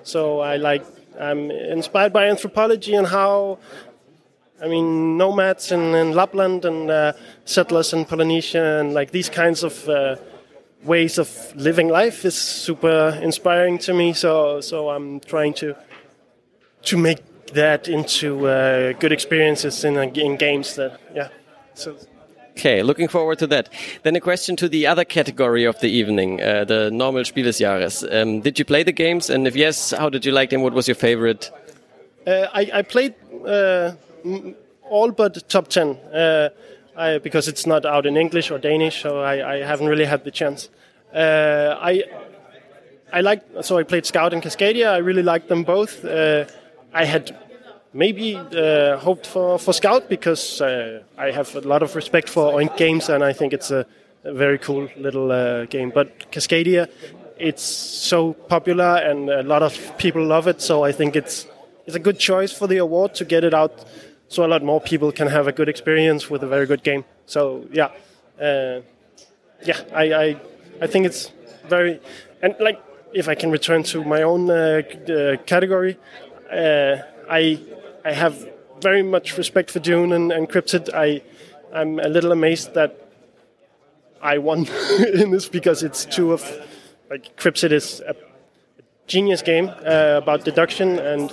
So 0.03 0.40
I 0.40 0.57
like 0.57 0.96
I'm 1.19 1.51
inspired 1.51 2.13
by 2.13 2.29
anthropology 2.29 2.95
and 2.95 3.07
how 3.07 3.59
I 4.61 4.69
mean, 4.69 5.19
nomads 5.19 5.71
in, 5.71 5.95
in 5.95 6.13
Lapland 6.13 6.65
and 6.65 6.91
uh, 6.91 7.13
settlers 7.45 7.93
in 7.93 8.07
Polynesia 8.07 8.81
and 8.81 8.95
like 8.95 9.11
these 9.11 9.29
kinds 9.29 9.63
of 9.63 9.87
uh, 9.89 10.17
ways 10.83 11.19
of 11.19 11.29
living 11.57 11.89
life 11.89 12.25
is 12.25 12.35
super 12.35 13.19
inspiring 13.23 13.79
to 13.79 13.93
me. 13.93 14.15
So, 14.15 14.61
so 14.63 14.89
I'm 14.89 15.21
trying 15.21 15.53
to 15.55 15.77
to 16.83 16.97
make 16.97 17.19
that 17.53 17.89
into 17.89 18.49
uh, 18.49 18.93
good 18.95 19.13
experiences 19.13 19.85
in 19.85 19.97
in 19.97 20.37
games. 20.37 20.75
That 20.77 21.01
yeah. 21.15 21.29
So. 21.75 21.97
Okay, 22.57 22.83
looking 22.83 23.07
forward 23.09 23.38
to 23.40 23.47
that. 23.49 23.69
Then 24.03 24.16
a 24.16 24.21
question 24.21 24.57
to 24.57 24.69
the 24.69 24.87
other 24.87 25.05
category 25.05 25.64
of 25.64 25.79
the 25.81 25.90
evening, 25.90 26.40
uh, 26.40 26.64
the 26.64 26.90
normal 26.90 27.23
Spiel 27.27 27.45
des 27.45 27.62
Jahres. 27.62 28.03
Um, 28.11 28.40
did 28.40 28.59
you 28.59 28.64
play 28.64 28.83
the 28.83 28.92
games? 28.92 29.29
And 29.29 29.47
if 29.47 29.55
yes, 29.55 29.90
how 29.90 30.09
did 30.09 30.25
you 30.25 30.33
like 30.33 30.49
them? 30.49 30.62
What 30.62 30.73
was 30.73 30.88
your 30.88 30.95
favorite? 30.95 31.51
Uh, 32.27 32.47
I, 32.55 32.71
I, 32.73 32.83
played 32.83 33.14
uh, 33.47 33.92
all 34.88 35.11
but 35.11 35.47
top 35.51 35.69
10 35.69 35.97
uh, 35.97 36.49
I, 36.97 37.19
because 37.19 37.47
it's 37.47 37.66
not 37.66 37.85
out 37.85 38.07
in 38.07 38.16
English 38.16 38.51
or 38.51 38.59
Danish, 38.59 39.03
so 39.03 39.21
I, 39.21 39.57
I 39.57 39.57
haven't 39.59 39.88
really 39.88 40.07
had 40.07 40.25
the 40.25 40.31
chance. 40.31 40.71
Uh, 41.14 41.77
I 41.79 42.05
I 43.12 43.21
like 43.21 43.42
so 43.61 43.79
I 43.79 43.83
played 43.83 44.07
Scout 44.07 44.33
and 44.33 44.42
Cascadia. 44.42 44.88
I 44.92 44.99
really 44.99 45.23
liked 45.23 45.49
them 45.49 45.62
both. 45.62 46.05
Uh, 46.05 46.47
I 46.92 47.05
had 47.05 47.37
maybe 47.97 48.37
uh, 48.37 48.99
hoped 48.99 49.27
for, 49.27 49.59
for 49.59 49.73
Scout 49.73 50.09
because 50.09 50.61
uh, 50.61 51.03
I 51.17 51.31
have 51.31 51.55
a 51.57 51.61
lot 51.61 51.83
of 51.83 51.97
respect 51.97 52.29
for 52.29 52.53
Oink 52.53 52.77
games 52.77 53.09
and 53.09 53.25
I 53.25 53.33
think 53.33 53.53
it's 53.53 53.71
a, 53.71 53.87
a 54.25 54.33
very 54.35 54.59
cool 54.59 54.89
little 54.97 55.33
uh, 55.33 55.65
game. 55.65 55.91
But 55.91 56.31
Cascadia, 56.31 56.89
it's 57.39 57.63
so 57.63 58.35
popular 58.35 58.97
and 58.97 59.31
a 59.31 59.43
lot 59.43 59.63
of 59.63 59.97
people 59.99 60.25
love 60.25 60.47
it, 60.47 60.61
so 60.61 60.85
I 60.85 60.93
think 60.93 61.17
it's 61.17 61.47
it's 61.87 61.97
a 61.97 62.01
good 62.01 62.19
choice 62.19 62.53
for 62.53 62.67
the 62.67 62.79
award 62.79 63.15
to 63.15 63.25
get 63.25 63.45
it 63.45 63.55
out 63.55 63.85
so 64.29 64.45
a 64.45 64.49
lot 64.49 64.63
more 64.63 64.81
people 64.81 65.13
can 65.13 65.29
have 65.29 65.47
a 65.47 65.53
good 65.53 65.69
experience 65.69 66.29
with 66.29 66.43
a 66.43 66.47
very 66.47 66.67
good 66.67 66.83
game. 66.83 67.05
So 67.27 67.65
yeah, 67.73 67.91
uh, 68.41 68.81
yeah, 69.65 69.81
I, 69.95 70.13
I, 70.13 70.41
I 70.83 70.87
think 70.87 71.07
it's 71.07 71.31
very 71.69 72.01
and 72.43 72.55
like 72.61 72.83
if 73.13 73.29
I 73.29 73.35
can 73.35 73.51
return 73.51 73.83
to 73.85 74.05
my 74.05 74.23
own 74.23 74.51
uh, 74.51 74.83
uh, 75.09 75.37
category, 75.47 75.97
uh, 76.51 76.97
I 77.31 77.61
I 78.07 78.12
have 78.12 78.49
very 78.81 79.03
much 79.03 79.37
respect 79.37 79.69
for 79.73 79.81
Dune 79.81 80.12
and, 80.12 80.31
and 80.31 80.49
Cryptid. 80.49 80.95
I 80.95 81.23
I'm 81.75 81.99
a 81.99 82.09
little 82.09 82.31
amazed 82.31 82.75
that 82.75 82.92
I 84.23 84.38
won 84.38 84.66
in 85.12 85.33
this 85.33 85.49
because 85.49 85.83
it's 85.83 86.05
two 86.05 86.33
of 86.33 86.42
like 87.11 87.37
Cryptid 87.37 87.73
is 87.73 88.01
a 88.07 88.14
genius 89.09 89.42
game 89.42 89.71
uh, 89.85 90.21
about 90.23 90.45
deduction 90.45 91.01
and 91.01 91.33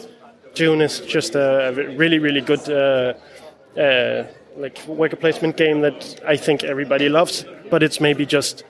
Dune 0.55 0.81
is 0.81 0.99
just 1.01 1.35
a 1.35 1.73
really, 1.95 2.17
really 2.17 2.41
good 2.41 2.67
uh, 2.67 3.13
uh, 3.79 4.25
like 4.57 4.83
worker 4.87 5.15
placement 5.15 5.57
game 5.57 5.81
that 5.81 6.21
I 6.25 6.37
think 6.37 6.63
everybody 6.63 7.07
loves, 7.07 7.45
but 7.69 7.83
it's 7.83 7.99
maybe 7.99 8.25
just 8.25 8.63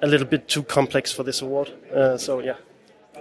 a 0.00 0.06
little 0.06 0.26
bit 0.26 0.48
too 0.48 0.62
complex 0.62 1.12
for 1.12 1.24
this 1.24 1.42
award. 1.42 1.70
Uh, 1.94 2.16
so 2.16 2.40
yeah. 2.40 2.56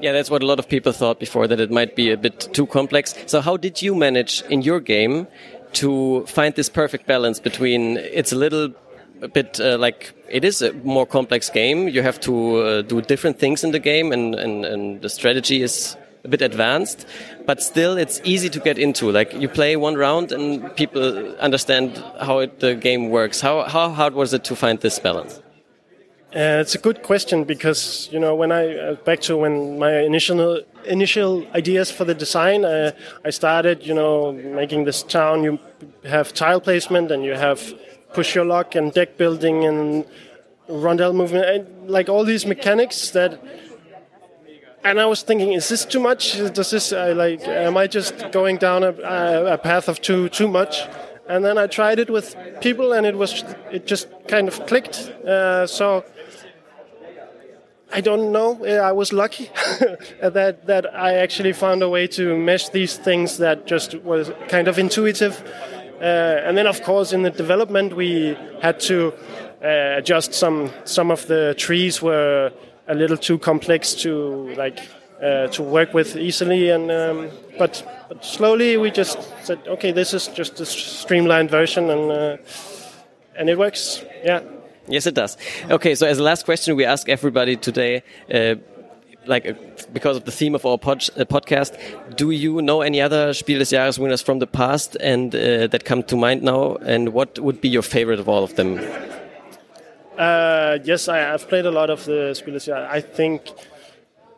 Yeah, 0.01 0.13
that's 0.13 0.29
what 0.29 0.41
a 0.41 0.45
lot 0.45 0.59
of 0.59 0.69
people 0.69 0.91
thought 0.91 1.19
before 1.19 1.47
that 1.47 1.59
it 1.59 1.71
might 1.71 1.95
be 1.95 2.11
a 2.11 2.17
bit 2.17 2.47
too 2.53 2.65
complex. 2.65 3.15
So 3.25 3.41
how 3.41 3.57
did 3.57 3.81
you 3.81 3.95
manage 3.95 4.43
in 4.49 4.61
your 4.61 4.79
game 4.79 5.27
to 5.73 6.25
find 6.25 6.55
this 6.55 6.69
perfect 6.69 7.05
balance 7.05 7.39
between 7.39 7.97
it's 7.97 8.31
a 8.31 8.35
little 8.35 8.73
a 9.21 9.27
bit 9.27 9.59
uh, 9.59 9.77
like 9.77 10.13
it 10.29 10.43
is 10.45 10.61
a 10.61 10.73
more 10.73 11.05
complex 11.05 11.49
game. 11.49 11.87
You 11.87 12.01
have 12.01 12.19
to 12.21 12.57
uh, 12.57 12.81
do 12.83 13.01
different 13.01 13.39
things 13.39 13.63
in 13.63 13.71
the 13.71 13.79
game, 13.79 14.11
and, 14.11 14.35
and, 14.35 14.65
and 14.65 15.01
the 15.01 15.09
strategy 15.09 15.61
is 15.61 15.97
a 16.23 16.27
bit 16.27 16.41
advanced, 16.41 17.05
but 17.45 17.61
still 17.61 17.97
it's 17.97 18.21
easy 18.23 18.49
to 18.49 18.59
get 18.59 18.77
into. 18.77 19.11
Like 19.11 19.33
you 19.33 19.49
play 19.49 19.75
one 19.75 19.95
round 19.95 20.31
and 20.31 20.75
people 20.75 21.35
understand 21.37 22.03
how 22.21 22.39
it, 22.39 22.59
the 22.59 22.75
game 22.75 23.09
works. 23.09 23.41
How, 23.41 23.63
how 23.63 23.89
hard 23.89 24.13
was 24.13 24.33
it 24.33 24.43
to 24.45 24.55
find 24.55 24.79
this 24.79 24.99
balance? 24.99 25.41
Uh, 26.31 26.61
it's 26.61 26.75
a 26.75 26.77
good 26.77 27.01
question 27.01 27.43
because 27.43 28.07
you 28.11 28.19
know 28.19 28.35
when 28.35 28.51
I 28.51 28.77
uh, 28.77 28.93
back 29.03 29.19
to 29.21 29.35
when 29.35 29.79
my 29.79 30.01
initial 30.01 30.61
initial 30.85 31.43
ideas 31.55 31.89
for 31.89 32.05
the 32.05 32.13
design, 32.13 32.63
uh, 32.63 32.91
I 33.25 33.31
started 33.31 33.83
you 33.83 33.95
know 33.95 34.31
making 34.31 34.83
this 34.83 35.01
town. 35.01 35.43
You 35.43 35.57
have 36.03 36.31
tile 36.35 36.61
placement 36.61 37.09
and 37.09 37.25
you 37.25 37.33
have 37.33 37.73
push 38.13 38.35
your 38.35 38.45
luck 38.45 38.75
and 38.75 38.93
deck 38.93 39.17
building 39.17 39.65
and 39.65 40.05
rondel 40.69 41.15
movement, 41.15 41.45
and 41.45 41.89
like 41.89 42.09
all 42.09 42.23
these 42.23 42.45
mechanics 42.45 43.09
that 43.09 43.41
and 44.83 44.99
I 44.99 45.07
was 45.07 45.23
thinking, 45.23 45.53
is 45.53 45.67
this 45.67 45.83
too 45.83 45.99
much? 45.99 46.37
Does 46.53 46.69
this 46.69 46.93
uh, 46.93 47.13
like 47.17 47.41
am 47.47 47.75
I 47.75 47.87
just 47.87 48.31
going 48.31 48.57
down 48.57 48.83
a, 48.83 48.93
a, 49.53 49.57
path 49.57 49.89
of 49.89 49.99
too 49.99 50.29
too 50.29 50.47
much? 50.47 50.83
And 51.27 51.43
then 51.43 51.57
I 51.57 51.65
tried 51.65 51.97
it 51.97 52.09
with 52.11 52.35
people, 52.61 52.93
and 52.93 53.07
it 53.07 53.15
was 53.15 53.43
it 53.71 53.87
just 53.87 54.07
kind 54.27 54.47
of 54.47 54.63
clicked. 54.67 55.09
Uh, 55.25 55.65
so 55.65 56.05
I 57.91 58.01
don't 58.01 58.31
know. 58.31 58.63
I 58.65 58.91
was 58.91 59.11
lucky 59.11 59.45
that 60.21 60.65
that 60.67 60.93
I 60.93 61.15
actually 61.15 61.53
found 61.53 61.81
a 61.81 61.89
way 61.89 62.07
to 62.07 62.37
mesh 62.37 62.69
these 62.69 62.97
things 62.97 63.37
that 63.37 63.65
just 63.65 63.95
was 64.03 64.31
kind 64.47 64.67
of 64.67 64.77
intuitive. 64.77 65.43
Uh, 65.99 66.47
and 66.47 66.57
then, 66.57 66.67
of 66.67 66.81
course, 66.83 67.11
in 67.11 67.23
the 67.23 67.29
development, 67.29 67.95
we 67.95 68.37
had 68.61 68.79
to 68.81 69.11
uh, 69.63 69.97
adjust 69.97 70.33
some 70.33 70.71
some 70.85 71.11
of 71.11 71.25
the 71.27 71.55
trees 71.57 72.01
were 72.01 72.51
a 72.87 72.95
little 72.95 73.17
too 73.17 73.37
complex 73.37 73.93
to 73.95 74.53
like 74.55 74.79
uh, 75.21 75.47
to 75.47 75.63
work 75.63 75.93
with 75.93 76.15
easily. 76.15 76.69
And 76.69 76.91
um, 76.91 77.29
but, 77.57 77.83
but 78.07 78.23
slowly 78.23 78.77
we 78.77 78.91
just 78.91 79.17
said, 79.43 79.59
okay, 79.67 79.91
this 79.91 80.13
is 80.13 80.27
just 80.27 80.59
a 80.59 80.65
streamlined 80.65 81.49
version, 81.49 81.89
and 81.89 82.11
uh, 82.11 82.37
and 83.35 83.49
it 83.49 83.57
works. 83.57 84.05
Yeah. 84.23 84.41
Yes, 84.89 85.05
it 85.05 85.13
does. 85.13 85.37
Okay, 85.69 85.93
so 85.95 86.07
as 86.07 86.17
a 86.17 86.23
last 86.23 86.45
question, 86.45 86.75
we 86.75 86.83
ask 86.83 87.07
everybody 87.09 87.55
today. 87.55 88.03
Uh, 88.33 88.55
like 89.25 89.45
uh, 89.45 89.53
because 89.93 90.17
of 90.17 90.25
the 90.25 90.31
theme 90.31 90.55
of 90.55 90.65
our 90.65 90.77
pod, 90.77 91.07
uh, 91.15 91.25
podcast, 91.25 91.77
do 92.15 92.31
you 92.31 92.61
know 92.61 92.81
any 92.81 92.99
other 92.99 93.33
Spiel 93.33 93.59
des 93.59 93.65
Jahres 93.65 93.99
winners 93.99 94.21
from 94.21 94.39
the 94.39 94.47
past 94.47 94.97
and 94.99 95.35
uh, 95.35 95.67
that 95.67 95.85
come 95.85 96.01
to 96.03 96.15
mind 96.15 96.41
now? 96.41 96.75
And 96.77 97.09
what 97.09 97.37
would 97.37 97.61
be 97.61 97.69
your 97.69 97.83
favorite 97.83 98.19
of 98.19 98.27
all 98.27 98.43
of 98.43 98.55
them? 98.55 98.79
Uh, 100.17 100.79
yes, 100.83 101.07
I, 101.07 101.17
have 101.17 101.47
played 101.47 101.65
a 101.65 101.71
lot 101.71 101.89
of 101.89 102.05
the 102.05 102.33
Spiel 102.33 102.55
des 102.55 102.71
Jahres. 102.71 102.89
I 102.89 103.01
think 103.01 103.41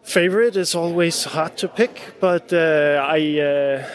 favorite 0.03 0.57
is 0.57 0.75
always 0.75 1.23
hard 1.23 1.55
to 1.57 1.67
pick, 1.69 2.15
but 2.19 2.51
uh, 2.51 3.05
I 3.07 3.85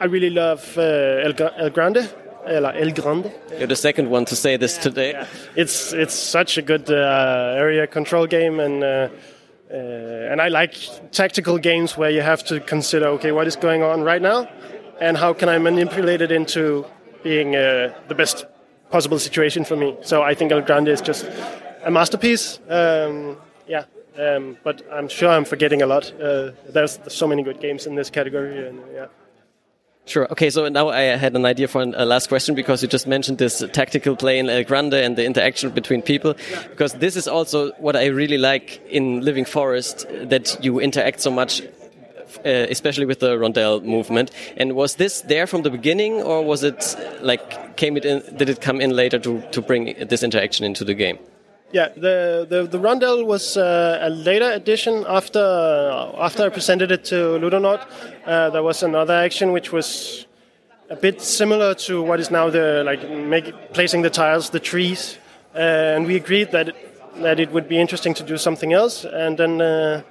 I 0.00 0.04
really 0.06 0.30
love 0.30 0.78
El, 0.78 1.34
El 1.58 1.70
Grande. 1.70 2.08
El 2.48 2.90
Grande. 2.92 3.32
You're 3.58 3.68
the 3.68 3.76
second 3.76 4.10
one 4.10 4.24
to 4.26 4.36
say 4.36 4.56
this 4.56 4.78
today. 4.78 5.12
Yeah. 5.12 5.26
It's 5.56 5.92
it's 5.92 6.14
such 6.14 6.58
a 6.58 6.62
good 6.62 6.90
uh, 6.90 7.54
area 7.56 7.86
control 7.86 8.26
game, 8.26 8.60
and 8.60 8.82
uh, 8.82 9.08
and 9.70 10.40
I 10.40 10.48
like 10.48 10.74
tactical 11.12 11.58
games 11.58 11.96
where 11.96 12.10
you 12.10 12.22
have 12.22 12.42
to 12.44 12.60
consider, 12.60 13.06
okay, 13.08 13.32
what 13.32 13.46
is 13.46 13.56
going 13.56 13.82
on 13.82 14.02
right 14.02 14.22
now, 14.22 14.48
and 15.00 15.16
how 15.16 15.34
can 15.34 15.48
I 15.48 15.58
manipulate 15.58 16.22
it 16.22 16.32
into 16.32 16.84
being 17.22 17.52
the 17.52 18.14
best 18.16 18.46
possible 18.90 19.18
situation 19.18 19.64
for 19.64 19.76
me. 19.76 19.96
So 20.02 20.22
I 20.22 20.34
think 20.34 20.52
El 20.52 20.62
Grande 20.62 20.88
is 20.88 21.00
just 21.00 21.26
a 21.84 21.90
masterpiece. 21.90 22.58
Um, 22.68 23.36
yeah, 23.66 23.84
um, 24.18 24.56
but 24.64 24.82
I'm 24.92 25.08
sure 25.08 25.28
I'm 25.28 25.44
forgetting 25.44 25.82
a 25.82 25.86
lot. 25.86 26.12
Uh, 26.20 26.52
there's, 26.68 26.96
there's, 26.98 27.14
so 27.14 27.26
many 27.26 27.42
good 27.42 27.60
games 27.60 27.86
in 27.86 27.94
this 27.94 28.10
category, 28.10 28.66
and 28.66 28.80
yeah. 28.92 29.06
Sure. 30.08 30.26
Okay. 30.32 30.48
So 30.48 30.68
now 30.68 30.88
I 30.88 31.02
had 31.18 31.36
an 31.36 31.44
idea 31.44 31.68
for 31.68 31.82
a 31.82 32.06
last 32.06 32.28
question 32.28 32.54
because 32.54 32.82
you 32.82 32.88
just 32.88 33.06
mentioned 33.06 33.36
this 33.36 33.62
tactical 33.72 34.16
play 34.16 34.38
in 34.38 34.48
El 34.48 34.64
Grande 34.64 34.94
and 34.94 35.16
the 35.16 35.24
interaction 35.24 35.70
between 35.70 36.00
people. 36.00 36.34
Because 36.70 36.94
this 36.94 37.14
is 37.14 37.28
also 37.28 37.72
what 37.72 37.94
I 37.94 38.06
really 38.06 38.38
like 38.38 38.80
in 38.88 39.20
Living 39.20 39.44
Forest 39.44 40.06
that 40.30 40.64
you 40.64 40.80
interact 40.80 41.20
so 41.20 41.30
much 41.30 41.60
uh, 42.44 42.66
especially 42.70 43.06
with 43.06 43.20
the 43.20 43.36
rondel 43.36 43.82
movement. 43.82 44.30
And 44.56 44.74
was 44.74 44.96
this 44.96 45.22
there 45.22 45.46
from 45.46 45.62
the 45.62 45.70
beginning, 45.70 46.22
or 46.22 46.42
was 46.42 46.62
it 46.62 46.96
like 47.20 47.76
came 47.76 47.96
it 47.96 48.04
in? 48.04 48.22
Did 48.36 48.48
it 48.48 48.60
come 48.60 48.80
in 48.80 48.90
later 48.90 49.18
to 49.18 49.42
to 49.52 49.62
bring 49.62 49.94
this 50.08 50.22
interaction 50.22 50.64
into 50.64 50.84
the 50.84 50.94
game? 50.94 51.18
Yeah, 51.70 51.88
the 51.94 52.46
the, 52.48 52.66
the 52.66 52.78
rondel 52.78 53.26
was 53.26 53.58
uh, 53.58 53.98
a 54.00 54.08
later 54.08 54.50
addition 54.52 55.04
after 55.06 55.38
after 56.18 56.44
I 56.44 56.48
presented 56.48 56.90
it 56.90 57.04
to 57.06 57.38
Ludonaut. 57.38 57.86
Uh, 58.24 58.48
there 58.48 58.62
was 58.62 58.82
another 58.82 59.12
action 59.12 59.52
which 59.52 59.70
was 59.70 60.26
a 60.88 60.96
bit 60.96 61.20
similar 61.20 61.74
to 61.74 62.02
what 62.02 62.20
is 62.20 62.30
now 62.30 62.48
the 62.48 62.82
like 62.86 63.06
make, 63.10 63.52
placing 63.74 64.00
the 64.00 64.08
tiles, 64.08 64.48
the 64.48 64.60
trees, 64.60 65.18
uh, 65.54 65.58
and 65.58 66.06
we 66.06 66.16
agreed 66.16 66.52
that 66.52 66.68
it, 66.68 67.20
that 67.22 67.38
it 67.38 67.52
would 67.52 67.68
be 67.68 67.78
interesting 67.78 68.14
to 68.14 68.22
do 68.22 68.38
something 68.38 68.72
else, 68.72 69.04
and 69.04 69.36
then 69.36 69.60
uh, 69.60 70.02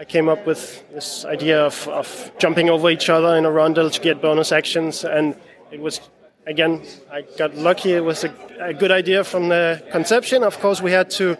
I 0.00 0.04
came 0.04 0.28
up 0.28 0.44
with 0.44 0.82
this 0.92 1.24
idea 1.24 1.64
of, 1.64 1.86
of 1.86 2.32
jumping 2.38 2.68
over 2.70 2.90
each 2.90 3.08
other 3.08 3.36
in 3.36 3.44
a 3.44 3.50
rondel 3.50 3.88
to 3.92 4.00
get 4.00 4.20
bonus 4.20 4.50
actions, 4.50 5.04
and 5.04 5.36
it 5.70 5.80
was 5.80 6.00
again, 6.46 6.82
I 7.10 7.22
got 7.36 7.54
lucky. 7.54 7.92
It 7.92 8.04
was 8.04 8.24
a, 8.24 8.34
a, 8.60 8.74
good 8.74 8.90
idea 8.90 9.24
from 9.24 9.48
the 9.48 9.82
conception. 9.90 10.42
Of 10.42 10.58
course, 10.60 10.80
we 10.80 10.92
had 10.92 11.10
to 11.10 11.38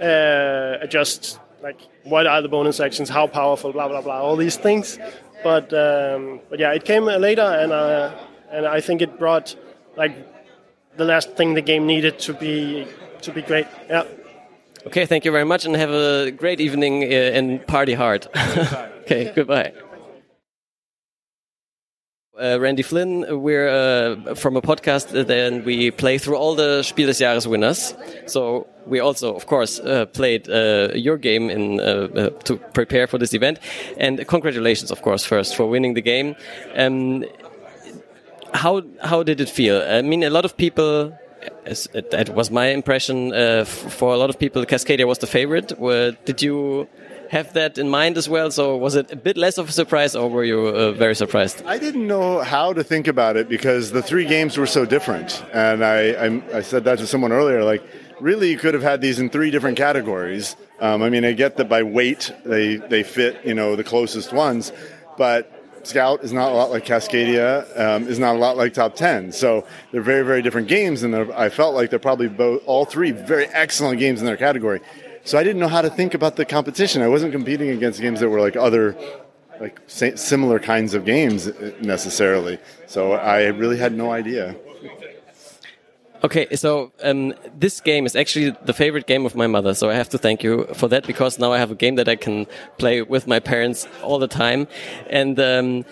uh, 0.00 0.78
adjust, 0.80 1.38
like, 1.62 1.80
what 2.04 2.26
are 2.26 2.42
the 2.42 2.48
bonus 2.48 2.80
actions, 2.80 3.08
how 3.08 3.26
powerful, 3.26 3.72
blah, 3.72 3.88
blah, 3.88 4.02
blah, 4.02 4.20
all 4.20 4.36
these 4.36 4.56
things. 4.56 4.98
But, 5.42 5.72
um, 5.72 6.40
but 6.50 6.58
yeah, 6.58 6.72
it 6.72 6.84
came 6.84 7.04
later, 7.04 7.42
and, 7.42 7.72
uh, 7.72 8.14
and 8.50 8.66
I 8.66 8.80
think 8.80 9.02
it 9.02 9.18
brought, 9.18 9.54
like, 9.96 10.12
the 10.96 11.04
last 11.04 11.36
thing 11.36 11.54
the 11.54 11.62
game 11.62 11.86
needed 11.86 12.18
to 12.20 12.34
be 12.34 12.86
to 13.22 13.32
be 13.32 13.42
great. 13.42 13.66
Yeah. 13.88 14.04
Okay, 14.86 15.06
thank 15.06 15.24
you 15.24 15.32
very 15.32 15.44
much, 15.44 15.64
and 15.64 15.76
have 15.76 15.90
a 15.90 16.30
great 16.30 16.60
evening 16.60 17.04
uh, 17.04 17.36
and 17.38 17.66
party 17.66 17.94
hard. 17.94 18.26
okay, 19.02 19.32
goodbye. 19.34 19.72
Uh, 22.40 22.56
Randy 22.60 22.82
Flynn, 22.82 23.24
we're 23.42 23.68
uh, 23.68 24.34
from 24.36 24.56
a 24.56 24.62
podcast, 24.62 25.18
uh, 25.18 25.24
then 25.24 25.64
we 25.64 25.90
play 25.90 26.18
through 26.18 26.36
all 26.36 26.54
the 26.54 26.84
Spiel 26.84 27.08
des 27.08 27.14
Jahres 27.14 27.48
winners. 27.48 27.94
So 28.26 28.68
we 28.86 29.00
also, 29.00 29.34
of 29.34 29.46
course, 29.46 29.80
uh, 29.80 30.06
played 30.06 30.48
uh, 30.48 30.90
your 30.94 31.16
game 31.16 31.50
in 31.50 31.78
to 31.78 32.56
prepare 32.74 33.08
for 33.08 33.18
this 33.18 33.34
event. 33.34 33.58
And 33.96 34.24
congratulations, 34.28 34.92
of 34.92 35.02
course, 35.02 35.24
first 35.24 35.56
for 35.56 35.66
winning 35.66 35.94
the 35.94 36.00
game. 36.00 36.36
Um, 36.76 37.24
how 38.54 38.82
how 39.02 39.24
did 39.24 39.40
it 39.40 39.48
feel? 39.48 39.82
I 39.82 40.02
mean, 40.02 40.22
a 40.22 40.30
lot 40.30 40.44
of 40.44 40.56
people. 40.56 41.18
That 41.64 42.30
was 42.34 42.50
my 42.50 42.66
impression. 42.66 43.30
for 43.64 44.14
a 44.14 44.16
lot 44.16 44.30
of 44.30 44.38
people, 44.38 44.64
Cascadia 44.64 45.06
was 45.06 45.18
the 45.18 45.26
favorite. 45.26 45.72
did 46.24 46.40
you 46.42 46.88
have 47.30 47.52
that 47.54 47.78
in 47.78 47.88
mind 47.88 48.16
as 48.16 48.28
well? 48.28 48.50
So 48.50 48.76
was 48.76 48.94
it 48.94 49.10
a 49.12 49.16
bit 49.16 49.36
less 49.36 49.58
of 49.58 49.68
a 49.68 49.72
surprise, 49.72 50.14
or 50.16 50.28
were 50.28 50.44
you 50.44 50.66
uh, 50.66 50.92
very 50.92 51.14
surprised? 51.14 51.62
I 51.66 51.78
didn't 51.78 52.06
know 52.06 52.40
how 52.40 52.72
to 52.72 52.82
think 52.82 53.06
about 53.06 53.36
it 53.36 53.48
because 53.48 53.90
the 53.92 54.02
three 54.02 54.24
games 54.24 54.56
were 54.56 54.66
so 54.66 54.84
different, 54.84 55.44
and 55.52 55.84
I, 55.84 56.10
I, 56.12 56.42
I 56.58 56.62
said 56.62 56.84
that 56.84 56.98
to 56.98 57.06
someone 57.06 57.32
earlier. 57.32 57.64
Like, 57.64 57.82
really, 58.20 58.50
you 58.50 58.58
could 58.58 58.74
have 58.74 58.82
had 58.82 59.00
these 59.00 59.18
in 59.18 59.30
three 59.30 59.50
different 59.50 59.76
categories. 59.76 60.56
Um, 60.80 61.02
I 61.02 61.10
mean, 61.10 61.24
I 61.24 61.32
get 61.32 61.56
that 61.56 61.68
by 61.68 61.82
weight 61.82 62.32
they 62.44 62.76
they 62.76 63.02
fit, 63.02 63.44
you 63.44 63.54
know, 63.54 63.76
the 63.76 63.84
closest 63.84 64.32
ones, 64.32 64.72
but 65.16 65.52
Scout 65.84 66.22
is 66.22 66.32
not 66.32 66.52
a 66.52 66.54
lot 66.54 66.70
like 66.70 66.84
Cascadia, 66.84 67.64
um, 67.78 68.08
is 68.08 68.18
not 68.18 68.36
a 68.36 68.38
lot 68.38 68.56
like 68.56 68.74
Top 68.74 68.94
Ten. 68.94 69.32
So 69.32 69.64
they're 69.90 70.02
very, 70.02 70.24
very 70.24 70.42
different 70.42 70.68
games, 70.68 71.02
and 71.02 71.14
I 71.32 71.48
felt 71.48 71.74
like 71.74 71.90
they're 71.90 71.98
probably 71.98 72.28
both 72.28 72.62
all 72.66 72.84
three 72.84 73.10
very 73.10 73.46
excellent 73.46 73.98
games 73.98 74.20
in 74.20 74.26
their 74.26 74.36
category. 74.36 74.80
So 75.24 75.38
I 75.38 75.44
didn't 75.44 75.60
know 75.60 75.68
how 75.68 75.82
to 75.82 75.90
think 75.90 76.14
about 76.14 76.36
the 76.36 76.44
competition. 76.44 77.02
I 77.02 77.08
wasn't 77.08 77.32
competing 77.32 77.70
against 77.70 78.00
games 78.00 78.20
that 78.20 78.28
were 78.28 78.40
like 78.40 78.56
other, 78.56 78.96
like 79.60 79.80
similar 79.86 80.58
kinds 80.58 80.94
of 80.94 81.04
games 81.04 81.48
uh, 81.48 81.72
necessarily. 81.80 82.58
So 82.86 83.12
I 83.12 83.46
really 83.46 83.78
had 83.78 83.92
no 83.92 84.10
idea. 84.10 84.56
Okay, 86.24 86.56
so 86.56 86.90
um, 87.04 87.32
this 87.54 87.80
game 87.80 88.04
is 88.04 88.16
actually 88.16 88.50
the 88.64 88.72
favorite 88.72 89.06
game 89.06 89.24
of 89.24 89.36
my 89.36 89.46
mother, 89.46 89.72
so 89.72 89.88
I 89.88 89.94
have 89.94 90.08
to 90.08 90.18
thank 90.18 90.42
you 90.42 90.66
for 90.74 90.88
that 90.88 91.06
because 91.06 91.38
now 91.38 91.52
I 91.52 91.58
have 91.58 91.70
a 91.70 91.76
game 91.76 91.94
that 91.94 92.08
I 92.08 92.16
can 92.16 92.46
play 92.76 93.02
with 93.02 93.28
my 93.28 93.38
parents 93.38 93.86
all 94.02 94.18
the 94.18 94.26
time. 94.26 94.66
And 95.08 95.38
um, 95.38 95.84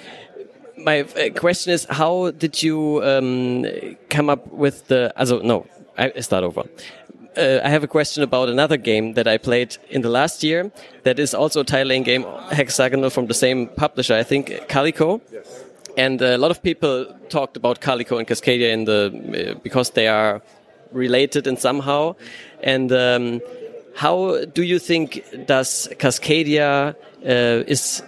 my 0.76 1.02
uh, 1.02 1.30
question 1.30 1.72
is, 1.72 1.86
how 1.88 2.32
did 2.32 2.60
you 2.60 3.04
um, 3.04 3.66
come 4.10 4.28
up 4.28 4.48
with 4.48 4.88
the? 4.88 5.12
Also, 5.16 5.42
no, 5.42 5.64
I 5.96 6.18
start 6.20 6.42
over 6.42 6.64
uh, 7.36 7.60
I 7.64 7.68
have 7.68 7.84
a 7.84 7.88
question 7.88 8.22
about 8.22 8.48
another 8.48 8.76
game 8.76 9.14
that 9.14 9.26
I 9.26 9.38
played 9.38 9.76
in 9.90 10.02
the 10.02 10.08
last 10.08 10.42
year. 10.42 10.70
That 11.02 11.18
is 11.18 11.34
also 11.34 11.60
a 11.60 11.64
tile 11.64 11.86
laying 11.86 12.02
game, 12.02 12.24
hexagonal 12.50 13.10
from 13.10 13.26
the 13.26 13.34
same 13.34 13.68
publisher, 13.68 14.14
I 14.14 14.22
think, 14.22 14.68
Calico. 14.68 15.20
Yes. 15.32 15.64
And 15.96 16.20
a 16.20 16.36
lot 16.36 16.50
of 16.50 16.62
people 16.62 17.06
talked 17.28 17.56
about 17.56 17.80
Calico 17.80 18.18
and 18.18 18.26
Cascadia 18.26 18.72
in 18.72 18.84
the 18.84 19.54
uh, 19.54 19.58
because 19.62 19.90
they 19.90 20.08
are 20.08 20.42
related 20.92 21.46
in 21.46 21.56
somehow. 21.56 22.16
And 22.62 22.92
um, 22.92 23.40
how 23.94 24.44
do 24.44 24.62
you 24.62 24.78
think 24.78 25.24
does 25.46 25.88
Cascadia 25.98 26.94
uh, 27.24 27.64
is 27.66 28.02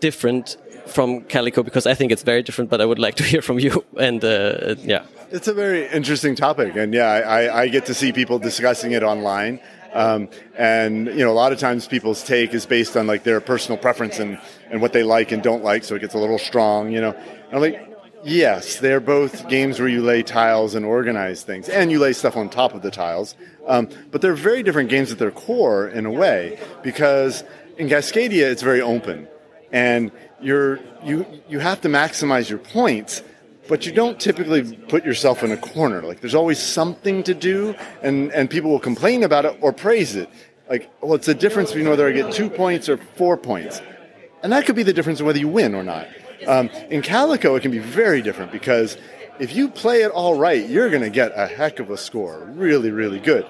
different 0.00 0.56
from 0.86 1.22
Calico? 1.22 1.62
Because 1.62 1.86
I 1.86 1.94
think 1.94 2.12
it's 2.12 2.22
very 2.22 2.42
different, 2.42 2.70
but 2.70 2.80
I 2.80 2.84
would 2.84 2.98
like 2.98 3.16
to 3.16 3.22
hear 3.32 3.42
from 3.42 3.58
you. 3.58 3.84
And 3.98 4.24
uh, 4.24 4.76
yeah. 4.82 5.04
It's 5.30 5.48
a 5.48 5.54
very 5.54 5.88
interesting 5.88 6.36
topic, 6.36 6.76
and 6.76 6.94
yeah, 6.94 7.08
I, 7.08 7.62
I 7.62 7.68
get 7.68 7.86
to 7.86 7.94
see 7.94 8.12
people 8.12 8.38
discussing 8.38 8.92
it 8.92 9.02
online. 9.02 9.60
Um, 9.92 10.28
and 10.56 11.06
you 11.06 11.24
know, 11.24 11.32
a 11.32 11.34
lot 11.34 11.52
of 11.52 11.58
times 11.58 11.88
people's 11.88 12.22
take 12.22 12.54
is 12.54 12.66
based 12.66 12.96
on 12.96 13.06
like 13.06 13.24
their 13.24 13.40
personal 13.40 13.78
preference 13.78 14.18
and, 14.18 14.38
and 14.70 14.80
what 14.80 14.92
they 14.92 15.02
like 15.02 15.32
and 15.32 15.42
don't 15.42 15.64
like, 15.64 15.84
so 15.84 15.94
it 15.94 16.00
gets 16.00 16.14
a 16.14 16.18
little 16.18 16.38
strong. 16.38 16.92
You 16.92 17.00
know, 17.00 17.10
and 17.12 17.54
I'm 17.54 17.60
like, 17.60 17.80
yes, 18.22 18.78
they're 18.78 19.00
both 19.00 19.48
games 19.48 19.80
where 19.80 19.88
you 19.88 20.02
lay 20.02 20.22
tiles 20.22 20.74
and 20.74 20.84
organize 20.84 21.42
things, 21.42 21.68
and 21.68 21.90
you 21.90 21.98
lay 21.98 22.12
stuff 22.12 22.36
on 22.36 22.48
top 22.48 22.74
of 22.74 22.82
the 22.82 22.90
tiles. 22.90 23.34
Um, 23.66 23.88
but 24.10 24.20
they're 24.20 24.34
very 24.34 24.62
different 24.62 24.90
games 24.90 25.10
at 25.10 25.18
their 25.18 25.30
core 25.30 25.88
in 25.88 26.06
a 26.06 26.10
way 26.10 26.58
because 26.82 27.42
in 27.78 27.88
Cascadia 27.88 28.50
it's 28.50 28.62
very 28.62 28.80
open, 28.80 29.26
and 29.76 30.10
you're 30.40 30.80
you 31.04 31.26
you 31.48 31.58
have 31.58 31.80
to 31.82 31.88
maximize 31.88 32.48
your 32.48 32.58
points 32.58 33.22
but 33.68 33.84
you 33.84 33.92
don't 33.92 34.20
typically 34.20 34.76
put 34.88 35.04
yourself 35.04 35.42
in 35.42 35.50
a 35.50 35.56
corner. 35.56 36.00
Like 36.02 36.20
there's 36.20 36.36
always 36.36 36.58
something 36.58 37.24
to 37.24 37.34
do, 37.34 37.74
and 38.00 38.30
and 38.32 38.48
people 38.48 38.70
will 38.70 38.86
complain 38.90 39.24
about 39.24 39.44
it 39.44 39.58
or 39.60 39.72
praise 39.72 40.14
it. 40.14 40.28
Like, 40.70 40.88
well, 41.00 41.14
it's 41.14 41.26
the 41.26 41.34
difference 41.34 41.70
between 41.70 41.88
whether 41.88 42.06
I 42.06 42.12
get 42.12 42.32
two 42.32 42.48
points 42.48 42.88
or 42.88 42.96
four 43.16 43.36
points, 43.36 43.82
and 44.42 44.52
that 44.52 44.66
could 44.66 44.76
be 44.76 44.84
the 44.84 44.92
difference 44.92 45.18
in 45.20 45.26
whether 45.26 45.40
you 45.40 45.48
win 45.48 45.74
or 45.74 45.82
not. 45.82 46.06
Um, 46.46 46.68
in 46.90 47.02
Calico, 47.02 47.56
it 47.56 47.62
can 47.62 47.72
be 47.72 47.78
very 47.78 48.22
different 48.22 48.52
because 48.52 48.96
if 49.40 49.54
you 49.54 49.68
play 49.68 50.02
it 50.02 50.12
all 50.12 50.38
right, 50.38 50.68
you're 50.68 50.90
going 50.90 51.02
to 51.02 51.10
get 51.10 51.32
a 51.34 51.46
heck 51.46 51.80
of 51.80 51.90
a 51.90 51.96
score, 51.96 52.38
really, 52.54 52.90
really 52.90 53.18
good. 53.18 53.46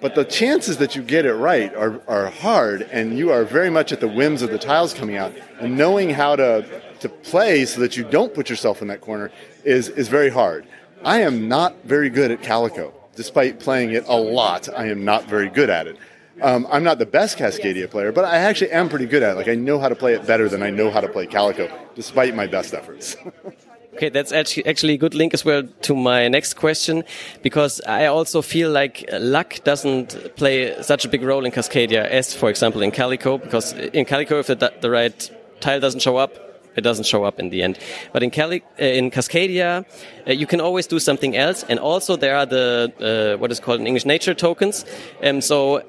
But 0.00 0.14
the 0.14 0.24
chances 0.24 0.78
that 0.78 0.96
you 0.96 1.02
get 1.02 1.26
it 1.26 1.34
right 1.34 1.74
are, 1.74 2.00
are 2.08 2.30
hard, 2.30 2.82
and 2.82 3.18
you 3.18 3.30
are 3.30 3.44
very 3.44 3.68
much 3.68 3.92
at 3.92 4.00
the 4.00 4.08
whims 4.08 4.40
of 4.40 4.50
the 4.50 4.58
tiles 4.58 4.94
coming 4.94 5.16
out. 5.16 5.34
And 5.60 5.76
knowing 5.76 6.10
how 6.10 6.36
to, 6.36 6.64
to 7.00 7.08
play 7.08 7.66
so 7.66 7.80
that 7.80 7.96
you 7.96 8.04
don't 8.04 8.32
put 8.32 8.48
yourself 8.48 8.80
in 8.80 8.88
that 8.88 9.02
corner 9.02 9.30
is, 9.64 9.88
is 9.88 10.08
very 10.08 10.30
hard. 10.30 10.66
I 11.04 11.20
am 11.20 11.48
not 11.48 11.84
very 11.84 12.08
good 12.08 12.30
at 12.30 12.42
Calico. 12.42 12.94
Despite 13.14 13.60
playing 13.60 13.90
it 13.90 14.04
a 14.08 14.16
lot, 14.16 14.68
I 14.74 14.86
am 14.86 15.04
not 15.04 15.24
very 15.24 15.50
good 15.50 15.68
at 15.68 15.86
it. 15.86 15.98
Um, 16.40 16.66
I'm 16.70 16.84
not 16.84 16.98
the 16.98 17.06
best 17.06 17.36
Cascadia 17.36 17.90
player, 17.90 18.12
but 18.12 18.24
I 18.24 18.38
actually 18.38 18.70
am 18.70 18.88
pretty 18.88 19.04
good 19.04 19.22
at 19.22 19.32
it. 19.32 19.36
Like 19.36 19.48
I 19.48 19.54
know 19.54 19.78
how 19.78 19.90
to 19.90 19.96
play 19.96 20.14
it 20.14 20.26
better 20.26 20.48
than 20.48 20.62
I 20.62 20.70
know 20.70 20.90
how 20.90 21.00
to 21.02 21.08
play 21.08 21.26
Calico, 21.26 21.70
despite 21.94 22.34
my 22.34 22.46
best 22.46 22.72
efforts. 22.72 23.16
okay, 23.94 24.08
that's 24.08 24.32
actually 24.32 24.66
actually 24.66 24.94
a 24.94 24.98
good 24.98 25.14
link 25.14 25.34
as 25.34 25.44
well 25.44 25.62
to 25.82 25.94
my 25.94 26.28
next 26.28 26.54
question, 26.54 27.04
because 27.42 27.80
I 27.86 28.06
also 28.06 28.42
feel 28.42 28.70
like 28.70 29.04
luck 29.12 29.62
doesn't 29.64 30.36
play 30.36 30.74
such 30.82 31.04
a 31.04 31.08
big 31.08 31.22
role 31.22 31.44
in 31.44 31.52
Cascadia 31.52 32.04
as, 32.04 32.34
for 32.34 32.50
example, 32.50 32.82
in 32.82 32.90
Calico. 32.90 33.38
Because 33.38 33.72
in 33.72 34.04
Calico, 34.04 34.38
if 34.38 34.46
the, 34.46 34.72
the 34.80 34.90
right 34.90 35.30
tile 35.60 35.80
doesn't 35.80 36.00
show 36.00 36.16
up, 36.16 36.32
it 36.76 36.82
doesn't 36.82 37.04
show 37.04 37.24
up 37.24 37.38
in 37.40 37.50
the 37.50 37.62
end. 37.62 37.78
But 38.12 38.22
in 38.22 38.30
Cali 38.30 38.62
uh, 38.80 38.84
in 38.84 39.10
Cascadia, 39.10 39.84
uh, 40.26 40.32
you 40.32 40.46
can 40.46 40.60
always 40.60 40.86
do 40.86 40.98
something 40.98 41.36
else, 41.36 41.64
and 41.68 41.78
also 41.78 42.16
there 42.16 42.36
are 42.36 42.46
the 42.46 42.92
uh, 43.00 43.40
what 43.40 43.50
is 43.50 43.60
called 43.60 43.80
in 43.80 43.86
English 43.86 44.06
nature 44.06 44.34
tokens. 44.34 44.84
Um, 45.22 45.40
so 45.40 45.82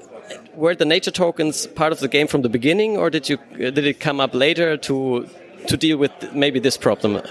were 0.55 0.75
the 0.75 0.85
nature 0.85 1.11
tokens 1.11 1.67
part 1.67 1.91
of 1.91 1.99
the 1.99 2.07
game 2.07 2.27
from 2.27 2.41
the 2.41 2.49
beginning, 2.49 2.97
or 2.97 3.09
did 3.09 3.29
you 3.29 3.37
did 3.57 3.85
it 3.85 3.99
come 3.99 4.19
up 4.19 4.33
later 4.33 4.77
to 4.77 5.27
to 5.67 5.77
deal 5.77 5.97
with 5.97 6.11
maybe 6.33 6.59
this 6.59 6.77
problem? 6.77 7.21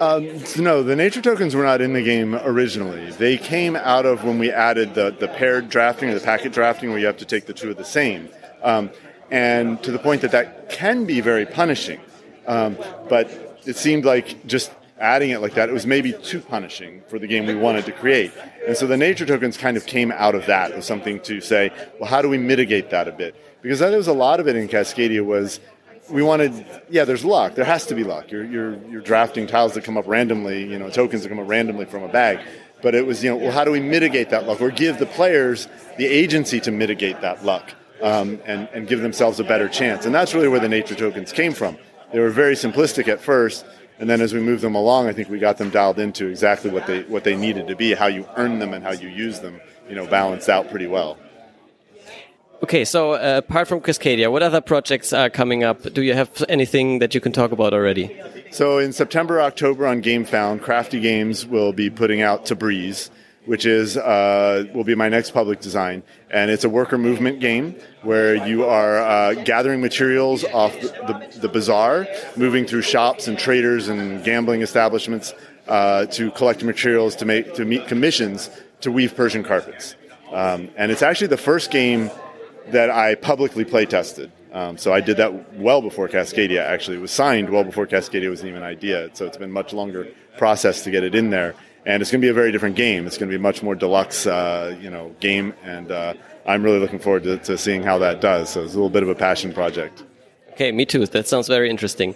Um, 0.00 0.42
no, 0.58 0.82
the 0.82 0.96
nature 0.96 1.22
tokens 1.22 1.54
were 1.54 1.64
not 1.64 1.80
in 1.80 1.92
the 1.92 2.02
game 2.02 2.34
originally. 2.34 3.10
They 3.12 3.36
came 3.36 3.76
out 3.76 4.06
of 4.06 4.24
when 4.24 4.38
we 4.38 4.50
added 4.50 4.94
the, 4.94 5.10
the 5.10 5.28
paired 5.28 5.68
drafting 5.68 6.10
or 6.10 6.14
the 6.14 6.20
packet 6.20 6.52
drafting, 6.52 6.90
where 6.90 6.98
you 6.98 7.06
have 7.06 7.18
to 7.18 7.24
take 7.24 7.46
the 7.46 7.52
two 7.52 7.70
of 7.70 7.76
the 7.76 7.84
same. 7.84 8.28
Um, 8.62 8.90
and 9.30 9.82
to 9.82 9.90
the 9.90 9.98
point 9.98 10.22
that 10.22 10.32
that 10.32 10.68
can 10.70 11.04
be 11.04 11.20
very 11.20 11.46
punishing. 11.46 12.00
Um, 12.46 12.76
but 13.08 13.60
it 13.64 13.76
seemed 13.76 14.04
like 14.04 14.46
just 14.46 14.70
adding 14.98 15.30
it 15.30 15.40
like 15.40 15.54
that, 15.54 15.68
it 15.68 15.72
was 15.72 15.86
maybe 15.86 16.12
too 16.12 16.40
punishing 16.40 17.02
for 17.08 17.18
the 17.18 17.26
game 17.26 17.46
we 17.46 17.54
wanted 17.54 17.84
to 17.86 17.92
create. 17.92 18.32
And 18.66 18.76
so 18.76 18.86
the 18.86 18.96
nature 18.96 19.26
tokens 19.26 19.56
kind 19.56 19.76
of 19.76 19.86
came 19.86 20.12
out 20.12 20.34
of 20.34 20.46
that. 20.46 20.74
Was 20.74 20.86
something 20.86 21.20
to 21.20 21.40
say, 21.40 21.70
well, 21.98 22.08
how 22.08 22.22
do 22.22 22.28
we 22.28 22.38
mitigate 22.38 22.90
that 22.90 23.08
a 23.08 23.12
bit? 23.12 23.34
Because 23.62 23.78
there 23.78 23.96
was 23.96 24.08
a 24.08 24.12
lot 24.12 24.40
of 24.40 24.48
it 24.48 24.56
in 24.56 24.68
Cascadia 24.68 25.24
was 25.24 25.60
we 26.10 26.22
wanted, 26.22 26.66
yeah, 26.88 27.04
there's 27.04 27.24
luck. 27.24 27.54
There 27.54 27.64
has 27.64 27.86
to 27.86 27.94
be 27.94 28.04
luck. 28.04 28.30
You're, 28.30 28.44
you're, 28.44 28.86
you're 28.88 29.00
drafting 29.00 29.46
tiles 29.46 29.74
that 29.74 29.84
come 29.84 29.96
up 29.96 30.06
randomly, 30.06 30.64
you 30.64 30.78
know, 30.78 30.90
tokens 30.90 31.22
that 31.22 31.28
come 31.28 31.38
up 31.38 31.48
randomly 31.48 31.86
from 31.86 32.02
a 32.02 32.08
bag. 32.08 32.40
But 32.82 32.94
it 32.94 33.06
was, 33.06 33.24
you 33.24 33.30
know, 33.30 33.36
well, 33.36 33.52
how 33.52 33.64
do 33.64 33.70
we 33.70 33.80
mitigate 33.80 34.30
that 34.30 34.46
luck 34.46 34.60
or 34.60 34.70
give 34.70 34.98
the 34.98 35.06
players 35.06 35.68
the 35.96 36.06
agency 36.06 36.60
to 36.60 36.70
mitigate 36.70 37.20
that 37.22 37.44
luck 37.44 37.72
um, 38.02 38.40
and, 38.44 38.68
and 38.74 38.86
give 38.86 39.00
themselves 39.00 39.40
a 39.40 39.44
better 39.44 39.68
chance? 39.68 40.04
And 40.04 40.14
that's 40.14 40.34
really 40.34 40.48
where 40.48 40.60
the 40.60 40.68
nature 40.68 40.94
tokens 40.94 41.32
came 41.32 41.54
from 41.54 41.78
they 42.14 42.20
were 42.20 42.30
very 42.30 42.54
simplistic 42.54 43.08
at 43.08 43.20
first, 43.20 43.66
and 43.98 44.08
then 44.08 44.20
as 44.20 44.32
we 44.32 44.38
moved 44.38 44.62
them 44.62 44.76
along, 44.76 45.08
I 45.08 45.12
think 45.12 45.28
we 45.28 45.40
got 45.40 45.58
them 45.58 45.70
dialed 45.70 45.98
into 45.98 46.28
exactly 46.28 46.70
what 46.70 46.86
they 46.86 47.02
what 47.02 47.24
they 47.24 47.34
needed 47.34 47.66
to 47.66 47.74
be, 47.74 47.92
how 47.92 48.06
you 48.06 48.24
earn 48.36 48.60
them 48.60 48.72
and 48.72 48.84
how 48.84 48.92
you 48.92 49.08
use 49.08 49.40
them, 49.40 49.60
you 49.88 49.96
know, 49.96 50.06
balanced 50.06 50.48
out 50.48 50.70
pretty 50.70 50.86
well. 50.86 51.18
Okay, 52.64 52.86
so 52.86 53.12
uh, 53.12 53.42
apart 53.44 53.68
from 53.68 53.82
Cascadia, 53.82 54.32
what 54.32 54.42
other 54.42 54.62
projects 54.62 55.12
are 55.12 55.28
coming 55.28 55.64
up? 55.64 55.82
Do 55.92 56.00
you 56.00 56.14
have 56.14 56.42
anything 56.48 56.98
that 57.00 57.14
you 57.14 57.20
can 57.20 57.30
talk 57.30 57.52
about 57.52 57.74
already? 57.74 58.18
So 58.52 58.78
in 58.78 58.94
September, 58.94 59.42
October 59.42 59.86
on 59.86 60.00
GameFound, 60.00 60.62
Crafty 60.62 60.98
Games 60.98 61.44
will 61.44 61.74
be 61.74 61.90
putting 61.90 62.22
out 62.22 62.46
Tabriz, 62.46 63.10
which 63.44 63.66
is 63.66 63.98
uh, 63.98 64.64
will 64.72 64.82
be 64.82 64.94
my 64.94 65.10
next 65.10 65.32
public 65.32 65.60
design, 65.60 66.02
and 66.30 66.50
it's 66.50 66.64
a 66.64 66.70
worker 66.70 66.96
movement 66.96 67.38
game 67.38 67.74
where 68.00 68.34
you 68.48 68.64
are 68.64 68.96
uh, 68.96 69.34
gathering 69.44 69.82
materials 69.82 70.42
off 70.44 70.72
the, 70.80 70.88
the, 70.88 71.40
the, 71.40 71.48
bazaar, 71.50 72.06
moving 72.34 72.64
through 72.64 72.80
shops 72.80 73.28
and 73.28 73.38
traders 73.38 73.88
and 73.88 74.24
gambling 74.24 74.62
establishments 74.62 75.34
uh, 75.68 76.06
to 76.06 76.30
collect 76.30 76.64
materials 76.64 77.14
to 77.16 77.26
make 77.26 77.52
to 77.56 77.66
meet 77.66 77.86
commissions 77.88 78.48
to 78.80 78.90
weave 78.90 79.14
Persian 79.14 79.44
carpets. 79.44 79.96
Um, 80.32 80.70
and 80.78 80.90
it's 80.90 81.02
actually 81.02 81.26
the 81.26 81.36
first 81.36 81.70
game 81.70 82.10
that 82.68 82.90
I 82.90 83.14
publicly 83.14 83.64
play 83.64 83.86
tested. 83.86 84.30
Um, 84.52 84.78
so 84.78 84.92
I 84.92 85.00
did 85.00 85.16
that 85.16 85.54
well 85.54 85.82
before 85.82 86.08
Cascadia. 86.08 86.60
Actually, 86.60 86.98
it 86.98 87.00
was 87.00 87.10
signed 87.10 87.50
well 87.50 87.64
before 87.64 87.86
Cascadia 87.86 88.30
was 88.30 88.44
even 88.44 88.58
an 88.58 88.62
idea. 88.62 89.10
So 89.14 89.26
it's 89.26 89.36
been 89.36 89.50
much 89.50 89.72
longer 89.72 90.08
process 90.38 90.84
to 90.84 90.90
get 90.90 91.02
it 91.02 91.14
in 91.14 91.30
there 91.30 91.54
and 91.86 92.00
it's 92.00 92.10
going 92.10 92.20
to 92.20 92.24
be 92.24 92.30
a 92.30 92.34
very 92.34 92.52
different 92.52 92.76
game. 92.76 93.06
It's 93.06 93.18
going 93.18 93.30
to 93.30 93.36
be 93.36 93.40
much 93.40 93.62
more 93.62 93.74
deluxe, 93.74 94.26
uh, 94.26 94.76
you 94.80 94.90
know, 94.90 95.14
game, 95.20 95.54
and 95.62 95.90
uh, 95.90 96.14
I'm 96.46 96.62
really 96.62 96.78
looking 96.78 96.98
forward 96.98 97.24
to, 97.24 97.38
to, 97.38 97.58
seeing 97.58 97.82
how 97.82 97.98
that 97.98 98.20
does. 98.20 98.50
So 98.50 98.62
it's 98.62 98.72
a 98.72 98.76
little 98.76 98.90
bit 98.90 99.02
of 99.02 99.08
a 99.08 99.14
passion 99.14 99.52
project. 99.52 100.02
Okay, 100.52 100.70
me 100.72 100.86
too. 100.86 101.04
That 101.04 101.26
sounds 101.26 101.48
very 101.48 101.68
interesting. 101.68 102.14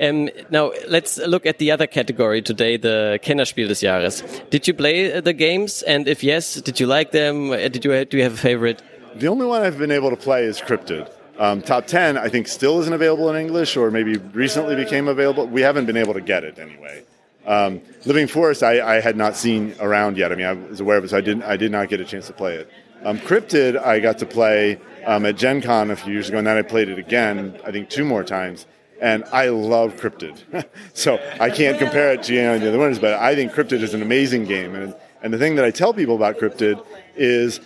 Um, 0.00 0.28
now 0.50 0.72
let's 0.88 1.18
look 1.18 1.46
at 1.46 1.58
the 1.58 1.70
other 1.70 1.86
category 1.86 2.42
today, 2.42 2.76
the 2.76 3.18
Kennerspiel 3.22 3.68
des 3.68 3.86
Jahres. 3.86 4.50
Did 4.50 4.68
you 4.68 4.74
play 4.74 5.20
the 5.20 5.32
games, 5.32 5.82
and 5.82 6.06
if 6.06 6.22
yes, 6.22 6.54
did 6.54 6.78
you 6.78 6.86
like 6.86 7.10
them? 7.12 7.50
Uh, 7.50 7.56
did 7.68 7.84
you 7.84 8.04
do 8.04 8.16
you 8.18 8.22
have 8.22 8.34
a 8.34 8.36
favorite? 8.36 8.82
The 9.16 9.26
only 9.26 9.46
one 9.46 9.62
I've 9.62 9.78
been 9.78 9.90
able 9.90 10.10
to 10.10 10.16
play 10.16 10.44
is 10.44 10.60
Cryptid. 10.60 11.10
Um, 11.38 11.62
top 11.62 11.86
10, 11.86 12.16
I 12.16 12.28
think, 12.28 12.46
still 12.46 12.80
isn't 12.80 12.92
available 12.92 13.28
in 13.30 13.36
English, 13.36 13.76
or 13.76 13.90
maybe 13.90 14.18
recently 14.18 14.76
became 14.76 15.08
available. 15.08 15.46
We 15.46 15.62
haven't 15.62 15.86
been 15.86 15.96
able 15.96 16.14
to 16.14 16.20
get 16.20 16.44
it 16.44 16.58
anyway. 16.58 17.02
Um, 17.46 17.80
Living 18.04 18.26
Forest, 18.26 18.62
I, 18.62 18.96
I, 18.98 19.00
had 19.00 19.16
not 19.16 19.36
seen 19.36 19.74
around 19.80 20.18
yet. 20.18 20.30
I 20.30 20.36
mean, 20.36 20.46
I 20.46 20.52
was 20.52 20.80
aware 20.80 20.98
of 20.98 21.04
it, 21.04 21.10
so 21.10 21.16
I 21.16 21.22
didn't. 21.22 21.42
I 21.44 21.56
did 21.56 21.72
not 21.72 21.88
get 21.88 22.00
a 22.00 22.04
chance 22.04 22.26
to 22.26 22.34
play 22.34 22.56
it. 22.56 22.70
Um, 23.02 23.18
Cryptid, 23.18 23.82
I 23.82 23.98
got 23.98 24.18
to 24.18 24.26
play 24.26 24.78
um, 25.06 25.24
at 25.24 25.36
Gen 25.36 25.62
Con 25.62 25.90
a 25.90 25.96
few 25.96 26.12
years 26.12 26.28
ago, 26.28 26.38
and 26.38 26.46
then 26.46 26.58
I 26.58 26.62
played 26.62 26.90
it 26.90 26.98
again. 26.98 27.58
I 27.64 27.72
think 27.72 27.88
two 27.88 28.04
more 28.04 28.22
times, 28.22 28.66
and 29.00 29.24
I 29.32 29.48
love 29.48 29.96
Cryptid. 29.96 30.66
so 30.92 31.18
I 31.40 31.48
can't 31.48 31.78
compare 31.78 32.12
it 32.12 32.22
to 32.24 32.34
you 32.34 32.42
know, 32.42 32.58
the 32.58 32.68
other 32.68 32.78
ones, 32.78 32.98
but 32.98 33.14
I 33.14 33.34
think 33.34 33.52
Cryptid 33.52 33.82
is 33.82 33.94
an 33.94 34.02
amazing 34.02 34.44
game. 34.44 34.74
And 34.74 34.94
and 35.22 35.32
the 35.32 35.38
thing 35.38 35.56
that 35.56 35.64
I 35.64 35.70
tell 35.70 35.92
people 35.92 36.16
about 36.16 36.38
Cryptid 36.38 36.84
is 37.16 37.60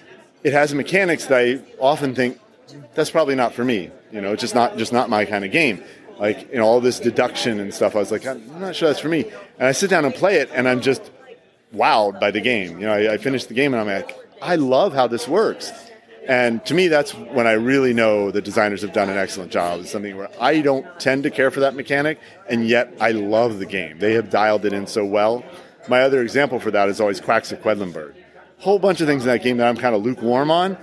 it 0.44 0.52
has 0.52 0.72
mechanics 0.74 1.26
that 1.26 1.38
I 1.38 1.60
often 1.80 2.14
think 2.14 2.38
that's 2.94 3.10
probably 3.10 3.34
not 3.34 3.54
for 3.54 3.64
me. 3.64 3.90
You 4.12 4.20
know, 4.20 4.32
it's 4.32 4.42
just 4.42 4.54
not 4.54 4.76
just 4.76 4.92
not 4.92 5.10
my 5.10 5.24
kind 5.24 5.44
of 5.44 5.50
game 5.50 5.82
like 6.18 6.50
you 6.52 6.58
know 6.58 6.64
all 6.64 6.80
this 6.80 7.00
deduction 7.00 7.60
and 7.60 7.72
stuff. 7.72 7.96
I 7.96 7.98
was 7.98 8.10
like, 8.10 8.26
I'm 8.26 8.60
not 8.60 8.76
sure 8.76 8.88
that's 8.88 9.00
for 9.00 9.08
me. 9.08 9.24
And 9.58 9.68
I 9.68 9.72
sit 9.72 9.90
down 9.90 10.04
and 10.04 10.14
play 10.14 10.36
it, 10.36 10.50
and 10.52 10.68
I'm 10.68 10.80
just 10.80 11.10
wowed 11.74 12.20
by 12.20 12.30
the 12.30 12.40
game. 12.40 12.78
You 12.78 12.86
know, 12.86 12.92
I, 12.92 13.14
I 13.14 13.18
finished 13.18 13.48
the 13.48 13.54
game, 13.54 13.74
and 13.74 13.80
I'm 13.80 13.86
like, 13.86 14.16
I 14.40 14.56
love 14.56 14.94
how 14.94 15.06
this 15.06 15.26
works. 15.26 15.72
And 16.26 16.64
to 16.66 16.74
me, 16.74 16.88
that's 16.88 17.12
when 17.12 17.46
I 17.46 17.52
really 17.52 17.92
know 17.92 18.30
the 18.30 18.40
designers 18.40 18.80
have 18.80 18.94
done 18.94 19.10
an 19.10 19.18
excellent 19.18 19.52
job. 19.52 19.80
It's 19.80 19.90
something 19.90 20.16
where 20.16 20.30
I 20.40 20.62
don't 20.62 20.86
tend 20.98 21.24
to 21.24 21.30
care 21.30 21.50
for 21.50 21.60
that 21.60 21.74
mechanic, 21.74 22.18
and 22.48 22.66
yet 22.66 22.94
I 23.00 23.10
love 23.10 23.58
the 23.58 23.66
game. 23.66 23.98
They 23.98 24.14
have 24.14 24.30
dialed 24.30 24.64
it 24.64 24.72
in 24.72 24.86
so 24.86 25.04
well. 25.04 25.44
My 25.86 26.00
other 26.00 26.22
example 26.22 26.60
for 26.60 26.70
that 26.70 26.88
is 26.88 27.00
always 27.00 27.20
Quacks 27.20 27.52
of 27.52 27.60
Quedlinburg. 27.60 28.14
Whole 28.64 28.78
bunch 28.78 29.02
of 29.02 29.06
things 29.06 29.24
in 29.24 29.28
that 29.28 29.42
game 29.42 29.58
that 29.58 29.68
I'm 29.68 29.76
kind 29.76 29.94
of 29.94 30.02
lukewarm 30.02 30.50
on, 30.50 30.78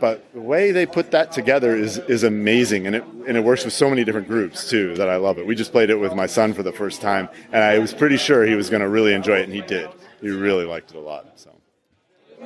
but 0.00 0.32
the 0.32 0.40
way 0.40 0.72
they 0.72 0.86
put 0.86 1.10
that 1.10 1.30
together 1.30 1.76
is 1.76 1.98
is 1.98 2.22
amazing, 2.22 2.86
and 2.86 2.96
it 2.96 3.04
and 3.28 3.36
it 3.36 3.44
works 3.44 3.64
with 3.66 3.74
so 3.74 3.90
many 3.90 4.02
different 4.02 4.28
groups 4.28 4.70
too 4.70 4.94
that 4.94 5.08
I 5.10 5.16
love 5.16 5.36
it. 5.38 5.46
We 5.46 5.54
just 5.54 5.72
played 5.72 5.90
it 5.90 5.96
with 5.96 6.14
my 6.14 6.24
son 6.24 6.54
for 6.54 6.62
the 6.62 6.72
first 6.72 7.02
time, 7.02 7.28
and 7.52 7.62
I 7.62 7.78
was 7.80 7.92
pretty 7.92 8.16
sure 8.16 8.46
he 8.46 8.54
was 8.54 8.70
going 8.70 8.80
to 8.80 8.88
really 8.88 9.12
enjoy 9.12 9.40
it, 9.40 9.44
and 9.44 9.52
he 9.52 9.60
did. 9.60 9.90
He 10.22 10.30
really 10.30 10.64
liked 10.64 10.90
it 10.92 10.96
a 10.96 11.00
lot. 11.00 11.26
So. 11.36 11.50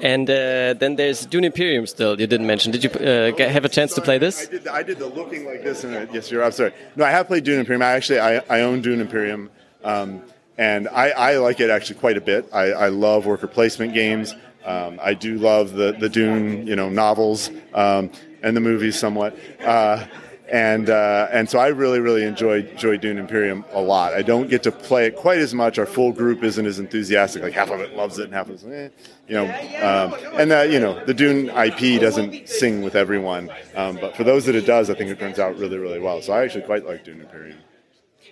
And 0.03 0.29
uh, 0.29 0.75
then 0.75 0.97
there's 0.97 1.27
Dune 1.27 1.45
Imperium 1.45 1.87
still. 1.87 2.21
You 2.21 2.27
didn't 2.27 2.49
mention. 2.49 2.73
Did 2.73 2.83
you 2.83 2.91
uh, 2.91 3.31
get, 3.31 3.53
have 3.53 3.65
a 3.65 3.69
chance 3.69 3.95
to 3.95 4.01
play 4.01 4.19
this? 4.19 4.49
I 4.49 4.51
did. 4.51 4.67
I 4.67 4.83
did 4.83 4.99
the 4.99 5.07
looking 5.07 5.45
like 5.47 5.63
this, 5.63 5.85
and 5.85 6.13
yes, 6.13 6.29
you're. 6.29 6.43
I'm 6.43 6.51
sorry. 6.51 6.73
No, 6.97 7.05
I 7.05 7.11
have 7.11 7.29
played 7.29 7.45
Dune 7.45 7.61
Imperium. 7.61 7.83
I 7.83 7.93
actually 7.93 8.19
I, 8.19 8.43
I 8.51 8.63
own 8.63 8.81
Dune 8.83 9.01
Imperium, 9.01 9.49
um, 9.85 10.23
and 10.61 10.89
I, 10.89 11.09
I 11.09 11.37
like 11.39 11.59
it 11.59 11.71
actually 11.71 11.99
quite 11.99 12.19
a 12.19 12.21
bit. 12.21 12.47
I, 12.53 12.73
I 12.73 12.89
love 12.89 13.25
worker 13.25 13.47
placement 13.47 13.95
games. 13.95 14.35
Um, 14.63 15.01
I 15.03 15.15
do 15.15 15.39
love 15.39 15.73
the, 15.73 15.93
the 15.93 16.11
Dune, 16.11 16.67
you 16.67 16.77
know, 16.77 16.91
novels 16.91 17.51
um, 17.73 18.11
and 18.43 18.55
the 18.55 18.61
movies 18.61 18.99
somewhat. 18.99 19.39
Uh, 19.65 20.07
and 20.53 20.91
uh, 20.91 21.29
and 21.31 21.49
so 21.49 21.61
I 21.61 21.69
really 21.69 22.01
really 22.01 22.25
enjoy 22.25 22.67
enjoy 22.67 22.99
Dune 22.99 23.19
Imperium 23.19 23.65
a 23.73 23.81
lot. 23.81 24.13
I 24.15 24.23
don't 24.23 24.51
get 24.51 24.65
to 24.65 24.73
play 24.73 25.07
it 25.07 25.15
quite 25.15 25.39
as 25.39 25.55
much. 25.55 25.79
Our 25.79 25.87
full 25.87 26.13
group 26.13 26.43
isn't 26.43 26.67
as 26.67 26.81
enthusiastic. 26.81 27.43
Like 27.43 27.53
half 27.53 27.71
of 27.71 27.81
it 27.81 27.95
loves 27.95 28.19
it, 28.19 28.25
and 28.25 28.35
half 28.35 28.51
of 28.51 28.63
it, 28.65 28.93
eh, 28.93 29.11
you 29.29 29.35
know. 29.35 29.45
Um, 29.45 30.13
and 30.35 30.51
that 30.51 30.71
you 30.71 30.81
know 30.81 31.03
the 31.05 31.15
Dune 31.15 31.51
IP 31.51 32.01
doesn't 32.01 32.49
sing 32.49 32.83
with 32.83 32.97
everyone, 32.97 33.49
um, 33.77 33.97
but 34.01 34.17
for 34.17 34.25
those 34.25 34.45
that 34.47 34.57
it 34.57 34.67
does, 34.67 34.91
I 34.91 34.95
think 34.95 35.09
it 35.09 35.21
turns 35.21 35.39
out 35.39 35.57
really 35.57 35.79
really 35.79 36.01
well. 36.01 36.21
So 36.21 36.33
I 36.33 36.43
actually 36.43 36.65
quite 36.65 36.85
like 36.85 37.05
Dune 37.05 37.21
Imperium. 37.21 37.59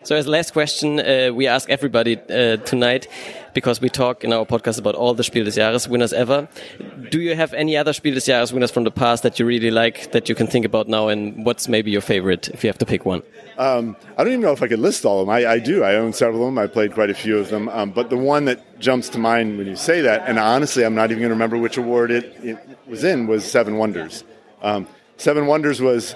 So, 0.05 0.15
as 0.15 0.29
last 0.29 0.53
question, 0.53 1.01
uh, 1.01 1.31
we 1.35 1.49
ask 1.49 1.69
everybody 1.69 2.17
uh, 2.17 2.59
tonight 2.59 3.09
because 3.53 3.81
we 3.81 3.89
talk 3.89 4.23
in 4.23 4.33
our 4.33 4.47
podcast 4.47 4.79
about 4.79 4.95
all 4.95 5.13
the 5.13 5.25
Spiel 5.25 5.45
des 5.45 5.51
Jahres 5.51 5.89
winners 5.89 6.13
ever. 6.13 6.49
Do 7.11 7.21
you 7.21 7.35
have 7.35 7.53
any 7.53 7.77
other 7.77 7.93
Spiel 7.93 8.15
des 8.15 8.21
Jahres 8.21 8.53
winners 8.53 8.71
from 8.71 8.85
the 8.85 8.93
past 8.93 9.25
that 9.25 9.39
you 9.39 9.45
really 9.45 9.73
like 9.73 10.13
that 10.13 10.29
you 10.29 10.37
can 10.37 10.47
think 10.47 10.65
about 10.65 10.87
now, 10.87 11.09
and 11.09 11.45
what's 11.45 11.69
maybe 11.69 11.91
your 11.91 12.01
favorite 12.01 12.49
if 12.51 12.63
you 12.63 12.69
have 12.69 12.79
to 12.79 12.87
pick 12.87 13.05
one? 13.05 13.23
Um, 13.59 13.97
I 14.17 14.23
don't 14.23 14.35
even 14.35 14.41
know 14.41 14.53
if 14.53 14.63
I 14.63 14.69
could 14.69 14.79
list 14.79 15.05
all 15.05 15.21
of 15.21 15.27
them. 15.27 15.35
I, 15.35 15.47
I, 15.47 15.59
do. 15.59 15.83
I 15.83 15.97
own 15.97 16.13
several 16.13 16.43
of 16.43 16.47
them. 16.47 16.59
I 16.59 16.69
played 16.69 16.95
quite 16.95 17.11
a 17.11 17.15
few 17.15 17.37
of 17.37 17.51
them. 17.51 17.69
Um, 17.69 17.91
but 17.91 18.09
the 18.09 18.17
one 18.17 18.45
that 18.45 18.79
jumps 18.79 19.09
to 19.11 19.19
mind 19.19 19.59
when 19.59 19.67
you 19.67 19.77
say 19.77 20.01
that, 20.03 20.29
and 20.29 20.39
honestly, 20.39 20.85
I'm 20.85 20.95
not 20.95 21.11
even 21.11 21.23
going 21.23 21.31
to 21.31 21.35
remember 21.35 21.59
which 21.59 21.77
award 21.77 22.13
it, 22.13 22.37
it, 22.45 22.59
was 22.87 23.03
in, 23.03 23.27
was 23.27 23.45
Seven 23.45 23.77
Wonders. 23.77 24.23
Um, 24.63 24.87
Seven 25.17 25.47
Wonders 25.47 25.83
was 25.83 26.15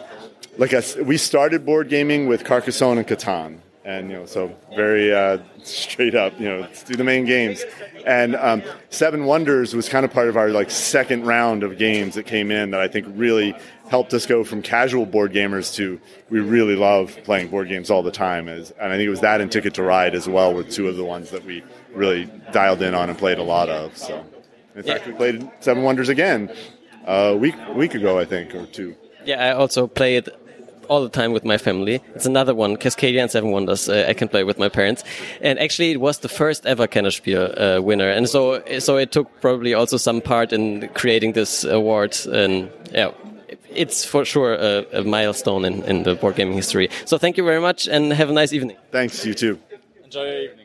like 0.57 0.72
a, 0.72 0.85
we 1.03 1.16
started 1.16 1.66
board 1.66 1.89
gaming 1.89 2.28
with 2.28 2.45
Carcassonne 2.45 2.99
and 2.99 3.07
Catan 3.09 3.59
and 3.85 4.11
you 4.11 4.16
know 4.16 4.26
so 4.26 4.55
very 4.74 5.12
uh, 5.12 5.39
straight 5.62 6.14
up 6.14 6.39
you 6.39 6.49
know 6.49 6.61
let's 6.61 6.83
do 6.83 6.95
the 6.95 7.05
main 7.05 7.24
games. 7.24 7.64
And 8.07 8.35
um, 8.37 8.62
seven 8.91 9.24
wonders 9.24 9.74
was 9.74 9.89
kind 9.89 10.05
of 10.05 10.12
part 10.12 10.28
of 10.28 10.37
our 10.37 10.51
like 10.51 10.70
second 10.70 11.24
round 11.24 11.62
of 11.62 11.78
games 11.78 12.14
that 12.14 12.24
came 12.24 12.51
in 12.51 12.70
that 12.70 12.80
i 12.80 12.89
think 12.89 13.07
really 13.11 13.55
helped 13.89 14.14
us 14.14 14.24
go 14.26 14.43
from 14.45 14.62
casual 14.62 15.05
board 15.05 15.33
gamers 15.33 15.74
to 15.74 16.01
we 16.30 16.41
really 16.41 16.76
love 16.76 17.16
playing 17.24 17.49
board 17.49 17.68
games 17.68 17.91
all 17.91 18.03
the 18.03 18.11
time. 18.11 18.49
As, 18.49 18.70
and 18.72 18.93
i 18.93 18.97
think 18.97 19.07
it 19.07 19.11
was 19.11 19.20
that 19.20 19.41
and 19.41 19.51
ticket 19.51 19.74
to 19.74 19.83
ride 19.83 20.14
as 20.14 20.28
well 20.28 20.55
were 20.55 20.64
two 20.64 20.89
of 20.89 20.97
the 20.97 21.05
ones 21.05 21.30
that 21.30 21.45
we 21.45 21.62
really 21.93 22.30
dialed 22.53 22.83
in 22.83 22.95
on 22.95 23.09
and 23.09 23.18
played 23.18 23.39
a 23.39 23.43
lot 23.43 23.68
of 23.68 23.97
so. 23.97 24.24
In 24.74 24.83
fact 24.83 25.07
we 25.07 25.12
played 25.12 25.51
seven 25.61 25.83
wonders 25.83 26.09
again 26.09 26.51
a 27.07 27.37
week, 27.37 27.55
a 27.66 27.72
week 27.72 27.95
ago 27.95 28.18
i 28.18 28.24
think 28.24 28.55
or 28.55 28.66
two. 28.66 28.95
Yeah 29.24 29.45
i 29.45 29.53
also 29.53 29.87
played 29.87 30.28
all 30.89 31.03
the 31.03 31.09
time 31.09 31.33
with 31.33 31.45
my 31.45 31.59
family. 31.59 32.01
It's 32.14 32.26
another 32.26 32.55
one, 32.55 32.76
Cascadia 32.76 33.20
and 33.20 33.30
Seven 33.30 33.51
Wonders. 33.51 33.89
Uh, 33.89 34.07
I 34.09 34.14
can 34.14 34.28
play 34.28 34.45
with 34.45 34.59
my 34.59 34.68
parents, 34.68 35.05
and 35.41 35.59
actually, 35.59 35.93
it 35.93 36.01
was 36.01 36.18
the 36.18 36.28
first 36.28 36.66
ever 36.66 36.87
Kennerspiel 36.87 37.78
uh, 37.78 37.83
winner, 37.83 38.09
and 38.09 38.28
so 38.28 38.62
so 38.78 38.97
it 38.97 39.12
took 39.12 39.28
probably 39.41 39.74
also 39.74 39.97
some 39.97 40.20
part 40.20 40.53
in 40.53 40.89
creating 40.95 41.33
this 41.33 41.64
award. 41.64 42.16
And 42.33 42.70
yeah, 42.93 43.12
it's 43.70 44.05
for 44.05 44.24
sure 44.24 44.55
a, 44.55 44.85
a 44.93 45.05
milestone 45.05 45.64
in, 45.64 45.83
in 45.85 46.03
the 46.03 46.14
board 46.14 46.37
gaming 46.37 46.55
history. 46.55 46.89
So 47.05 47.18
thank 47.18 47.37
you 47.37 47.45
very 47.45 47.61
much, 47.61 47.89
and 47.89 48.12
have 48.12 48.30
a 48.30 48.33
nice 48.33 48.53
evening. 48.53 48.76
Thanks, 48.91 49.24
you 49.24 49.35
too. 49.35 49.59
Enjoy 50.05 50.24
your 50.24 50.43
evening. 50.43 50.62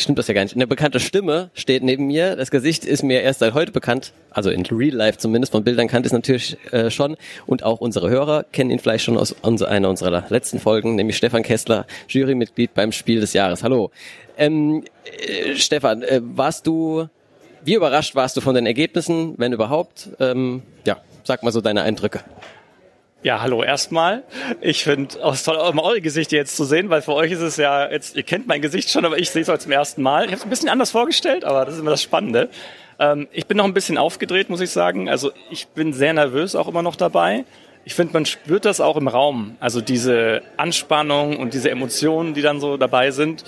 Stimmt 0.00 0.16
das 0.16 0.28
ja 0.28 0.34
gar 0.34 0.44
nicht. 0.44 0.54
Eine 0.54 0.68
bekannte 0.68 1.00
Stimme 1.00 1.50
steht 1.54 1.82
neben 1.82 2.06
mir. 2.06 2.36
Das 2.36 2.52
Gesicht 2.52 2.84
ist 2.84 3.02
mir 3.02 3.20
erst 3.20 3.40
seit 3.40 3.52
heute 3.52 3.72
bekannt. 3.72 4.12
Also 4.30 4.48
in 4.48 4.64
Real 4.64 4.94
Life 4.94 5.18
zumindest. 5.18 5.50
Von 5.50 5.64
Bildern 5.64 5.88
kannte 5.88 6.06
ich 6.06 6.10
es 6.10 6.12
natürlich 6.12 6.56
äh, 6.72 6.88
schon. 6.88 7.16
Und 7.46 7.64
auch 7.64 7.80
unsere 7.80 8.08
Hörer 8.08 8.44
kennen 8.44 8.70
ihn 8.70 8.78
vielleicht 8.78 9.04
schon 9.04 9.18
aus 9.18 9.34
unser, 9.42 9.68
einer 9.68 9.88
unserer 9.88 10.24
letzten 10.28 10.60
Folgen, 10.60 10.94
nämlich 10.94 11.16
Stefan 11.16 11.42
Kessler, 11.42 11.84
Jurymitglied 12.08 12.74
beim 12.74 12.92
Spiel 12.92 13.18
des 13.18 13.32
Jahres. 13.32 13.64
Hallo. 13.64 13.90
Ähm, 14.36 14.84
äh, 15.26 15.56
Stefan, 15.56 16.02
äh, 16.02 16.20
warst 16.22 16.68
du, 16.68 17.08
wie 17.64 17.74
überrascht 17.74 18.14
warst 18.14 18.36
du 18.36 18.40
von 18.40 18.54
den 18.54 18.66
Ergebnissen, 18.66 19.34
wenn 19.36 19.52
überhaupt? 19.52 20.10
Ähm, 20.20 20.62
ja, 20.86 20.98
sag 21.24 21.42
mal 21.42 21.50
so 21.50 21.60
deine 21.60 21.82
Eindrücke. 21.82 22.20
Ja, 23.24 23.40
hallo 23.40 23.64
erstmal. 23.64 24.22
Ich 24.60 24.84
finde 24.84 25.24
auch 25.24 25.36
toll, 25.36 25.56
eure 25.56 26.00
Gesichter 26.00 26.36
jetzt 26.36 26.56
zu 26.56 26.64
sehen, 26.64 26.88
weil 26.88 27.02
für 27.02 27.14
euch 27.14 27.32
ist 27.32 27.40
es 27.40 27.56
ja 27.56 27.90
jetzt, 27.90 28.14
ihr 28.14 28.22
kennt 28.22 28.46
mein 28.46 28.62
Gesicht 28.62 28.90
schon, 28.90 29.04
aber 29.04 29.18
ich 29.18 29.30
sehe 29.30 29.42
es 29.42 29.48
heute 29.48 29.64
zum 29.64 29.72
ersten 29.72 30.02
Mal. 30.02 30.26
Ich 30.26 30.30
habe 30.30 30.36
es 30.36 30.44
ein 30.44 30.50
bisschen 30.50 30.68
anders 30.68 30.92
vorgestellt, 30.92 31.44
aber 31.44 31.64
das 31.64 31.74
ist 31.74 31.80
immer 31.80 31.90
das 31.90 32.00
Spannende. 32.00 32.48
Ähm, 33.00 33.26
ich 33.32 33.46
bin 33.46 33.56
noch 33.56 33.64
ein 33.64 33.74
bisschen 33.74 33.98
aufgedreht, 33.98 34.50
muss 34.50 34.60
ich 34.60 34.70
sagen. 34.70 35.08
Also 35.08 35.32
ich 35.50 35.66
bin 35.66 35.92
sehr 35.92 36.12
nervös 36.12 36.54
auch 36.54 36.68
immer 36.68 36.82
noch 36.82 36.94
dabei. 36.94 37.44
Ich 37.84 37.96
finde, 37.96 38.12
man 38.12 38.24
spürt 38.24 38.64
das 38.64 38.80
auch 38.80 38.96
im 38.96 39.08
Raum. 39.08 39.56
Also 39.58 39.80
diese 39.80 40.42
Anspannung 40.56 41.38
und 41.38 41.54
diese 41.54 41.70
Emotionen, 41.70 42.34
die 42.34 42.42
dann 42.42 42.60
so 42.60 42.76
dabei 42.76 43.10
sind. 43.10 43.42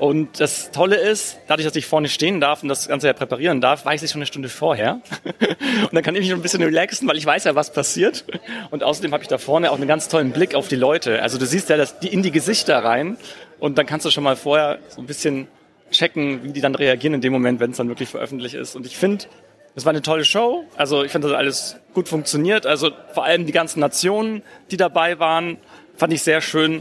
Und 0.00 0.40
das 0.40 0.70
Tolle 0.70 0.96
ist, 0.96 1.36
dadurch, 1.46 1.66
dass 1.68 1.76
ich 1.76 1.84
vorne 1.84 2.08
stehen 2.08 2.40
darf 2.40 2.62
und 2.62 2.70
das 2.70 2.88
Ganze 2.88 3.06
ja 3.06 3.12
präparieren 3.12 3.60
darf, 3.60 3.84
weiß 3.84 4.02
ich 4.02 4.10
schon 4.10 4.20
eine 4.20 4.26
Stunde 4.26 4.48
vorher. 4.48 5.02
und 5.82 5.92
dann 5.92 6.02
kann 6.02 6.14
ich 6.14 6.22
mich 6.22 6.32
ein 6.32 6.40
bisschen 6.40 6.62
relaxen, 6.62 7.06
weil 7.06 7.18
ich 7.18 7.26
weiß 7.26 7.44
ja, 7.44 7.54
was 7.54 7.70
passiert. 7.70 8.24
Und 8.70 8.82
außerdem 8.82 9.12
habe 9.12 9.22
ich 9.22 9.28
da 9.28 9.36
vorne 9.36 9.70
auch 9.70 9.76
einen 9.76 9.86
ganz 9.86 10.08
tollen 10.08 10.30
Blick 10.30 10.54
auf 10.54 10.68
die 10.68 10.76
Leute. 10.76 11.20
Also 11.20 11.36
du 11.36 11.44
siehst 11.44 11.68
ja 11.68 11.76
das, 11.76 11.98
die 11.98 12.08
in 12.08 12.22
die 12.22 12.30
Gesichter 12.30 12.82
rein 12.82 13.18
und 13.58 13.76
dann 13.76 13.84
kannst 13.84 14.06
du 14.06 14.10
schon 14.10 14.24
mal 14.24 14.36
vorher 14.36 14.78
so 14.88 15.02
ein 15.02 15.06
bisschen 15.06 15.48
checken, 15.90 16.44
wie 16.44 16.52
die 16.52 16.62
dann 16.62 16.74
reagieren 16.74 17.12
in 17.12 17.20
dem 17.20 17.34
Moment, 17.34 17.60
wenn 17.60 17.72
es 17.72 17.76
dann 17.76 17.88
wirklich 17.88 18.08
veröffentlicht 18.08 18.54
ist. 18.54 18.76
Und 18.76 18.86
ich 18.86 18.96
finde, 18.96 19.26
es 19.74 19.84
war 19.84 19.90
eine 19.90 20.00
tolle 20.00 20.24
Show. 20.24 20.64
Also 20.78 21.04
ich 21.04 21.12
finde, 21.12 21.28
das 21.28 21.36
alles 21.36 21.76
gut 21.92 22.08
funktioniert. 22.08 22.64
Also 22.64 22.90
vor 23.12 23.24
allem 23.24 23.44
die 23.44 23.52
ganzen 23.52 23.80
Nationen, 23.80 24.40
die 24.70 24.78
dabei 24.78 25.18
waren, 25.18 25.58
fand 25.94 26.14
ich 26.14 26.22
sehr 26.22 26.40
schön. 26.40 26.80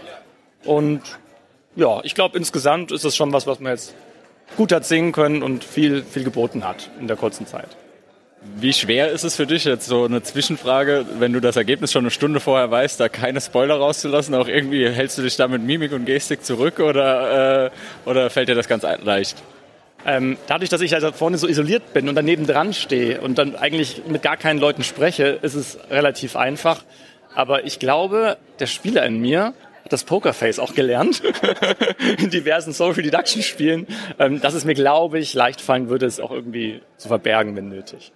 Und 0.64 1.02
ja, 1.76 2.02
ich 2.04 2.16
glaube, 2.16 2.38
insgesamt 2.38 2.92
ist 2.92 3.06
es 3.06 3.16
schon 3.16 3.32
was, 3.34 3.48
was 3.48 3.60
man 3.60 3.72
jetzt 3.74 3.94
gut 4.58 4.72
hat 4.72 4.86
sehen 4.86 5.12
können 5.12 5.44
und 5.44 5.64
viel, 5.64 6.04
viel 6.04 6.24
geboten 6.24 6.68
hat 6.68 6.90
in 7.00 7.08
der 7.08 7.16
kurzen 7.16 7.46
Zeit. 7.46 7.70
Wie 8.56 8.72
schwer 8.72 9.12
ist 9.12 9.24
es 9.24 9.36
für 9.36 9.46
dich 9.46 9.66
jetzt 9.66 9.86
so 9.86 10.06
eine 10.06 10.24
Zwischenfrage, 10.24 11.06
wenn 11.20 11.34
du 11.34 11.42
das 11.42 11.58
Ergebnis 11.58 11.92
schon 11.92 12.04
eine 12.04 12.12
Stunde 12.12 12.40
vorher 12.40 12.72
weißt, 12.72 13.00
da 13.00 13.10
keine 13.10 13.42
Spoiler 13.42 13.76
rauszulassen? 13.76 14.34
Auch 14.34 14.48
irgendwie 14.48 14.90
hältst 14.90 15.18
du 15.18 15.22
dich 15.22 15.36
da 15.36 15.48
mit 15.50 15.62
Mimik 15.62 15.92
und 15.92 16.06
Gestik 16.06 16.46
zurück 16.46 16.80
oder, 16.80 17.66
äh, 17.66 17.70
oder 18.06 18.30
fällt 18.30 18.48
dir 18.48 18.56
das 18.56 18.70
ganz 18.70 18.84
leicht? 19.04 19.44
Ähm, 20.06 20.38
dadurch, 20.48 20.70
dass 20.70 20.80
ich 20.80 20.94
also 20.94 21.12
vorne 21.12 21.38
so 21.38 21.48
isoliert 21.48 21.94
bin 21.94 22.08
und 22.08 22.16
daneben 22.16 22.48
dran 22.48 22.74
stehe 22.74 23.20
und 23.20 23.38
dann 23.38 23.58
eigentlich 23.58 24.04
mit 24.08 24.22
gar 24.22 24.38
keinen 24.38 24.60
Leuten 24.60 24.84
spreche, 24.84 25.40
ist 25.42 25.56
es 25.56 25.78
relativ 25.92 26.38
einfach. 26.38 26.84
Aber 27.36 27.66
ich 27.66 27.78
glaube, 27.78 28.38
der 28.60 28.68
Spieler 28.68 29.06
in 29.06 29.20
mir 29.20 29.54
das 29.88 30.04
Pokerface 30.04 30.60
auch 30.60 30.74
gelernt 30.74 31.22
in 32.18 32.30
diversen 32.30 32.74
Social 32.74 33.04
Deduction 33.04 33.42
Spielen, 33.42 33.88
ähm, 34.20 34.42
dass 34.42 34.54
es 34.54 34.66
mir, 34.66 34.74
glaube 34.74 35.20
ich, 35.20 35.34
leicht 35.34 35.62
fallen 35.62 35.90
würde, 35.90 36.06
es 36.06 36.20
auch 36.20 36.32
irgendwie 36.32 36.82
zu 36.98 37.08
verbergen, 37.08 37.56
wenn 37.56 37.70
nötig. 37.70 38.12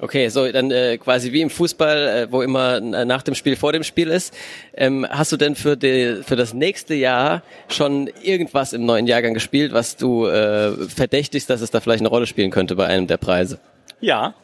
Okay, 0.00 0.28
so 0.30 0.50
dann 0.50 0.70
äh, 0.70 0.96
quasi 0.98 1.32
wie 1.32 1.42
im 1.42 1.50
Fußball, 1.50 2.08
äh, 2.08 2.32
wo 2.32 2.42
immer 2.42 2.80
nach 2.80 3.22
dem 3.22 3.34
Spiel 3.34 3.56
vor 3.56 3.72
dem 3.72 3.84
Spiel 3.84 4.08
ist. 4.08 4.34
Ähm, 4.74 5.06
hast 5.08 5.30
du 5.32 5.36
denn 5.36 5.54
für, 5.54 5.76
die, 5.76 6.22
für 6.24 6.34
das 6.34 6.54
nächste 6.54 6.94
Jahr 6.94 7.42
schon 7.68 8.10
irgendwas 8.22 8.72
im 8.72 8.86
neuen 8.86 9.06
Jahrgang 9.06 9.34
gespielt, 9.34 9.72
was 9.72 9.96
du 9.96 10.26
äh, 10.26 10.72
verdächtigst, 10.88 11.48
dass 11.50 11.60
es 11.60 11.70
da 11.70 11.80
vielleicht 11.80 12.00
eine 12.00 12.08
Rolle 12.08 12.26
spielen 12.26 12.50
könnte 12.50 12.74
bei 12.74 12.86
einem 12.86 13.06
der 13.06 13.18
Preise? 13.18 13.60
Ja, 14.00 14.34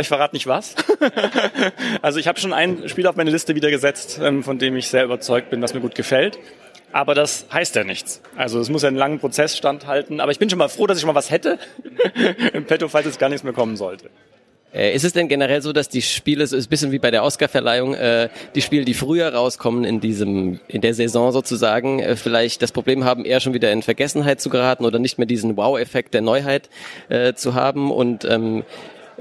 ich 0.00 0.08
verrate 0.08 0.34
nicht 0.34 0.46
was. 0.46 0.74
also 2.02 2.18
ich 2.18 2.28
habe 2.28 2.40
schon 2.40 2.52
ein 2.52 2.88
Spiel 2.88 3.06
auf 3.06 3.16
meine 3.16 3.30
Liste 3.30 3.54
wieder 3.54 3.70
gesetzt, 3.70 4.18
ähm, 4.22 4.42
von 4.42 4.58
dem 4.58 4.76
ich 4.76 4.88
sehr 4.88 5.04
überzeugt 5.04 5.50
bin, 5.50 5.60
was 5.60 5.74
mir 5.74 5.80
gut 5.80 5.94
gefällt. 5.94 6.38
Aber 6.92 7.14
das 7.14 7.46
heißt 7.52 7.74
ja 7.74 7.84
nichts. 7.84 8.20
Also 8.36 8.60
es 8.60 8.68
muss 8.68 8.82
ja 8.82 8.88
einen 8.88 8.98
langen 8.98 9.18
Prozess 9.18 9.56
standhalten. 9.56 10.20
Aber 10.20 10.30
ich 10.30 10.38
bin 10.38 10.50
schon 10.50 10.58
mal 10.58 10.68
froh, 10.68 10.86
dass 10.86 10.98
ich 10.98 11.02
schon 11.02 11.08
mal 11.08 11.14
was 11.14 11.30
hätte 11.30 11.58
im 12.52 12.64
Petto, 12.64 12.88
falls 12.88 13.06
es 13.06 13.18
gar 13.18 13.28
nichts 13.28 13.44
mehr 13.44 13.54
kommen 13.54 13.76
sollte. 13.76 14.10
Äh, 14.74 14.94
ist 14.94 15.04
es 15.04 15.12
denn 15.12 15.28
generell 15.28 15.60
so, 15.60 15.72
dass 15.72 15.88
die 15.88 16.00
Spiele, 16.00 16.46
so 16.46 16.56
ist 16.56 16.66
ein 16.66 16.70
bisschen 16.70 16.92
wie 16.92 16.98
bei 16.98 17.10
der 17.10 17.24
Oscarverleihung, 17.24 17.94
äh, 17.94 18.30
die 18.54 18.62
Spiele, 18.62 18.84
die 18.84 18.94
früher 18.94 19.34
rauskommen 19.34 19.84
in 19.84 20.00
diesem, 20.00 20.60
in 20.68 20.80
der 20.80 20.94
Saison 20.94 21.32
sozusagen, 21.32 22.00
äh, 22.00 22.16
vielleicht 22.16 22.62
das 22.62 22.72
Problem 22.72 23.04
haben, 23.04 23.24
eher 23.24 23.40
schon 23.40 23.52
wieder 23.52 23.70
in 23.70 23.82
Vergessenheit 23.82 24.40
zu 24.40 24.48
geraten 24.48 24.84
oder 24.84 24.98
nicht 24.98 25.18
mehr 25.18 25.26
diesen 25.26 25.56
Wow-Effekt 25.56 26.14
der 26.14 26.22
Neuheit 26.22 26.70
äh, 27.10 27.34
zu 27.34 27.54
haben 27.54 27.90
und 27.90 28.24
ähm, 28.24 28.60
äh, 28.60 28.64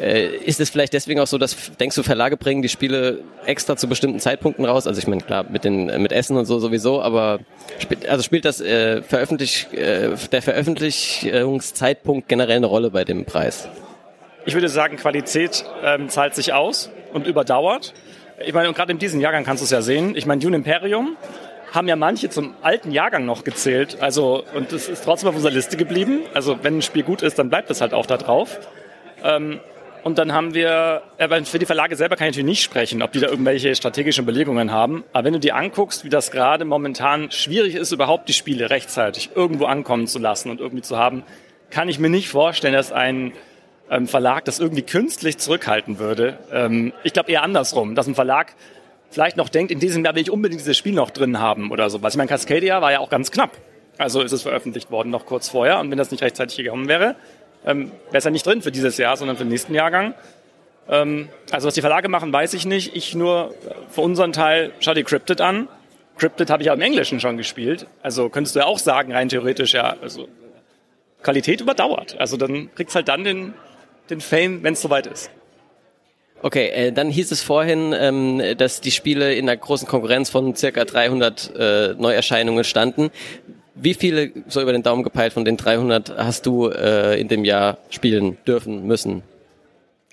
ist 0.01 0.59
es 0.59 0.69
vielleicht 0.69 0.93
deswegen 0.93 1.19
auch 1.19 1.27
so, 1.27 1.37
dass, 1.37 1.55
denkst 1.79 1.95
du, 1.95 2.03
Verlage 2.03 2.35
bringen 2.37 2.61
die 2.61 2.69
Spiele 2.69 3.19
extra 3.45 3.77
zu 3.77 3.87
bestimmten 3.87 4.19
Zeitpunkten 4.19 4.65
raus? 4.65 4.87
Also 4.87 4.99
ich 4.99 5.07
meine, 5.07 5.21
klar, 5.21 5.45
mit 5.49 5.63
den 5.63 5.85
mit 6.01 6.11
Essen 6.11 6.37
und 6.37 6.45
so 6.45 6.59
sowieso, 6.59 7.01
aber 7.01 7.39
spielt, 7.79 8.07
also 8.07 8.23
spielt 8.23 8.45
das 8.45 8.61
äh, 8.61 9.03
veröffentlich, 9.03 9.67
äh, 9.73 10.09
der 10.31 10.41
Veröffentlichungszeitpunkt 10.41 12.27
generell 12.27 12.57
eine 12.57 12.65
Rolle 12.65 12.89
bei 12.89 13.03
dem 13.03 13.25
Preis? 13.25 13.69
Ich 14.45 14.55
würde 14.55 14.69
sagen, 14.69 14.97
Qualität 14.97 15.65
ähm, 15.83 16.09
zahlt 16.09 16.33
sich 16.33 16.53
aus 16.53 16.89
und 17.13 17.27
überdauert. 17.27 17.93
Ich 18.43 18.53
meine, 18.53 18.69
und 18.69 18.75
gerade 18.75 18.91
in 18.91 18.97
diesem 18.97 19.21
Jahrgang 19.21 19.43
kannst 19.43 19.61
du 19.61 19.65
es 19.65 19.71
ja 19.71 19.83
sehen. 19.83 20.15
Ich 20.15 20.25
meine, 20.25 20.41
Dune 20.41 20.55
Imperium 20.55 21.15
haben 21.71 21.87
ja 21.87 21.95
manche 21.95 22.29
zum 22.29 22.55
alten 22.61 22.91
Jahrgang 22.91 23.25
noch 23.25 23.43
gezählt. 23.43 23.97
Also, 24.01 24.43
und 24.55 24.71
das 24.71 24.89
ist 24.89 25.03
trotzdem 25.03 25.29
auf 25.29 25.35
unserer 25.35 25.53
Liste 25.53 25.77
geblieben. 25.77 26.21
Also, 26.33 26.57
wenn 26.63 26.79
ein 26.79 26.81
Spiel 26.81 27.03
gut 27.03 27.21
ist, 27.21 27.37
dann 27.37 27.49
bleibt 27.49 27.69
es 27.69 27.81
halt 27.81 27.93
auch 27.93 28.07
da 28.07 28.17
drauf. 28.17 28.59
Ähm, 29.23 29.59
und 30.03 30.17
dann 30.17 30.33
haben 30.33 30.53
wir, 30.53 31.03
äh, 31.17 31.43
für 31.43 31.59
die 31.59 31.65
Verlage 31.65 31.95
selber 31.95 32.15
kann 32.15 32.27
ich 32.27 32.33
natürlich 32.33 32.49
nicht 32.49 32.63
sprechen, 32.63 33.01
ob 33.01 33.11
die 33.11 33.19
da 33.19 33.27
irgendwelche 33.27 33.75
strategischen 33.75 34.23
Überlegungen 34.23 34.71
haben. 34.71 35.03
Aber 35.13 35.25
wenn 35.25 35.33
du 35.33 35.39
dir 35.39 35.55
anguckst, 35.55 36.03
wie 36.03 36.09
das 36.09 36.31
gerade 36.31 36.65
momentan 36.65 37.31
schwierig 37.31 37.75
ist, 37.75 37.91
überhaupt 37.91 38.27
die 38.29 38.33
Spiele 38.33 38.69
rechtzeitig 38.69 39.31
irgendwo 39.35 39.65
ankommen 39.65 40.07
zu 40.07 40.19
lassen 40.19 40.49
und 40.49 40.59
irgendwie 40.59 40.81
zu 40.81 40.97
haben, 40.97 41.23
kann 41.69 41.89
ich 41.89 41.99
mir 41.99 42.09
nicht 42.09 42.29
vorstellen, 42.29 42.73
dass 42.73 42.91
ein 42.91 43.33
ähm, 43.89 44.07
Verlag 44.07 44.45
das 44.45 44.59
irgendwie 44.59 44.81
künstlich 44.81 45.37
zurückhalten 45.37 45.99
würde. 45.99 46.37
Ähm, 46.51 46.93
ich 47.03 47.13
glaube 47.13 47.31
eher 47.31 47.43
andersrum, 47.43 47.95
dass 47.95 48.07
ein 48.07 48.15
Verlag 48.15 48.55
vielleicht 49.09 49.37
noch 49.37 49.49
denkt, 49.49 49.71
in 49.71 49.79
diesem 49.79 50.03
Jahr 50.03 50.15
will 50.15 50.21
ich 50.21 50.31
unbedingt 50.31 50.61
dieses 50.61 50.77
Spiel 50.77 50.93
noch 50.93 51.11
drin 51.11 51.39
haben 51.39 51.71
oder 51.71 51.89
sowas. 51.89 52.13
Ich 52.13 52.17
meine, 52.17 52.29
Cascadia 52.29 52.81
war 52.81 52.91
ja 52.91 52.99
auch 52.99 53.09
ganz 53.09 53.31
knapp. 53.31 53.51
Also 53.97 54.21
ist 54.21 54.31
es 54.31 54.41
veröffentlicht 54.41 54.89
worden 54.89 55.11
noch 55.11 55.25
kurz 55.25 55.49
vorher. 55.49 55.79
Und 55.79 55.91
wenn 55.91 55.97
das 55.97 56.11
nicht 56.11 56.23
rechtzeitig 56.23 56.57
gekommen 56.57 56.87
wäre, 56.87 57.15
ähm, 57.65 57.91
wäre 58.11 58.31
nicht 58.31 58.45
drin 58.45 58.61
für 58.61 58.71
dieses 58.71 58.97
Jahr, 58.97 59.17
sondern 59.17 59.37
für 59.37 59.43
den 59.43 59.49
nächsten 59.49 59.73
Jahrgang. 59.73 60.13
Ähm, 60.89 61.29
also 61.51 61.67
was 61.67 61.73
die 61.73 61.81
Verlage 61.81 62.09
machen, 62.09 62.33
weiß 62.33 62.53
ich 62.53 62.65
nicht. 62.65 62.95
Ich 62.95 63.15
nur 63.15 63.53
für 63.89 64.01
unseren 64.01 64.33
Teil 64.33 64.71
schau 64.79 64.93
dir 64.93 65.03
Cryptid 65.03 65.41
an. 65.41 65.67
Cryptid 66.17 66.49
habe 66.49 66.63
ich 66.63 66.67
ja 66.67 66.73
im 66.73 66.81
Englischen 66.81 67.19
schon 67.19 67.37
gespielt. 67.37 67.87
Also 68.01 68.29
könntest 68.29 68.55
du 68.55 68.59
ja 68.59 68.65
auch 68.65 68.79
sagen, 68.79 69.13
rein 69.13 69.29
theoretisch, 69.29 69.73
ja, 69.73 69.95
also 70.01 70.27
Qualität 71.23 71.61
überdauert. 71.61 72.15
Also 72.19 72.37
dann 72.37 72.69
kriegst 72.75 72.95
halt 72.95 73.07
dann 73.07 73.23
den 73.23 73.53
den 74.11 74.21
Fame, 74.21 74.61
wenn 74.61 74.73
es 74.73 74.81
soweit 74.81 75.07
ist. 75.07 75.31
Okay, 76.43 76.67
äh, 76.69 76.91
dann 76.91 77.09
hieß 77.09 77.31
es 77.31 77.41
vorhin, 77.41 77.93
ähm, 77.97 78.41
dass 78.57 78.81
die 78.81 78.91
Spiele 78.91 79.33
in 79.33 79.47
einer 79.47 79.57
großen 79.57 79.87
Konkurrenz 79.87 80.29
von 80.29 80.55
circa 80.55 80.85
300 80.85 81.55
äh, 81.55 81.93
Neuerscheinungen 81.97 82.63
standen. 82.63 83.11
Wie 83.73 83.93
viele, 83.93 84.31
so 84.47 84.61
über 84.61 84.73
den 84.73 84.83
Daumen 84.83 85.03
gepeilt, 85.03 85.33
von 85.33 85.45
den 85.45 85.57
300 85.57 86.17
hast 86.17 86.45
du 86.45 86.69
äh, 86.69 87.19
in 87.19 87.27
dem 87.27 87.45
Jahr 87.45 87.77
spielen 87.89 88.37
dürfen, 88.45 88.85
müssen? 88.85 89.23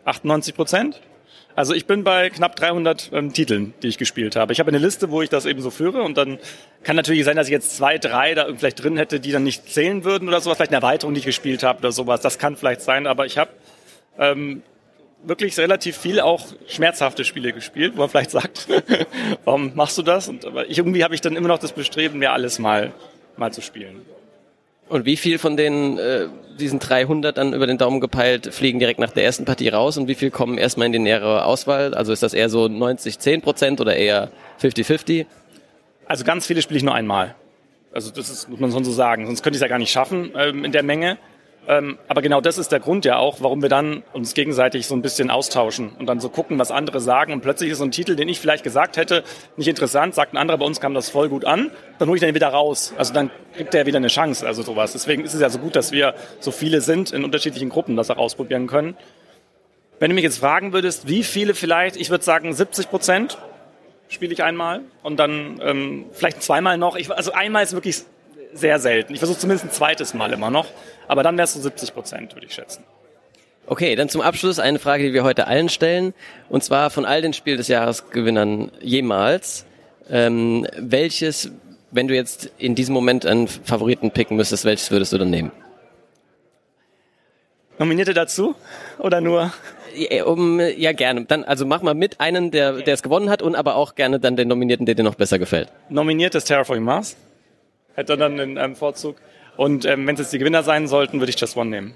98 0.05 0.55
Prozent. 0.55 1.01
Also 1.57 1.75
ich 1.75 1.87
bin 1.87 2.05
bei 2.05 2.31
knapp 2.31 2.55
300 2.55 3.11
ähm, 3.13 3.33
Titeln, 3.33 3.75
die 3.83 3.89
ich 3.89 3.99
gespielt 3.99 4.37
habe. 4.37 4.53
Ich 4.53 4.61
habe 4.61 4.69
eine 4.69 4.79
Liste, 4.79 5.11
wo 5.11 5.23
ich 5.23 5.29
das 5.29 5.45
eben 5.45 5.61
so 5.61 5.71
führe 5.71 6.03
und 6.03 6.17
dann 6.17 6.39
kann 6.85 6.95
natürlich 6.95 7.25
sein, 7.25 7.35
dass 7.35 7.49
ich 7.49 7.53
jetzt 7.53 7.77
zwei, 7.77 7.99
drei 7.99 8.35
da 8.35 8.47
vielleicht 8.57 8.85
drin 8.85 8.97
hätte, 8.97 9.19
die 9.19 9.33
dann 9.33 9.43
nicht 9.43 9.69
zählen 9.69 10.05
würden 10.05 10.29
oder 10.29 10.41
sowas, 10.41 10.59
vielleicht 10.59 10.71
eine 10.71 10.81
Erweiterung, 10.81 11.15
die 11.15 11.19
ich 11.19 11.27
gespielt 11.27 11.65
habe 11.65 11.81
oder 11.81 11.91
sowas. 11.91 12.21
Das 12.21 12.39
kann 12.39 12.57
vielleicht 12.57 12.83
sein, 12.83 13.09
aber 13.09 13.27
ich 13.27 13.39
habe 13.39 13.51
ähm, 14.21 14.63
wirklich 15.25 15.59
relativ 15.59 15.97
viel 15.97 16.21
auch 16.21 16.47
schmerzhafte 16.69 17.25
Spiele 17.25 17.53
gespielt, 17.53 17.95
wo 17.97 18.03
man 18.03 18.09
vielleicht 18.09 18.31
sagt, 18.31 18.69
warum 19.45 19.73
machst 19.75 19.99
du 19.99 20.03
das? 20.03 20.29
Und 20.29 20.45
aber 20.45 20.71
irgendwie 20.71 21.03
habe 21.03 21.17
ich 21.17 21.21
dann 21.23 21.35
immer 21.35 21.49
noch 21.49 21.59
das 21.59 21.73
Bestreben, 21.73 22.21
mir 22.21 22.31
alles 22.31 22.61
mal 22.61 22.93
mal 23.39 23.53
zu 23.53 23.61
spielen. 23.61 24.03
Und 24.89 25.05
wie 25.05 25.17
viel 25.17 25.39
von 25.39 25.57
den 25.57 25.99
äh, 25.99 26.29
diesen 26.59 26.79
300 26.79 27.37
dann 27.37 27.53
über 27.53 27.67
den 27.67 27.79
Daumen 27.79 28.01
gepeilt 28.01 28.53
fliegen 28.53 28.79
direkt 28.79 28.99
nach 28.99 29.11
der 29.11 29.25
ersten 29.25 29.45
Partie 29.45 29.69
raus 29.69 29.99
und 29.99 30.09
wie 30.09 30.15
viel 30.15 30.31
kommen 30.31 30.57
erstmal 30.57 30.87
in 30.87 30.93
die 30.93 30.99
nähere 30.99 31.45
Auswahl? 31.45 31.95
Also 31.95 32.13
ist 32.13 32.23
das 32.23 32.33
eher 32.33 32.49
so 32.49 32.69
90 32.69 33.19
10 33.19 33.43
Prozent 33.43 33.81
oder 33.81 33.97
eher 33.97 34.31
50 34.59 34.87
50? 34.87 35.27
Also 36.07 36.25
ganz 36.25 36.47
viele 36.47 36.63
spiele 36.63 36.79
ich 36.79 36.85
nur 36.85 36.95
einmal. 36.95 37.35
Also 37.93 38.11
das 38.11 38.31
ist, 38.31 38.49
muss 38.49 38.61
man 38.61 38.73
schon 38.73 38.85
so 38.85 38.93
sagen. 38.93 39.27
Sonst 39.27 39.43
könnte 39.43 39.57
ich 39.57 39.61
es 39.61 39.63
ja 39.63 39.69
gar 39.69 39.79
nicht 39.79 39.93
schaffen 39.93 40.33
ähm, 40.37 40.65
in 40.65 40.73
der 40.73 40.83
Menge. 40.83 41.19
Ähm, 41.69 41.99
aber 42.09 42.23
genau 42.23 42.41
das 42.41 42.57
ist 42.57 42.73
der 42.73 42.81
Grund 42.81 43.05
ja 43.05 43.19
auch, 43.19 43.43
warum 43.43 43.61
wir 43.61 43.69
dann 43.69 44.03
uns 44.15 44.33
gegenseitig 44.33 44.87
so 44.87 44.95
ein 44.95 45.03
bisschen 45.03 45.31
austauschen 45.31 45.91
und 45.99 46.07
dann 46.07 46.19
so 46.19 46.31
gucken, 46.31 46.59
was 46.59 46.71
andere 46.71 46.99
sagen. 46.99 47.35
Und 47.35 47.43
plötzlich 47.43 47.71
ist 47.71 47.79
so 47.79 47.85
ein 47.85 47.91
Titel, 47.91 48.17
den 48.17 48.27
ich 48.27 48.41
vielleicht 48.41 48.65
gesagt 48.65 48.97
hätte, 48.97 49.23
nicht 49.59 49.69
interessant, 49.69 50.15
sagt 50.15 50.33
ein 50.33 50.39
anderer, 50.39 50.57
bei 50.57 50.65
uns 50.65 50.81
kam 50.81 50.95
das 50.95 51.11
voll 51.11 51.29
gut 51.29 51.45
an, 51.45 51.71
dann 51.99 52.09
hole 52.09 52.17
ich 52.17 52.23
den 52.23 52.35
wieder 52.35 52.49
raus. 52.49 52.95
Also 52.97 53.13
dann 53.13 53.31
kriegt 53.55 53.75
der 53.75 53.85
wieder 53.85 53.99
eine 53.99 54.09
Chance, 54.09 54.47
also 54.47 54.63
sowas. 54.63 54.93
Deswegen 54.93 55.25
ist 55.25 55.35
es 55.35 55.43
ja 55.43 55.51
so 55.51 55.59
gut, 55.59 55.77
dass 55.77 55.93
wir 55.93 56.15
so 56.41 56.53
viele 56.53 56.81
sind 56.81 57.13
in 57.13 57.23
unterschiedlichen 57.23 57.69
Gruppen, 57.69 57.97
das 57.97 58.11
auch 58.11 58.17
ausprobieren 58.17 58.67
können. 58.67 58.97
Wenn 59.99 60.09
du 60.09 60.15
mich 60.15 60.25
jetzt 60.25 60.39
fragen 60.39 60.73
würdest, 60.73 61.07
wie 61.07 61.23
viele 61.23 61.53
vielleicht, 61.53 61.97
ich 61.97 62.09
würde 62.09 62.25
sagen 62.25 62.55
70 62.55 62.89
Prozent 62.89 63.37
spiele 64.09 64.33
ich 64.33 64.43
einmal 64.43 64.81
und 65.03 65.19
dann 65.19 65.61
ähm, 65.63 66.07
vielleicht 66.13 66.43
zweimal 66.43 66.79
noch. 66.79 66.97
Ich, 66.97 67.11
also 67.11 67.33
einmal 67.33 67.63
ist 67.63 67.75
wirklich 67.75 68.05
sehr 68.53 68.79
selten. 68.79 69.13
Ich 69.13 69.19
versuche 69.19 69.39
zumindest 69.39 69.67
ein 69.67 69.71
zweites 69.71 70.15
Mal 70.15 70.33
immer 70.33 70.51
noch. 70.51 70.67
Aber 71.07 71.23
dann 71.23 71.37
wärst 71.39 71.57
du 71.57 71.61
70 71.61 71.95
Prozent, 71.95 72.35
würde 72.35 72.47
ich 72.47 72.55
schätzen. 72.55 72.85
Okay, 73.67 73.97
dann 73.97 74.09
zum 74.09 74.23
Abschluss 74.23 74.59
eine 74.59 74.79
Frage, 74.79 75.05
die 75.05 75.13
wir 75.13 75.25
heute 75.25 75.47
allen 75.47 75.69
stellen. 75.69 76.15
Und 76.49 76.65
zwar 76.65 76.91
von 76.91 77.05
all 77.05 77.21
den 77.21 77.35
Spiel 77.35 77.57
des 77.57 77.69
Jahresgewinnern 77.69 78.71
jemals. 78.81 79.67
Ähm, 80.11 80.67
welches, 80.79 81.51
wenn 81.91 82.09
du 82.09 82.15
jetzt 82.15 82.51
in 82.57 82.75
diesem 82.75 82.95
Moment 82.95 83.27
einen 83.27 83.47
Favoriten 83.47 84.11
picken 84.11 84.37
müsstest, 84.37 84.65
welches 84.65 84.91
würdest 84.91 85.13
du 85.13 85.19
dann 85.19 85.31
nehmen? 85.31 85.53
Nominierte 87.79 88.15
dazu? 88.15 88.55
Oder 88.99 89.21
nur? 89.21 89.53
Ja, 89.95 90.25
um, 90.25 90.61
ja, 90.61 90.93
gerne. 90.93 91.25
Dann, 91.27 91.45
also 91.45 91.67
mach 91.67 91.83
mal 91.83 91.95
mit 91.95 92.21
einen, 92.21 92.51
der, 92.51 92.73
der 92.73 92.95
es 92.95 93.03
gewonnen 93.03 93.31
hat 93.31 93.43
und 93.43 93.55
aber 93.55 93.77
auch 93.77 93.95
gerne 93.95 94.19
dann 94.19 94.37
den 94.37 94.49
Nominierten, 94.49 94.87
der 94.87 94.95
dir 94.95 95.03
noch 95.03 95.15
besser 95.15 95.39
gefällt. 95.39 95.71
Nominiert 95.89 96.35
ist 96.35 96.45
Terraforming 96.45 96.85
Mars. 96.85 97.17
Hätte 97.99 98.17
dann 98.17 98.39
in 98.39 98.59
einem 98.59 98.77
Vorzug. 98.77 99.17
Und 99.57 99.85
ähm, 99.85 100.07
wenn 100.07 100.15
es 100.15 100.21
jetzt 100.21 100.33
die 100.33 100.39
Gewinner 100.39 100.63
sein 100.63 100.87
sollten, 100.87 101.19
würde 101.19 101.31
ich 101.31 101.41
Just 101.41 101.57
One 101.57 101.69
nehmen. 101.69 101.95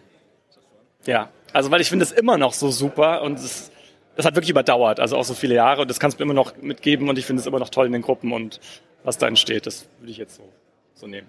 Ja, 1.07 1.28
also 1.53 1.70
weil 1.70 1.80
ich 1.80 1.88
finde 1.88 2.05
es 2.05 2.11
immer 2.11 2.36
noch 2.38 2.55
so 2.55 2.72
super 2.72 3.22
und 3.22 3.38
es, 3.38 3.70
das 4.16 4.26
hat 4.26 4.34
wirklich 4.34 4.50
überdauert, 4.50 4.98
also 4.98 5.16
auch 5.16 5.22
so 5.22 5.34
viele 5.34 5.55
Jahre 5.55 5.82
und 5.82 5.88
das 5.88 6.00
kannst 6.00 6.18
du 6.18 6.24
mir 6.24 6.32
immer 6.32 6.34
noch 6.34 6.57
mitgeben 6.57 7.09
und 7.09 7.20
ich 7.20 7.24
finde 7.24 7.38
es 7.38 7.46
immer 7.46 7.61
noch 7.61 7.68
toll 7.68 7.86
in 7.86 7.92
den 7.92 8.03
Gruppen 8.03 8.32
und 8.32 8.59
was 9.05 9.16
da 9.16 9.28
entsteht, 9.28 9.64
das 9.64 9.86
würde 10.00 10.11
ich 10.11 10.16
jetzt 10.16 10.34
so, 10.34 10.48
so 10.94 11.07
nehmen. 11.07 11.28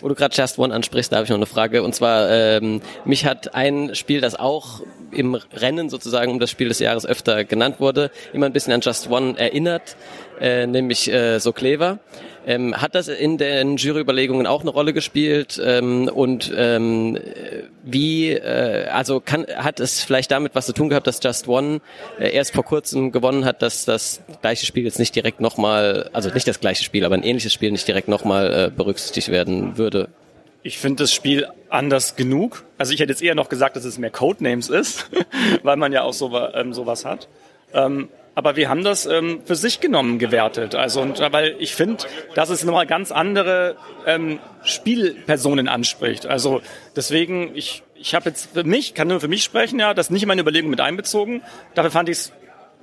Wo 0.00 0.08
du 0.08 0.14
gerade 0.14 0.34
Just 0.34 0.58
One 0.58 0.74
ansprichst, 0.74 1.12
da 1.12 1.16
habe 1.16 1.24
ich 1.24 1.30
noch 1.30 1.36
eine 1.36 1.46
Frage. 1.46 1.82
Und 1.82 1.94
zwar, 1.94 2.28
ähm, 2.28 2.80
mich 3.04 3.26
hat 3.26 3.54
ein 3.54 3.94
Spiel, 3.94 4.20
das 4.20 4.34
auch 4.34 4.80
im 5.12 5.34
Rennen 5.34 5.88
sozusagen 5.88 6.32
um 6.32 6.40
das 6.40 6.50
Spiel 6.50 6.68
des 6.68 6.80
Jahres 6.80 7.06
öfter 7.06 7.44
genannt 7.44 7.78
wurde, 7.78 8.10
immer 8.32 8.46
ein 8.46 8.52
bisschen 8.52 8.72
an 8.72 8.80
Just 8.80 9.08
One 9.08 9.38
erinnert, 9.38 9.96
äh, 10.40 10.66
nämlich 10.66 11.12
äh, 11.12 11.38
So 11.38 11.52
Clever. 11.52 12.00
Ähm, 12.46 12.80
hat 12.80 12.94
das 12.94 13.08
in 13.08 13.38
den 13.38 13.76
Juryüberlegungen 13.76 14.46
auch 14.46 14.60
eine 14.60 14.70
Rolle 14.70 14.92
gespielt? 14.92 15.60
Ähm, 15.64 16.08
und 16.08 16.52
ähm, 16.56 17.18
wie, 17.82 18.32
äh, 18.32 18.86
also 18.88 19.20
kann, 19.20 19.46
hat 19.56 19.80
es 19.80 20.02
vielleicht 20.02 20.30
damit 20.30 20.54
was 20.54 20.66
zu 20.66 20.72
tun 20.72 20.88
gehabt, 20.88 21.06
dass 21.06 21.20
Just 21.22 21.48
One 21.48 21.80
äh, 22.18 22.30
erst 22.30 22.54
vor 22.54 22.64
kurzem 22.64 23.12
gewonnen 23.12 23.44
hat, 23.44 23.62
dass 23.62 23.84
das 23.84 24.22
gleiche 24.42 24.66
Spiel 24.66 24.84
jetzt 24.84 24.98
nicht 24.98 25.14
direkt 25.14 25.40
nochmal, 25.40 26.10
also 26.12 26.30
nicht 26.30 26.46
das 26.46 26.60
gleiche 26.60 26.84
Spiel, 26.84 27.04
aber 27.04 27.14
ein 27.14 27.22
ähnliches 27.22 27.52
Spiel 27.52 27.70
nicht 27.70 27.88
direkt 27.88 28.08
nochmal 28.08 28.66
äh, 28.66 28.70
berücksichtigt 28.70 29.28
werden 29.28 29.78
würde? 29.78 30.08
Ich 30.62 30.78
finde 30.78 31.04
das 31.04 31.12
Spiel 31.12 31.46
anders 31.68 32.16
genug. 32.16 32.64
Also 32.78 32.94
ich 32.94 33.00
hätte 33.00 33.12
jetzt 33.12 33.22
eher 33.22 33.34
noch 33.34 33.48
gesagt, 33.48 33.76
dass 33.76 33.84
es 33.84 33.98
mehr 33.98 34.10
Codenames 34.10 34.70
ist, 34.70 35.10
weil 35.62 35.76
man 35.76 35.92
ja 35.92 36.02
auch 36.02 36.14
so, 36.14 36.34
ähm, 36.54 36.72
sowas 36.72 37.04
hat. 37.04 37.28
Ähm, 37.74 38.08
aber 38.34 38.56
wir 38.56 38.68
haben 38.68 38.82
das 38.82 39.06
ähm, 39.06 39.40
für 39.44 39.54
sich 39.54 39.80
genommen 39.80 40.18
gewertet. 40.18 40.74
Also 40.74 41.00
und 41.00 41.20
weil 41.20 41.56
ich 41.58 41.74
finde, 41.74 42.04
dass 42.34 42.50
es 42.50 42.64
nochmal 42.64 42.86
ganz 42.86 43.12
andere 43.12 43.76
ähm, 44.06 44.38
Spielpersonen 44.62 45.68
anspricht. 45.68 46.26
Also 46.26 46.60
deswegen, 46.96 47.54
ich, 47.54 47.82
ich 47.94 48.14
habe 48.14 48.28
jetzt 48.30 48.52
für 48.52 48.64
mich, 48.64 48.94
kann 48.94 49.08
nur 49.08 49.20
für 49.20 49.28
mich 49.28 49.44
sprechen, 49.44 49.78
ja, 49.78 49.94
das 49.94 50.10
nicht 50.10 50.22
in 50.22 50.28
meine 50.28 50.40
Überlegung 50.40 50.70
mit 50.70 50.80
einbezogen. 50.80 51.42
Dafür 51.74 51.90
fand 51.90 52.08
ich 52.08 52.18
es 52.18 52.32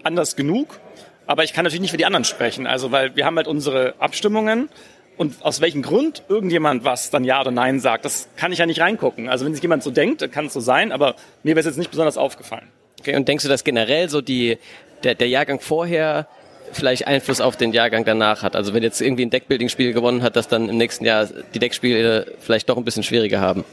anders 0.04 0.36
genug. 0.36 0.80
Aber 1.28 1.44
ich 1.44 1.54
kann 1.54 1.64
natürlich 1.64 1.82
nicht 1.82 1.92
für 1.92 1.98
die 1.98 2.06
anderen 2.06 2.26
sprechen. 2.26 2.66
Also 2.66 2.92
weil 2.92 3.16
wir 3.16 3.26
haben 3.26 3.38
halt 3.38 3.48
unsere 3.48 3.96
Abstimmungen 4.00 4.70
und 5.18 5.44
aus 5.46 5.62
welchem 5.62 5.82
Grund 5.82 6.24
irgendjemand 6.30 6.84
was 6.84 7.10
dann 7.10 7.24
Ja 7.24 7.42
oder 7.42 7.52
Nein 7.52 7.80
sagt, 7.80 8.06
das 8.06 8.30
kann 8.38 8.52
ich 8.52 8.60
ja 8.60 8.66
nicht 8.66 8.82
reingucken. 8.82 9.30
Also 9.30 9.46
wenn 9.46 9.54
sich 9.54 9.62
jemand 9.62 9.84
so 9.84 9.92
denkt, 9.92 10.30
kann 10.32 10.48
es 10.48 10.54
so 10.54 10.60
sein, 10.60 10.92
aber 10.92 11.16
mir 11.44 11.52
wäre 11.52 11.60
es 11.60 11.66
jetzt 11.66 11.78
nicht 11.78 11.92
besonders 11.92 12.18
aufgefallen. 12.18 12.68
Okay, 13.00 13.16
und 13.16 13.28
denkst 13.28 13.44
du, 13.44 13.50
dass 13.50 13.64
generell 13.64 14.10
so 14.10 14.22
die 14.22 14.58
der, 15.04 15.16
der 15.16 15.28
Jahrgang 15.28 15.60
vorher 15.60 16.28
vielleicht 16.74 17.08
Einfluss 17.08 17.42
auf 17.42 17.58
den 17.58 17.74
Jahrgang 17.74 18.06
danach 18.06 18.44
hat. 18.44 18.56
Also 18.56 18.74
wenn 18.74 18.84
jetzt 18.84 19.02
irgendwie 19.02 19.26
ein 19.26 19.30
Deckbuilding-Spiel 19.30 19.94
gewonnen 19.94 20.24
hat, 20.24 20.36
dass 20.36 20.48
dann 20.48 20.70
im 20.70 20.78
nächsten 20.78 21.06
Jahr 21.06 21.28
die 21.54 21.60
Deckspiele 21.60 22.34
vielleicht 22.40 22.70
doch 22.70 22.78
ein 22.78 22.86
bisschen 22.86 23.04
schwieriger 23.04 23.42
haben. 23.42 23.66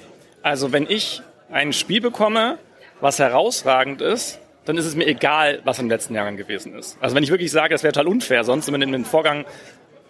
Also 0.43 0.72
wenn 0.72 0.87
ich 0.89 1.22
ein 1.51 1.72
Spiel 1.72 2.01
bekomme, 2.01 2.59
was 3.01 3.18
herausragend 3.18 4.01
ist, 4.01 4.41
dann 4.64 4.76
ist 4.76 4.85
es 4.85 4.95
mir 4.95 5.07
egal, 5.07 5.61
was 5.64 5.79
in 5.79 5.87
den 5.87 5.91
letzten 5.91 6.14
Jahren 6.14 6.37
gewesen 6.37 6.74
ist. 6.74 6.99
Also 7.01 7.16
wenn 7.16 7.22
ich 7.22 7.31
wirklich 7.31 7.51
sage, 7.51 7.74
das 7.74 7.83
wäre 7.83 7.93
total 7.93 8.09
unfair, 8.09 8.45
sonst 8.45 8.66
wenn 8.66 8.72
man 8.72 8.83
in 8.83 8.93
den 8.93 9.05
Vorgang, 9.05 9.47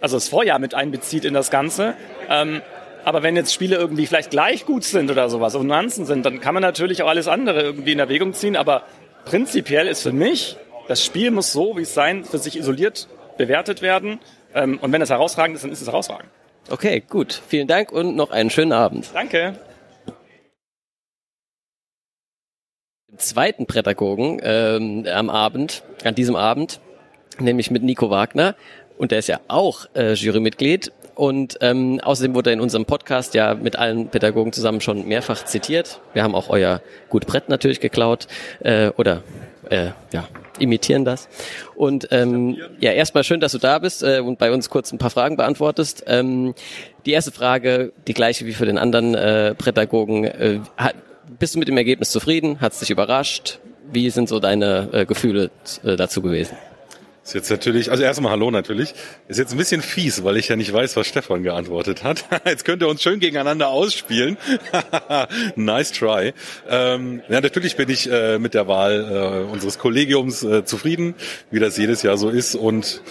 also 0.01 0.17
das 0.17 0.29
Vorjahr 0.29 0.59
mit 0.59 0.75
einbezieht 0.75 1.25
in 1.25 1.35
das 1.35 1.51
Ganze. 1.51 1.95
Ähm, 2.29 2.63
aber 3.05 3.23
wenn 3.23 3.37
jetzt 3.37 3.55
Spiele 3.55 3.77
irgendwie 3.77 4.07
vielleicht 4.07 4.31
gleich 4.31 4.67
gut 4.67 4.85
sind 4.85 5.11
oder 5.11 5.29
sowas, 5.29 5.55
und 5.55 5.67
Nuancen 5.67 6.07
sind, 6.07 6.27
dann 6.27 6.41
kann 6.41 6.55
man 6.55 6.63
natürlich 6.63 7.03
auch 7.03 7.09
alles 7.09 7.29
andere 7.29 7.63
irgendwie 7.63 7.93
in 7.93 8.01
Erwägung 8.01 8.35
ziehen. 8.35 8.57
Aber 8.57 8.83
prinzipiell 9.25 9.87
ist 9.87 10.03
für 10.03 10.13
mich 10.13 10.57
das 10.89 11.05
Spiel 11.05 11.31
muss 11.31 11.53
so, 11.53 11.77
wie 11.77 11.83
es 11.83 11.95
sein, 11.95 12.25
für 12.25 12.39
sich 12.39 12.59
isoliert 12.59 13.09
bewertet 13.37 13.83
werden. 13.83 14.19
Ähm, 14.55 14.79
und 14.81 14.91
wenn 14.93 15.03
es 15.03 15.11
herausragend 15.11 15.57
ist, 15.57 15.63
dann 15.63 15.71
ist 15.71 15.81
es 15.81 15.87
herausragend. 15.87 16.31
Okay, 16.71 17.03
gut. 17.09 17.41
Vielen 17.47 17.69
Dank 17.69 17.93
und 17.93 18.17
noch 18.17 18.31
einen 18.31 18.51
schönen 18.51 18.73
Abend. 18.73 19.11
Danke. 19.15 19.55
Im 23.11 23.19
zweiten 23.19 23.67
Pädagogen 23.67 24.41
ähm, 24.43 25.07
am 25.13 25.31
Abend, 25.31 25.83
an 26.05 26.15
diesem 26.15 26.37
Abend, 26.37 26.81
nämlich 27.39 27.71
mit 27.71 27.83
Nico 27.83 28.11
Wagner. 28.11 28.55
Und 28.99 29.13
der 29.13 29.21
ist 29.21 29.29
ja 29.29 29.41
auch 29.49 29.87
äh, 29.95 30.13
Jurymitglied. 30.13 30.93
Und 31.15 31.59
ähm, 31.63 32.01
außerdem 32.01 32.35
wurde 32.35 32.51
er 32.51 32.55
in 32.55 32.61
unserem 32.61 32.85
Podcast 32.85 33.35
ja 33.35 33.55
mit 33.55 33.77
allen 33.77 34.09
Pädagogen 34.09 34.53
zusammen 34.53 34.81
schon 34.81 35.07
mehrfach 35.07 35.45
zitiert. 35.45 36.01
Wir 36.13 36.23
haben 36.23 36.35
auch 36.35 36.49
euer 36.49 36.81
Gut 37.09 37.27
Brett 37.27 37.49
natürlich 37.49 37.81
geklaut. 37.81 38.29
Äh, 38.61 38.91
oder 38.97 39.23
äh, 39.71 39.91
ja, 40.13 40.29
imitieren 40.59 41.05
das. 41.05 41.29
Und 41.75 42.09
ähm, 42.11 42.57
ja, 42.81 42.93
erstmal 42.93 43.25
schön, 43.25 43.41
dass 43.41 43.53
du 43.53 43.59
da 43.59 43.79
bist 43.79 44.03
äh, 44.03 44.21
und 44.21 44.39
bei 44.39 44.53
uns 44.53 44.71
kurz 44.71 44.93
ein 44.93 44.99
paar 44.99 45.11
Fragen 45.11 45.37
beantwortest. 45.37 46.05
Ähm, 46.07 46.55
die 47.07 47.13
erste 47.13 47.33
Frage, 47.33 47.93
die 48.07 48.15
gleiche 48.15 48.47
wie 48.47 48.53
für 48.53 48.67
den 48.67 48.79
anderen 48.79 49.15
äh, 49.15 49.55
Pädagogen. 49.55 50.25
Äh, 50.25 50.61
hat, 50.77 50.95
bist 51.39 51.55
du 51.55 51.59
mit 51.59 51.69
dem 51.69 51.77
Ergebnis 51.77 52.11
zufrieden? 52.11 52.61
Hat 52.61 52.73
es 52.73 52.81
dich 52.81 52.91
überrascht? 52.91 53.61
Wie 53.91 54.11
sind 54.11 54.29
so 54.29 54.41
deine 54.41 54.89
äh, 54.93 55.07
Gefühle 55.07 55.51
äh, 55.85 55.97
dazu 55.97 56.21
gewesen? 56.23 56.57
Ist 57.29 57.35
jetzt 57.35 57.51
natürlich, 57.51 57.91
also 57.91 58.03
erstmal 58.03 58.33
Hallo 58.33 58.51
natürlich. 58.51 58.95
Ist 59.29 59.37
jetzt 59.37 59.53
ein 59.53 59.59
bisschen 59.59 59.83
fies, 59.83 60.25
weil 60.25 60.39
ich 60.39 60.49
ja 60.49 60.57
nicht 60.57 60.73
weiß, 60.73 60.97
was 60.97 61.07
Stefan 61.07 61.43
geantwortet 61.43 62.03
hat. 62.03 62.25
Jetzt 62.47 62.65
könnt 62.65 62.81
ihr 62.81 62.89
uns 62.89 63.03
schön 63.03 63.21
gegeneinander 63.21 63.69
ausspielen. 63.69 64.39
nice 65.55 65.93
try. 65.93 66.33
Ähm, 66.71 67.21
ja, 67.29 67.43
natürlich 67.43 67.77
bin 67.77 67.91
ich 67.91 68.11
äh, 68.11 68.39
mit 68.39 68.55
der 68.55 68.67
Wahl 68.67 69.45
äh, 69.47 69.53
unseres 69.53 69.79
Kollegiums 69.79 70.43
äh, 70.43 70.65
zufrieden, 70.65 71.15
wie 71.51 71.59
das 71.59 71.77
jedes 71.77 72.03
Jahr 72.03 72.17
so 72.17 72.31
ist 72.31 72.55
und 72.55 73.03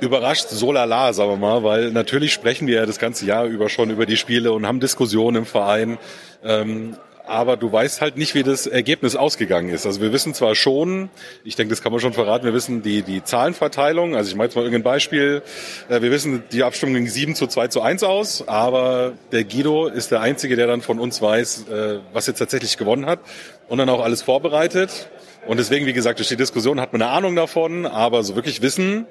überrascht 0.00 0.48
so 0.48 0.72
lala, 0.72 1.12
sagen 1.12 1.32
wir 1.32 1.36
mal, 1.36 1.62
weil 1.62 1.90
natürlich 1.90 2.32
sprechen 2.32 2.66
wir 2.66 2.76
ja 2.76 2.86
das 2.86 2.98
ganze 2.98 3.26
Jahr 3.26 3.44
über 3.44 3.68
schon 3.68 3.90
über 3.90 4.06
die 4.06 4.16
Spiele 4.16 4.52
und 4.52 4.66
haben 4.66 4.80
Diskussionen 4.80 5.36
im 5.36 5.44
Verein. 5.44 5.98
Ähm, 6.42 6.96
aber 7.28 7.56
du 7.56 7.70
weißt 7.70 8.00
halt 8.00 8.16
nicht, 8.16 8.34
wie 8.34 8.42
das 8.42 8.66
Ergebnis 8.66 9.14
ausgegangen 9.14 9.68
ist. 9.68 9.86
Also 9.86 10.00
wir 10.00 10.12
wissen 10.12 10.34
zwar 10.34 10.54
schon, 10.54 11.10
ich 11.44 11.56
denke, 11.56 11.70
das 11.70 11.82
kann 11.82 11.92
man 11.92 12.00
schon 12.00 12.14
verraten, 12.14 12.46
wir 12.46 12.54
wissen 12.54 12.82
die, 12.82 13.02
die 13.02 13.22
Zahlenverteilung, 13.22 14.16
also 14.16 14.30
ich 14.30 14.34
mache 14.34 14.46
jetzt 14.46 14.56
mal 14.56 14.62
irgendein 14.62 14.82
Beispiel, 14.82 15.42
äh, 15.88 16.00
wir 16.00 16.10
wissen, 16.10 16.42
die 16.52 16.62
Abstimmung 16.62 16.94
ging 16.94 17.06
7 17.06 17.34
zu 17.34 17.46
2 17.46 17.68
zu 17.68 17.82
1 17.82 18.02
aus, 18.02 18.48
aber 18.48 19.12
der 19.30 19.44
Guido 19.44 19.86
ist 19.86 20.10
der 20.10 20.20
Einzige, 20.20 20.56
der 20.56 20.66
dann 20.66 20.80
von 20.80 20.98
uns 20.98 21.20
weiß, 21.20 21.66
äh, 21.68 21.98
was 22.12 22.26
jetzt 22.26 22.38
tatsächlich 22.38 22.78
gewonnen 22.78 23.06
hat 23.06 23.20
und 23.68 23.78
dann 23.78 23.88
auch 23.88 24.02
alles 24.02 24.22
vorbereitet. 24.22 25.10
Und 25.46 25.58
deswegen, 25.58 25.86
wie 25.86 25.92
gesagt, 25.92 26.18
durch 26.18 26.28
die 26.28 26.36
Diskussion 26.36 26.80
hat 26.80 26.92
man 26.92 27.02
eine 27.02 27.10
Ahnung 27.10 27.36
davon, 27.36 27.86
aber 27.86 28.22
so 28.22 28.34
wirklich 28.36 28.62
wissen 28.62 29.06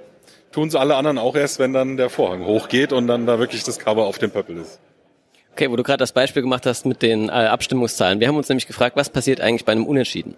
tun 0.52 0.70
es 0.70 0.76
alle 0.76 0.96
anderen 0.96 1.18
auch 1.18 1.36
erst, 1.36 1.60
wenn 1.60 1.74
dann 1.74 1.98
der 1.98 2.10
Vorhang 2.10 2.46
hochgeht 2.46 2.94
und 2.94 3.08
dann 3.08 3.26
da 3.26 3.38
wirklich 3.38 3.64
das 3.64 3.80
Cover 3.80 4.06
auf 4.06 4.18
dem 4.18 4.32
Pöppel 4.32 4.58
ist. 4.58 4.80
Okay, 5.58 5.72
wo 5.72 5.76
du 5.76 5.82
gerade 5.82 5.98
das 5.98 6.12
Beispiel 6.12 6.44
gemacht 6.44 6.68
hast 6.68 6.86
mit 6.86 7.02
den 7.02 7.30
äh, 7.30 7.32
Abstimmungszahlen. 7.32 8.20
Wir 8.20 8.28
haben 8.28 8.38
uns 8.38 8.48
nämlich 8.48 8.68
gefragt, 8.68 8.96
was 8.96 9.10
passiert 9.10 9.42
eigentlich 9.42 9.66
bei 9.66 9.72
einem 9.72 9.88
Unentschieden? 9.88 10.36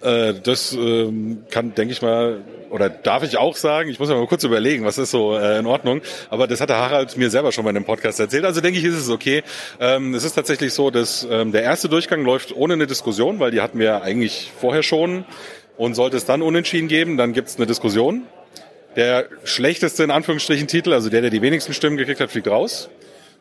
Äh, 0.00 0.34
das 0.42 0.72
ähm, 0.72 1.44
kann, 1.52 1.72
denke 1.76 1.92
ich 1.92 2.02
mal, 2.02 2.40
oder 2.70 2.90
darf 2.90 3.22
ich 3.22 3.38
auch 3.38 3.54
sagen, 3.54 3.88
ich 3.88 4.00
muss 4.00 4.08
mal 4.08 4.26
kurz 4.26 4.42
überlegen, 4.42 4.84
was 4.84 4.98
ist 4.98 5.12
so 5.12 5.38
äh, 5.38 5.60
in 5.60 5.66
Ordnung, 5.66 6.00
aber 6.30 6.48
das 6.48 6.60
hat 6.60 6.68
der 6.68 6.78
Harald 6.78 7.16
mir 7.16 7.30
selber 7.30 7.52
schon 7.52 7.62
mal 7.62 7.70
in 7.70 7.76
dem 7.76 7.84
Podcast 7.84 8.18
erzählt, 8.18 8.44
also 8.44 8.60
denke 8.60 8.80
ich, 8.80 8.84
ist 8.84 8.96
es 8.96 9.08
okay. 9.08 9.44
Ähm, 9.78 10.12
es 10.14 10.24
ist 10.24 10.32
tatsächlich 10.32 10.74
so, 10.74 10.90
dass 10.90 11.24
ähm, 11.30 11.52
der 11.52 11.62
erste 11.62 11.88
Durchgang 11.88 12.24
läuft 12.24 12.52
ohne 12.56 12.74
eine 12.74 12.88
Diskussion, 12.88 13.38
weil 13.38 13.52
die 13.52 13.60
hatten 13.60 13.78
wir 13.78 14.02
eigentlich 14.02 14.50
vorher 14.60 14.82
schon 14.82 15.26
und 15.76 15.94
sollte 15.94 16.16
es 16.16 16.24
dann 16.24 16.42
unentschieden 16.42 16.88
geben, 16.88 17.18
dann 17.18 17.34
gibt 17.34 17.50
es 17.50 17.56
eine 17.56 17.66
Diskussion. 17.66 18.24
Der 18.96 19.28
schlechteste 19.44 20.02
in 20.02 20.10
Anführungsstrichen 20.10 20.66
Titel, 20.66 20.92
also 20.92 21.08
der, 21.08 21.20
der 21.20 21.30
die 21.30 21.40
wenigsten 21.40 21.72
Stimmen 21.72 21.96
gekriegt 21.96 22.18
hat, 22.18 22.32
fliegt 22.32 22.48
raus. 22.48 22.90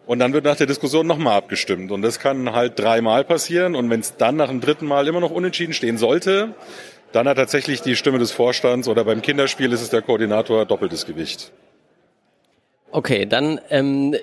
Und 0.08 0.20
dann 0.20 0.34
wird 0.34 0.46
nach 0.46 0.56
der 0.56 0.68
Diskussion 0.68 1.06
nochmal 1.06 1.38
abgestimmt. 1.38 1.92
Und 1.92 2.02
das 2.02 2.20
kann 2.20 2.54
halt 2.54 2.80
dreimal 2.80 3.26
passieren. 3.26 3.76
Und 3.76 3.90
wenn 3.90 4.00
es 4.00 4.16
dann 4.16 4.38
nach 4.38 4.48
dem 4.48 4.62
dritten 4.62 4.88
Mal 4.88 5.08
immer 5.08 5.20
noch 5.20 5.32
unentschieden 5.32 5.74
stehen 5.74 5.98
sollte, 5.98 6.56
dann 7.12 7.28
hat 7.28 7.38
tatsächlich 7.38 7.82
die 7.82 7.96
Stimme 7.96 8.18
des 8.18 8.32
Vorstands 8.32 8.88
oder 8.88 9.04
beim 9.04 9.22
Kinderspiel 9.22 9.72
ist 9.74 9.82
es 9.82 9.90
der 9.90 10.02
Koordinator 10.02 10.66
doppeltes 10.66 11.06
Gewicht. 11.06 11.52
Okay, 12.92 13.26
dann 13.26 13.60
ähm, 13.70 14.16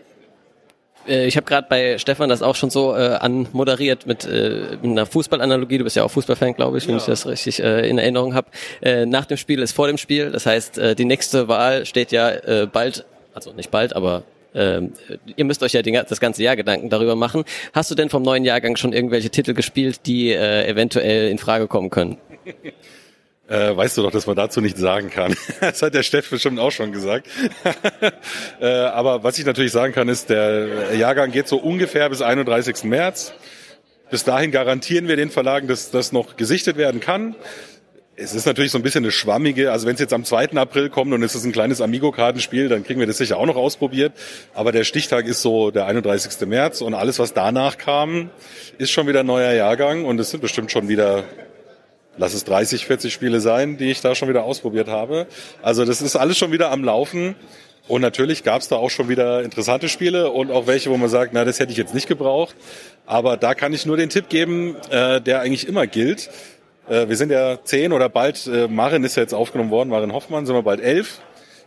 äh, 1.07 1.26
ich 1.26 1.37
habe 1.37 1.47
gerade 1.47 1.66
bei 1.68 1.99
Stefan 1.99 2.30
das 2.30 2.43
auch 2.43 2.55
schon 2.55 2.70
so 2.70 2.95
äh, 2.97 3.16
anmoderiert 3.16 4.07
mit, 4.07 4.24
äh, 4.24 4.78
mit 4.80 4.91
einer 4.91 5.05
Fußballanalogie. 5.05 5.78
Du 5.78 5.85
bist 5.85 5.97
ja 5.97 6.05
auch 6.05 6.11
Fußballfan, 6.11 6.55
glaube 6.55 6.78
ich, 6.78 6.87
wenn 6.87 6.95
ja. 6.95 7.01
ich 7.01 7.07
das 7.07 7.26
richtig 7.26 7.62
äh, 7.62 7.87
in 7.89 7.99
Erinnerung 7.99 8.35
habe. 8.35 8.49
Äh, 8.80 9.05
nach 9.05 9.26
dem 9.26 9.37
Spiel 9.37 9.61
ist 9.61 9.72
vor 9.72 9.87
dem 9.87 9.99
Spiel. 9.99 10.30
Das 10.30 10.47
heißt, 10.47 10.78
äh, 10.78 10.95
die 10.95 11.05
nächste 11.05 11.49
Wahl 11.49 11.85
steht 11.85 12.11
ja 12.11 12.30
äh, 12.30 12.66
bald, 12.70 13.05
also 13.35 13.53
nicht 13.53 13.70
bald, 13.70 13.95
aber 13.95 14.22
ähm, 14.55 14.92
ihr 15.36 15.44
müsst 15.44 15.62
euch 15.62 15.72
ja 15.72 15.82
den, 15.82 15.94
das 15.94 16.20
ganze 16.20 16.42
Jahr 16.42 16.57
Gedanken 16.57 16.90
darüber 16.90 17.16
machen. 17.16 17.44
Hast 17.72 17.90
du 17.90 17.94
denn 17.94 18.09
vom 18.09 18.22
neuen 18.22 18.44
Jahrgang 18.44 18.76
schon 18.76 18.92
irgendwelche 18.92 19.30
Titel 19.30 19.55
gespielt, 19.55 20.00
die 20.07 20.30
äh, 20.30 20.66
eventuell 20.66 21.30
in 21.30 21.38
Frage 21.38 21.66
kommen 21.66 21.90
können? 21.90 22.18
Äh, 23.48 23.76
weißt 23.76 23.98
du 23.98 24.02
doch, 24.02 24.11
dass 24.11 24.26
man 24.26 24.36
dazu 24.36 24.61
nichts 24.61 24.80
sagen 24.80 25.11
kann. 25.11 25.34
Das 25.61 25.82
hat 25.82 25.94
der 25.94 26.02
Steff 26.02 26.30
bestimmt 26.30 26.59
auch 26.59 26.70
schon 26.70 26.92
gesagt. 26.92 27.26
äh, 28.61 28.66
aber 28.66 29.22
was 29.22 29.38
ich 29.38 29.44
natürlich 29.44 29.72
sagen 29.72 29.92
kann, 29.92 30.09
ist, 30.09 30.30
der 30.30 30.94
Jahrgang 30.94 31.30
geht 31.30 31.48
so 31.48 31.59
ungefähr 31.59 32.09
bis 32.09 32.22
31. 32.22 32.84
März. 32.84 33.32
Bis 34.11 34.24
dahin 34.24 34.50
garantieren 34.50 35.09
wir 35.09 35.16
den 35.16 35.30
Verlagen, 35.30 35.66
dass 35.68 35.90
das 35.90 36.12
noch 36.12 36.36
gesichtet 36.36 36.76
werden 36.76 37.00
kann. 37.00 37.34
Es 38.16 38.34
ist 38.34 38.46
natürlich 38.46 38.70
so 38.70 38.78
ein 38.78 38.82
bisschen 38.82 39.04
eine 39.04 39.10
schwammige, 39.10 39.72
also 39.72 39.86
wenn 39.86 39.94
es 39.94 40.00
jetzt 40.00 40.12
am 40.12 40.24
2. 40.24 40.52
April 40.52 40.88
kommt 40.88 41.12
und 41.12 41.22
es 41.22 41.34
ist 41.34 41.44
ein 41.44 41.52
kleines 41.52 41.80
Amigo-Kartenspiel, 41.80 42.68
dann 42.68 42.84
kriegen 42.84 43.00
wir 43.00 43.06
das 43.06 43.18
sicher 43.18 43.38
auch 43.38 43.46
noch 43.46 43.56
ausprobiert. 43.56 44.12
Aber 44.54 44.70
der 44.72 44.84
Stichtag 44.84 45.26
ist 45.26 45.42
so 45.42 45.70
der 45.70 45.86
31. 45.86 46.46
März 46.46 46.80
und 46.80 46.94
alles, 46.94 47.18
was 47.18 47.34
danach 47.34 47.76
kam, 47.76 48.30
ist 48.78 48.92
schon 48.92 49.08
wieder 49.08 49.20
ein 49.20 49.26
neuer 49.26 49.52
Jahrgang 49.52 50.04
und 50.04 50.20
es 50.20 50.30
sind 50.30 50.40
bestimmt 50.40 50.70
schon 50.70 50.88
wieder, 50.88 51.24
lass 52.16 52.34
es 52.34 52.44
30, 52.44 52.86
40 52.86 53.12
Spiele 53.12 53.40
sein, 53.40 53.78
die 53.78 53.90
ich 53.90 54.00
da 54.00 54.14
schon 54.14 54.28
wieder 54.28 54.44
ausprobiert 54.44 54.88
habe. 54.88 55.26
Also 55.62 55.84
das 55.84 56.00
ist 56.00 56.14
alles 56.14 56.38
schon 56.38 56.52
wieder 56.52 56.70
am 56.70 56.84
Laufen. 56.84 57.34
Und 57.86 58.00
natürlich 58.00 58.44
gab 58.44 58.62
es 58.62 58.68
da 58.68 58.76
auch 58.76 58.88
schon 58.88 59.10
wieder 59.10 59.42
interessante 59.42 59.90
Spiele 59.90 60.30
und 60.30 60.50
auch 60.50 60.66
welche, 60.66 60.88
wo 60.88 60.96
man 60.96 61.10
sagt, 61.10 61.34
na, 61.34 61.44
das 61.44 61.60
hätte 61.60 61.70
ich 61.70 61.76
jetzt 61.76 61.92
nicht 61.94 62.08
gebraucht. 62.08 62.56
Aber 63.04 63.36
da 63.36 63.54
kann 63.54 63.74
ich 63.74 63.84
nur 63.84 63.98
den 63.98 64.08
Tipp 64.08 64.30
geben, 64.30 64.76
äh, 64.90 65.20
der 65.20 65.40
eigentlich 65.40 65.68
immer 65.68 65.86
gilt. 65.86 66.30
Äh, 66.89 67.09
wir 67.09 67.16
sind 67.16 67.30
ja 67.30 67.62
zehn 67.64 67.93
oder 67.93 68.09
bald, 68.09 68.47
äh, 68.47 68.68
Marin 68.68 69.05
ist 69.05 69.16
ja 69.16 69.22
jetzt 69.22 69.35
aufgenommen 69.35 69.70
worden, 69.70 69.89
Marin 69.89 70.12
Hoffmann, 70.12 70.47
sind 70.47 70.55
wir 70.55 70.62
bald 70.62 70.80
elf. 70.80 71.20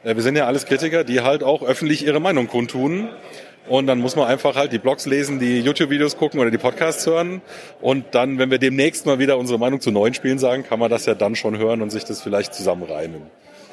Äh, 0.03 0.15
wir 0.15 0.23
sind 0.23 0.35
ja 0.35 0.45
alles 0.45 0.65
Kritiker, 0.65 1.03
die 1.03 1.21
halt 1.21 1.43
auch 1.43 1.63
öffentlich 1.63 2.05
ihre 2.05 2.19
Meinung 2.19 2.47
kundtun. 2.47 3.09
Und 3.67 3.87
dann 3.87 3.99
muss 3.99 4.15
man 4.15 4.27
einfach 4.27 4.55
halt 4.55 4.71
die 4.71 4.77
Blogs 4.77 5.05
lesen, 5.05 5.39
die 5.39 5.59
YouTube-Videos 5.59 6.17
gucken 6.17 6.39
oder 6.39 6.51
die 6.51 6.57
Podcasts 6.57 7.05
hören. 7.05 7.41
Und 7.81 8.05
dann, 8.11 8.39
wenn 8.39 8.49
wir 8.49 8.59
demnächst 8.59 9.05
mal 9.05 9.19
wieder 9.19 9.37
unsere 9.37 9.59
Meinung 9.59 9.81
zu 9.81 9.91
neuen 9.91 10.13
Spielen 10.13 10.39
sagen, 10.39 10.63
kann 10.63 10.79
man 10.79 10.89
das 10.89 11.05
ja 11.05 11.15
dann 11.15 11.35
schon 11.35 11.57
hören 11.57 11.81
und 11.81 11.89
sich 11.89 12.05
das 12.05 12.21
vielleicht 12.21 12.53
zusammenreimen. 12.53 13.23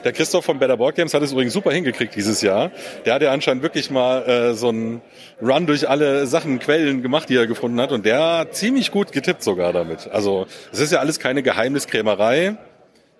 Der 0.04 0.12
Christoph 0.12 0.44
von 0.44 0.58
Better 0.58 0.76
Board 0.76 0.96
Games 0.96 1.14
hat 1.14 1.22
es 1.22 1.32
übrigens 1.32 1.54
super 1.54 1.72
hingekriegt 1.72 2.14
dieses 2.14 2.42
Jahr. 2.42 2.70
Der 3.06 3.14
hat 3.14 3.22
ja 3.22 3.32
anscheinend 3.32 3.62
wirklich 3.62 3.90
mal 3.90 4.22
äh, 4.28 4.54
so 4.54 4.68
einen 4.68 5.00
Run 5.40 5.66
durch 5.66 5.88
alle 5.88 6.26
Sachen, 6.26 6.58
Quellen 6.58 7.02
gemacht, 7.02 7.30
die 7.30 7.36
er 7.36 7.46
gefunden 7.46 7.80
hat. 7.80 7.90
Und 7.90 8.04
der 8.04 8.38
hat 8.38 8.54
ziemlich 8.54 8.90
gut 8.90 9.12
getippt 9.12 9.42
sogar 9.42 9.72
damit. 9.72 10.10
Also 10.12 10.46
es 10.72 10.80
ist 10.80 10.92
ja 10.92 10.98
alles 10.98 11.18
keine 11.18 11.42
Geheimniskrämerei. 11.42 12.56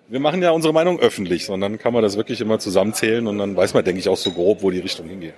Wir 0.07 0.19
machen 0.19 0.43
ja 0.43 0.51
unsere 0.51 0.73
Meinung 0.73 0.99
öffentlich, 0.99 1.47
sondern 1.47 1.79
kann 1.79 1.91
man 1.91 2.03
das 2.03 2.15
wirklich 2.15 2.39
immer 2.39 2.59
zusammenzählen 2.59 3.25
und 3.25 3.39
dann 3.39 3.55
weiß 3.57 3.73
man, 3.73 3.83
denke 3.83 3.99
ich, 3.99 4.07
auch 4.07 4.17
so 4.17 4.31
grob, 4.31 4.61
wo 4.61 4.69
die 4.69 4.79
Richtung 4.79 5.07
hingeht. 5.07 5.33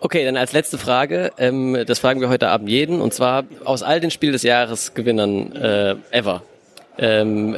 Okay, 0.00 0.24
dann 0.24 0.36
als 0.36 0.52
letzte 0.52 0.78
Frage, 0.78 1.30
ähm, 1.38 1.84
das 1.86 2.00
fragen 2.00 2.20
wir 2.20 2.28
heute 2.28 2.48
Abend 2.48 2.68
jeden, 2.68 3.00
und 3.00 3.14
zwar 3.14 3.44
aus 3.64 3.84
all 3.84 4.00
den 4.00 4.10
Spiel 4.10 4.32
des 4.32 4.42
Jahres 4.42 4.94
Gewinnern 4.94 5.52
äh, 5.52 5.94
ever. 6.10 6.42
Ähm, 6.98 7.56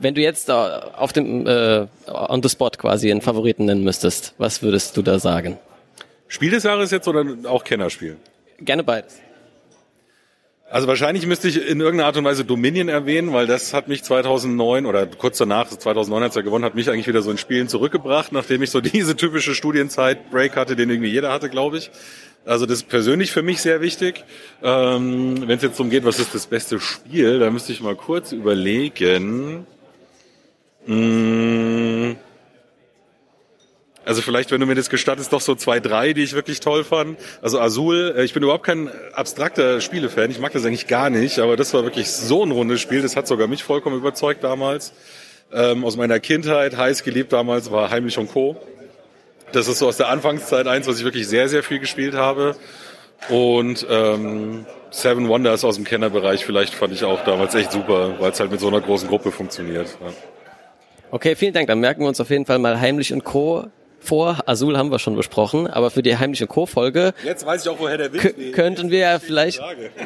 wenn 0.00 0.14
du 0.14 0.20
jetzt 0.20 0.50
auf 0.50 1.12
dem 1.12 1.46
äh, 1.46 1.86
on 2.06 2.42
the 2.42 2.48
spot 2.48 2.70
quasi 2.78 3.10
einen 3.10 3.20
Favoriten 3.20 3.66
nennen 3.66 3.84
müsstest, 3.84 4.34
was 4.38 4.62
würdest 4.62 4.96
du 4.96 5.02
da 5.02 5.18
sagen? 5.18 5.58
Spiel 6.28 6.50
des 6.50 6.62
Jahres 6.62 6.90
jetzt 6.90 7.08
oder 7.08 7.24
auch 7.44 7.64
Kennerspiel? 7.64 8.16
Gerne 8.60 8.84
beides. 8.84 9.20
Also 10.70 10.86
wahrscheinlich 10.86 11.26
müsste 11.26 11.48
ich 11.48 11.56
in 11.56 11.80
irgendeiner 11.80 12.06
Art 12.06 12.16
und 12.16 12.24
Weise 12.24 12.44
Dominion 12.44 12.88
erwähnen, 12.88 13.32
weil 13.32 13.48
das 13.48 13.74
hat 13.74 13.88
mich 13.88 14.04
2009 14.04 14.86
oder 14.86 15.04
kurz 15.06 15.38
danach, 15.38 15.68
2009 15.68 16.22
als 16.22 16.36
er 16.36 16.44
gewonnen 16.44 16.64
hat, 16.64 16.76
mich 16.76 16.88
eigentlich 16.88 17.08
wieder 17.08 17.22
so 17.22 17.32
in 17.32 17.38
Spielen 17.38 17.66
zurückgebracht, 17.66 18.30
nachdem 18.30 18.62
ich 18.62 18.70
so 18.70 18.80
diese 18.80 19.16
typische 19.16 19.56
Studienzeit-Break 19.56 20.54
hatte, 20.54 20.76
den 20.76 20.88
irgendwie 20.88 21.10
jeder 21.10 21.32
hatte, 21.32 21.50
glaube 21.50 21.78
ich. 21.78 21.90
Also 22.44 22.66
das 22.66 22.78
ist 22.78 22.88
persönlich 22.88 23.32
für 23.32 23.42
mich 23.42 23.60
sehr 23.60 23.80
wichtig. 23.80 24.24
Ähm, 24.62 25.48
Wenn 25.48 25.56
es 25.56 25.62
jetzt 25.62 25.78
darum 25.80 25.90
geht, 25.90 26.04
was 26.04 26.20
ist 26.20 26.36
das 26.36 26.46
beste 26.46 26.78
Spiel, 26.78 27.40
da 27.40 27.50
müsste 27.50 27.72
ich 27.72 27.80
mal 27.80 27.96
kurz 27.96 28.30
überlegen. 28.30 29.66
Mmh. 30.90 32.16
Also 34.04 34.22
vielleicht, 34.22 34.50
wenn 34.50 34.60
du 34.60 34.66
mir 34.66 34.74
das 34.74 34.90
gestattest, 34.90 35.32
doch 35.32 35.40
so 35.40 35.54
zwei, 35.54 35.78
drei, 35.78 36.14
die 36.14 36.24
ich 36.24 36.32
wirklich 36.32 36.58
toll 36.58 36.82
fand. 36.82 37.16
Also 37.42 37.60
Azul, 37.60 38.14
äh, 38.16 38.24
ich 38.24 38.34
bin 38.34 38.42
überhaupt 38.42 38.64
kein 38.64 38.90
abstrakter 39.12 39.80
Spielefan, 39.80 40.32
ich 40.32 40.40
mag 40.40 40.52
das 40.52 40.64
eigentlich 40.64 40.88
gar 40.88 41.08
nicht, 41.08 41.38
aber 41.38 41.56
das 41.56 41.72
war 41.74 41.84
wirklich 41.84 42.10
so 42.10 42.44
ein 42.44 42.50
rundes 42.50 42.80
Spiel, 42.80 43.02
das 43.02 43.14
hat 43.14 43.28
sogar 43.28 43.46
mich 43.46 43.62
vollkommen 43.62 43.96
überzeugt 43.96 44.42
damals. 44.42 44.92
Ähm, 45.52 45.84
aus 45.84 45.96
meiner 45.96 46.18
Kindheit, 46.18 46.76
heiß 46.76 47.04
geliebt 47.04 47.32
damals, 47.32 47.70
war 47.70 47.90
Heimlich 47.90 48.18
und 48.18 48.32
Co. 48.32 48.60
Das 49.52 49.68
ist 49.68 49.78
so 49.78 49.86
aus 49.86 49.96
der 49.96 50.08
Anfangszeit 50.08 50.66
eins, 50.66 50.88
was 50.88 50.98
ich 50.98 51.04
wirklich 51.04 51.28
sehr, 51.28 51.48
sehr 51.48 51.62
viel 51.62 51.78
gespielt 51.78 52.14
habe. 52.14 52.56
Und 53.28 53.86
ähm, 53.88 54.66
Seven 54.90 55.28
Wonders 55.28 55.64
aus 55.64 55.76
dem 55.76 55.84
Kennerbereich 55.84 56.44
vielleicht 56.44 56.74
fand 56.74 56.92
ich 56.94 57.04
auch 57.04 57.22
damals 57.22 57.54
echt 57.54 57.70
super, 57.70 58.16
weil 58.18 58.32
es 58.32 58.40
halt 58.40 58.50
mit 58.50 58.58
so 58.58 58.66
einer 58.66 58.80
großen 58.80 59.08
Gruppe 59.08 59.30
funktioniert. 59.30 59.96
Ja. 60.00 60.12
Okay, 61.12 61.34
vielen 61.34 61.52
Dank. 61.52 61.66
Dann 61.66 61.80
merken 61.80 62.02
wir 62.02 62.08
uns 62.08 62.20
auf 62.20 62.30
jeden 62.30 62.46
Fall 62.46 62.58
mal 62.58 62.80
Heimlich 62.80 63.12
und 63.12 63.24
Co. 63.24 63.64
vor. 63.98 64.38
Azul 64.46 64.78
haben 64.78 64.92
wir 64.92 65.00
schon 65.00 65.16
besprochen, 65.16 65.66
aber 65.66 65.90
für 65.90 66.02
die 66.02 66.16
Heimlich 66.16 66.40
und 66.40 66.48
Co-Folge 66.48 67.12
Jetzt 67.24 67.44
weiß 67.44 67.64
ich 67.64 67.68
auch, 67.68 67.80
woher 67.80 67.98
der 67.98 68.12
Witz 68.12 68.32
könnten 68.52 68.90
wir 68.90 68.98
ja 69.00 69.18
vielleicht, 69.18 69.60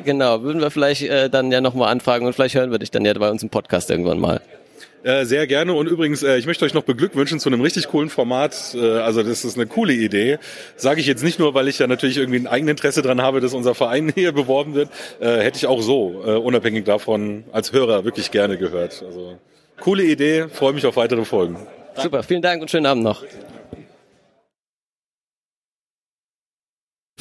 genau, 0.05 0.43
würden 0.43 0.63
wir 0.63 0.71
vielleicht 0.71 1.03
äh, 1.03 1.29
dann 1.29 1.53
ja 1.53 1.61
nochmal 1.61 1.91
anfragen 1.91 2.27
und 2.27 2.33
vielleicht 2.33 2.55
hören 2.55 2.71
wir 2.71 2.79
dich 2.79 2.91
dann 2.91 3.05
ja 3.05 3.13
bei 3.13 3.31
uns 3.31 3.43
im 3.43 3.51
Podcast 3.51 3.91
irgendwann 3.91 4.19
mal. 4.19 4.41
Äh, 5.03 5.27
sehr 5.27 5.47
gerne 5.47 5.75
und 5.75 5.87
übrigens, 5.87 6.23
äh, 6.23 6.39
ich 6.39 6.47
möchte 6.47 6.65
euch 6.65 6.73
noch 6.73 6.85
beglückwünschen 6.85 7.39
zu 7.39 7.51
einem 7.51 7.61
richtig 7.61 7.89
coolen 7.89 8.09
Format. 8.09 8.75
Äh, 8.75 9.01
also 9.01 9.23
das 9.23 9.45
ist 9.45 9.57
eine 9.57 9.67
coole 9.67 9.93
Idee. 9.93 10.39
Sage 10.77 11.01
ich 11.01 11.07
jetzt 11.07 11.23
nicht 11.23 11.39
nur, 11.39 11.53
weil 11.53 11.69
ich 11.69 11.79
ja 11.79 11.87
natürlich 11.87 12.17
irgendwie 12.17 12.39
ein 12.39 12.47
Eigeninteresse 12.47 13.03
dran 13.03 13.21
habe, 13.21 13.43
dass 13.43 13.53
unser 13.53 13.75
Verein 13.75 14.11
hier 14.15 14.33
beworben 14.33 14.75
wird. 14.75 14.89
Äh, 15.21 15.41
hätte 15.43 15.59
ich 15.59 15.67
auch 15.67 15.83
so, 15.83 16.23
äh, 16.27 16.31
unabhängig 16.31 16.87
davon, 16.87 17.45
als 17.53 17.73
Hörer 17.73 18.07
wirklich 18.07 18.31
gerne 18.31 18.57
gehört. 18.57 19.05
Also 19.07 19.39
coole 19.81 20.05
Idee, 20.05 20.49
freue 20.49 20.72
mich 20.72 20.87
auf 20.87 20.97
weitere 20.97 21.25
Folgen. 21.25 21.57
Super, 21.97 22.22
vielen 22.22 22.43
Dank 22.43 22.62
und 22.62 22.70
schönen 22.70 22.87
Abend 22.87 23.05
noch. 23.05 23.25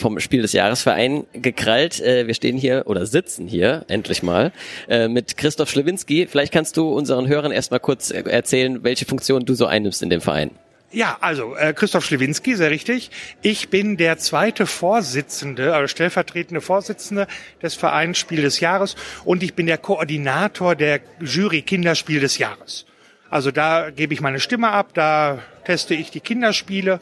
vom 0.03 0.19
Spiel 0.19 0.41
des 0.41 0.51
Jahresverein 0.51 1.25
gekrallt. 1.31 2.01
Äh, 2.01 2.27
wir 2.27 2.33
stehen 2.33 2.57
hier 2.57 2.83
oder 2.87 3.05
sitzen 3.05 3.47
hier 3.47 3.85
endlich 3.87 4.21
mal 4.21 4.51
äh, 4.89 5.07
mit 5.07 5.37
Christoph 5.37 5.69
Schlewinski. 5.69 6.27
Vielleicht 6.27 6.51
kannst 6.51 6.75
du 6.75 6.89
unseren 6.89 7.27
Hörern 7.27 7.53
erstmal 7.53 7.79
kurz 7.79 8.11
erzählen, 8.11 8.83
welche 8.83 9.05
Funktion 9.05 9.45
du 9.45 9.53
so 9.53 9.65
einnimmst 9.65 10.03
in 10.03 10.09
dem 10.09 10.19
Verein. 10.19 10.51
Ja, 10.93 11.17
also 11.21 11.55
äh, 11.55 11.73
Christoph 11.73 12.05
Schlewinski, 12.05 12.55
sehr 12.55 12.69
richtig. 12.69 13.09
Ich 13.41 13.69
bin 13.69 13.97
der 13.97 14.19
zweite 14.19 14.67
Vorsitzende, 14.67 15.73
also 15.73 15.87
stellvertretende 15.87 16.61
Vorsitzende 16.61 17.25
des 17.63 17.73
Vereins 17.73 18.19
Spiel 18.19 18.43
des 18.43 18.59
Jahres 18.59 18.95
und 19.25 19.41
ich 19.41 19.55
bin 19.55 19.65
der 19.65 19.79
Koordinator 19.79 20.75
der 20.75 20.99
Jury 21.19 21.63
Kinderspiel 21.63 22.19
des 22.19 22.37
Jahres. 22.37 22.85
Also 23.31 23.49
da 23.49 23.89
gebe 23.89 24.13
ich 24.13 24.21
meine 24.21 24.39
Stimme 24.39 24.69
ab, 24.69 24.93
da 24.93 25.39
teste 25.65 25.95
ich 25.95 26.11
die 26.11 26.19
Kinderspiele 26.19 26.99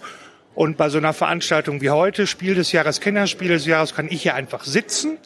und 0.55 0.77
bei 0.77 0.87
so 0.87 0.97
einer 0.97 1.11
Veranstaltung 1.11 1.81
wie 1.81 1.89
heute, 1.89 2.27
Spiel 2.27 2.55
des 2.55 2.71
Jahres, 2.71 3.01
Kennerspiel 3.01 3.49
des 3.49 3.65
Jahres, 3.65 3.93
kann 3.93 4.07
ich 4.09 4.21
hier 4.21 4.35
einfach 4.35 4.63
sitzen, 4.63 5.17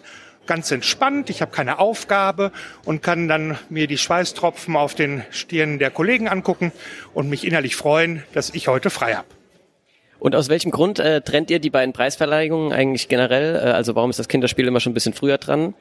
ganz 0.45 0.71
entspannt. 0.71 1.29
Ich 1.29 1.41
habe 1.41 1.51
keine 1.51 1.79
Aufgabe 1.79 2.51
und 2.83 3.01
kann 3.01 3.27
dann 3.27 3.57
mir 3.69 3.87
die 3.87 3.97
Schweißtropfen 3.97 4.75
auf 4.75 4.95
den 4.95 5.23
Stirnen 5.31 5.79
der 5.79 5.91
Kollegen 5.91 6.27
angucken 6.27 6.71
und 7.13 7.29
mich 7.29 7.45
innerlich 7.45 7.75
freuen, 7.75 8.23
dass 8.33 8.51
ich 8.51 8.67
heute 8.67 8.89
frei 8.89 9.15
habe. 9.15 9.27
Und 10.19 10.35
aus 10.35 10.49
welchem 10.49 10.71
Grund 10.71 10.99
äh, 10.99 11.21
trennt 11.21 11.51
ihr 11.51 11.59
die 11.59 11.69
beiden 11.69 11.93
Preisverleihungen 11.93 12.73
eigentlich 12.73 13.09
generell? 13.09 13.55
Äh, 13.55 13.71
also 13.71 13.95
warum 13.95 14.09
ist 14.09 14.17
das 14.17 14.27
Kinderspiel 14.27 14.67
immer 14.67 14.79
schon 14.79 14.91
ein 14.91 14.95
bisschen 14.95 15.13
früher 15.13 15.37
dran? 15.37 15.73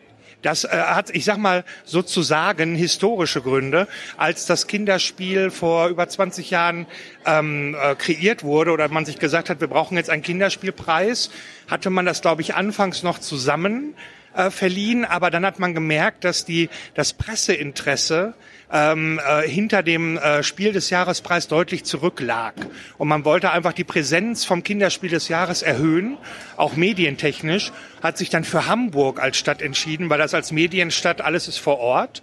Das 0.43 0.65
äh, 0.65 0.69
hat, 0.69 1.09
ich 1.11 1.25
sag 1.25 1.39
mal, 1.39 1.65
sozusagen 1.85 2.75
historische 2.75 3.41
Gründe. 3.41 3.89
Als 4.19 4.45
das 4.45 4.67
Kinderspiel 4.67 5.51
vor 5.51 5.89
über 5.89 6.07
20 6.07 6.51
Jahren 6.51 6.87
ähm, 7.25 7.75
äh, 7.81 7.95
kreiert 7.95 8.45
wurde 8.45 8.73
oder 8.73 8.89
man 8.89 9.07
sich 9.07 9.19
gesagt 9.19 9.49
hat, 9.49 9.63
wir 9.63 9.69
brauchen 9.69 9.97
jetzt 9.97 10.11
einen 10.11 10.23
Kinderspielpreis, 10.23 11.31
hatte 11.69 11.89
man 11.89 12.05
das, 12.05 12.21
glaube 12.21 12.43
ich, 12.43 12.55
anfangs 12.55 13.03
noch 13.03 13.19
zusammen 13.19 13.95
äh, 14.35 14.51
verliehen, 14.51 15.05
aber 15.05 15.31
dann 15.31 15.45
hat 15.45 15.59
man 15.59 15.75
gemerkt, 15.75 16.25
dass 16.25 16.45
die 16.45 16.69
das 16.95 17.13
Presseinteresse 17.13 18.35
ähm, 18.73 19.21
äh, 19.25 19.49
hinter 19.49 19.83
dem 19.83 20.17
äh, 20.17 20.43
Spiel 20.43 20.73
des 20.73 20.91
Jahrespreis 20.91 21.49
deutlich 21.49 21.85
zurücklag. 21.85 22.55
Und 22.99 23.09
man 23.09 23.25
wollte 23.25 23.51
einfach 23.51 23.73
die 23.73 23.85
Präsenz 23.85 24.45
vom 24.45 24.63
Kinderspiel 24.63 25.11
des 25.11 25.29
Jahres 25.29 25.63
erhöhen, 25.63 26.19
auch 26.57 26.77
medientechnisch, 26.77 27.73
hat 28.03 28.19
sich 28.19 28.31
dann 28.31 28.45
für 28.45 28.67
Hamburg 28.67 29.21
als 29.23 29.37
Stadt 29.37 29.63
entschieden, 29.63 30.11
weil 30.11 30.19
das 30.19 30.35
als 30.35 30.53
Medienstadt 30.53 31.21
alles 31.21 31.49
ist 31.49 31.59
vor 31.59 31.79
Ort 31.79 32.23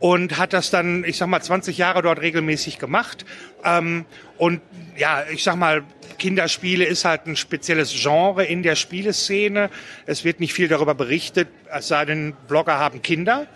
und 0.00 0.38
hat 0.38 0.54
das 0.54 0.70
dann, 0.70 1.04
ich 1.04 1.18
sag 1.18 1.28
mal, 1.28 1.40
20 1.40 1.78
Jahre 1.78 2.02
dort 2.02 2.20
regelmäßig 2.20 2.78
gemacht. 2.78 3.24
Ähm, 3.64 4.06
und 4.38 4.62
ja, 4.96 5.24
ich 5.30 5.44
sag 5.44 5.56
mal, 5.56 5.84
Kinderspiele 6.18 6.84
ist 6.84 7.04
halt 7.04 7.26
ein 7.26 7.36
spezielles 7.36 7.92
Genre 7.92 8.44
in 8.44 8.62
der 8.62 8.76
Spieleszene. 8.76 9.70
Es 10.06 10.24
wird 10.24 10.40
nicht 10.40 10.54
viel 10.54 10.68
darüber 10.68 10.94
berichtet, 10.94 11.48
es 11.70 11.88
sei 11.88 12.04
denn, 12.06 12.34
Blogger 12.48 12.78
haben 12.78 13.02
Kinder. 13.02 13.46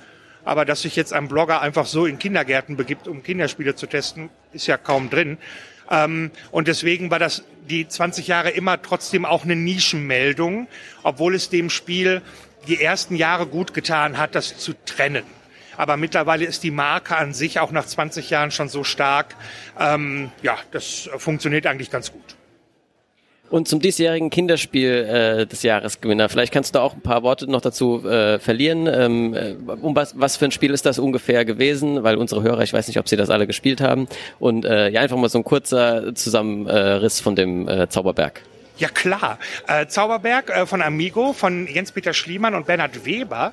Aber 0.45 0.67
dass 0.67 0.83
sich 0.83 0.95
jetzt 0.95 1.15
ein 1.15 1.29
Blogger 1.29 1.63
einfach 1.63 1.87
so 1.87 2.05
in 2.05 2.19
Kindergärten 2.19 2.77
begibt, 2.77 3.09
um 3.09 3.23
Kinderspiele 3.23 3.75
zu 3.75 3.87
testen, 3.87 4.29
ist 4.53 4.67
ja 4.67 4.77
kaum 4.77 5.09
drin. 5.09 5.39
Ähm, 5.91 6.31
und 6.51 6.69
deswegen 6.69 7.11
war 7.11 7.19
das 7.19 7.45
die 7.71 7.89
20 7.89 8.29
Jahre 8.29 8.51
immer 8.51 8.81
trotzdem 8.83 9.25
auch 9.25 9.45
eine 9.45 9.57
Nischenmeldung, 9.57 10.69
obwohl 11.03 11.35
es 11.35 11.49
dem 11.49 11.71
Spiel 11.71 12.21
die 12.69 12.83
ersten 12.83 13.17
Jahre 13.17 13.47
gut 13.47 13.73
getan 13.73 14.19
hat, 14.19 14.35
das 14.35 14.59
zu 14.59 14.75
trennen. 14.85 15.25
Aber 15.77 15.97
mittlerweile 15.97 16.45
ist 16.45 16.63
die 16.63 16.71
Marke 16.71 17.17
an 17.17 17.35
sich 17.35 17.61
auch 17.61 17.73
nach 17.73 17.87
20 17.87 18.31
Jahren 18.31 18.51
schon 18.51 18.69
so 18.69 18.85
stark. 18.85 19.37
Ähm, 19.79 20.31
ja, 20.43 20.57
das 20.71 21.09
funktioniert 21.19 21.67
eigentlich 21.67 21.91
ganz 21.91 22.13
gut. 22.13 22.37
Und 23.51 23.69
zum 23.69 23.79
diesjährigen 23.79 24.31
Kinderspiel 24.31 24.91
äh, 24.91 25.47
des 25.47 25.63
Jahresgewinner, 25.63 26.29
vielleicht 26.29 26.53
kannst 26.53 26.75
du 26.75 26.81
auch 26.81 26.95
ein 26.95 27.03
paar 27.03 27.23
Worte 27.23 27.49
noch 27.49 27.61
dazu 27.61 28.05
äh, 28.05 28.39
verlieren. 28.39 28.87
Ähm, 28.87 29.35
äh, 29.35 29.55
um 29.81 29.95
was, 29.95 30.19
was 30.19 30.37
für 30.37 30.47
ein 30.47 30.51
Spiel 30.51 30.73
ist 30.73 30.87
das 30.87 30.99
ungefähr 30.99 31.45
gewesen? 31.45 32.03
Weil 32.03 32.17
unsere 32.17 32.43
Hörer, 32.43 32.63
ich 32.63 32.73
weiß 32.73 32.89
nicht, 32.89 32.99
ob 32.99 33.09
sie 33.09 33.17
das 33.17 33.31
alle 33.31 33.47
gespielt 33.47 33.81
haben. 33.81 34.09
Und 34.39 34.65
äh, 34.65 34.89
ja, 34.89 35.03
einfach 35.03 35.17
mal 35.17 35.29
so 35.29 35.39
ein 35.39 35.45
kurzer 35.45 36.15
Zusammenriss 36.15 37.21
von 37.21 37.37
dem 37.37 37.69
äh, 37.69 37.89
Zauberberg. 37.89 38.41
Ja 38.77 38.89
klar, 38.89 39.39
äh, 39.69 39.87
Zauberberg 39.87 40.51
äh, 40.51 40.67
von 40.67 40.83
Amigo, 40.83 41.33
von 41.33 41.69
Jens-Peter 41.69 42.13
Schliemann 42.13 42.57
und 42.57 42.67
Bernhard 42.67 43.05
Weber 43.05 43.53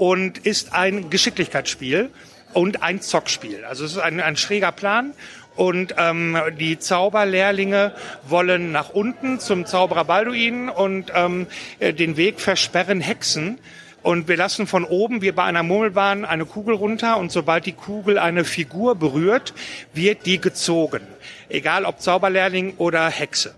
und 0.00 0.38
ist 0.38 0.72
ein 0.72 1.10
Geschicklichkeitsspiel 1.10 2.08
und 2.54 2.82
ein 2.82 3.02
Zockspiel. 3.02 3.66
Also 3.66 3.84
es 3.84 3.92
ist 3.92 3.98
ein, 3.98 4.18
ein 4.18 4.38
schräger 4.38 4.72
Plan 4.72 5.12
und 5.56 5.94
ähm, 5.98 6.38
die 6.58 6.78
Zauberlehrlinge 6.78 7.92
wollen 8.26 8.72
nach 8.72 8.88
unten 8.88 9.40
zum 9.40 9.66
Zauberer 9.66 10.06
Balduin 10.06 10.70
und 10.70 11.12
ähm, 11.14 11.46
äh, 11.80 11.92
den 11.92 12.16
Weg 12.16 12.40
versperren 12.40 13.02
Hexen. 13.02 13.58
Und 14.02 14.26
wir 14.26 14.38
lassen 14.38 14.66
von 14.66 14.84
oben, 14.84 15.20
wie 15.20 15.32
bei 15.32 15.44
einer 15.44 15.62
Murmelbahn, 15.62 16.24
eine 16.24 16.46
Kugel 16.46 16.74
runter 16.74 17.18
und 17.18 17.30
sobald 17.30 17.66
die 17.66 17.72
Kugel 17.72 18.18
eine 18.18 18.46
Figur 18.46 18.94
berührt, 18.94 19.52
wird 19.92 20.24
die 20.24 20.40
gezogen. 20.40 21.02
Egal 21.50 21.84
ob 21.84 22.00
Zauberlehrling 22.00 22.72
oder 22.78 23.10
Hexe. 23.10 23.54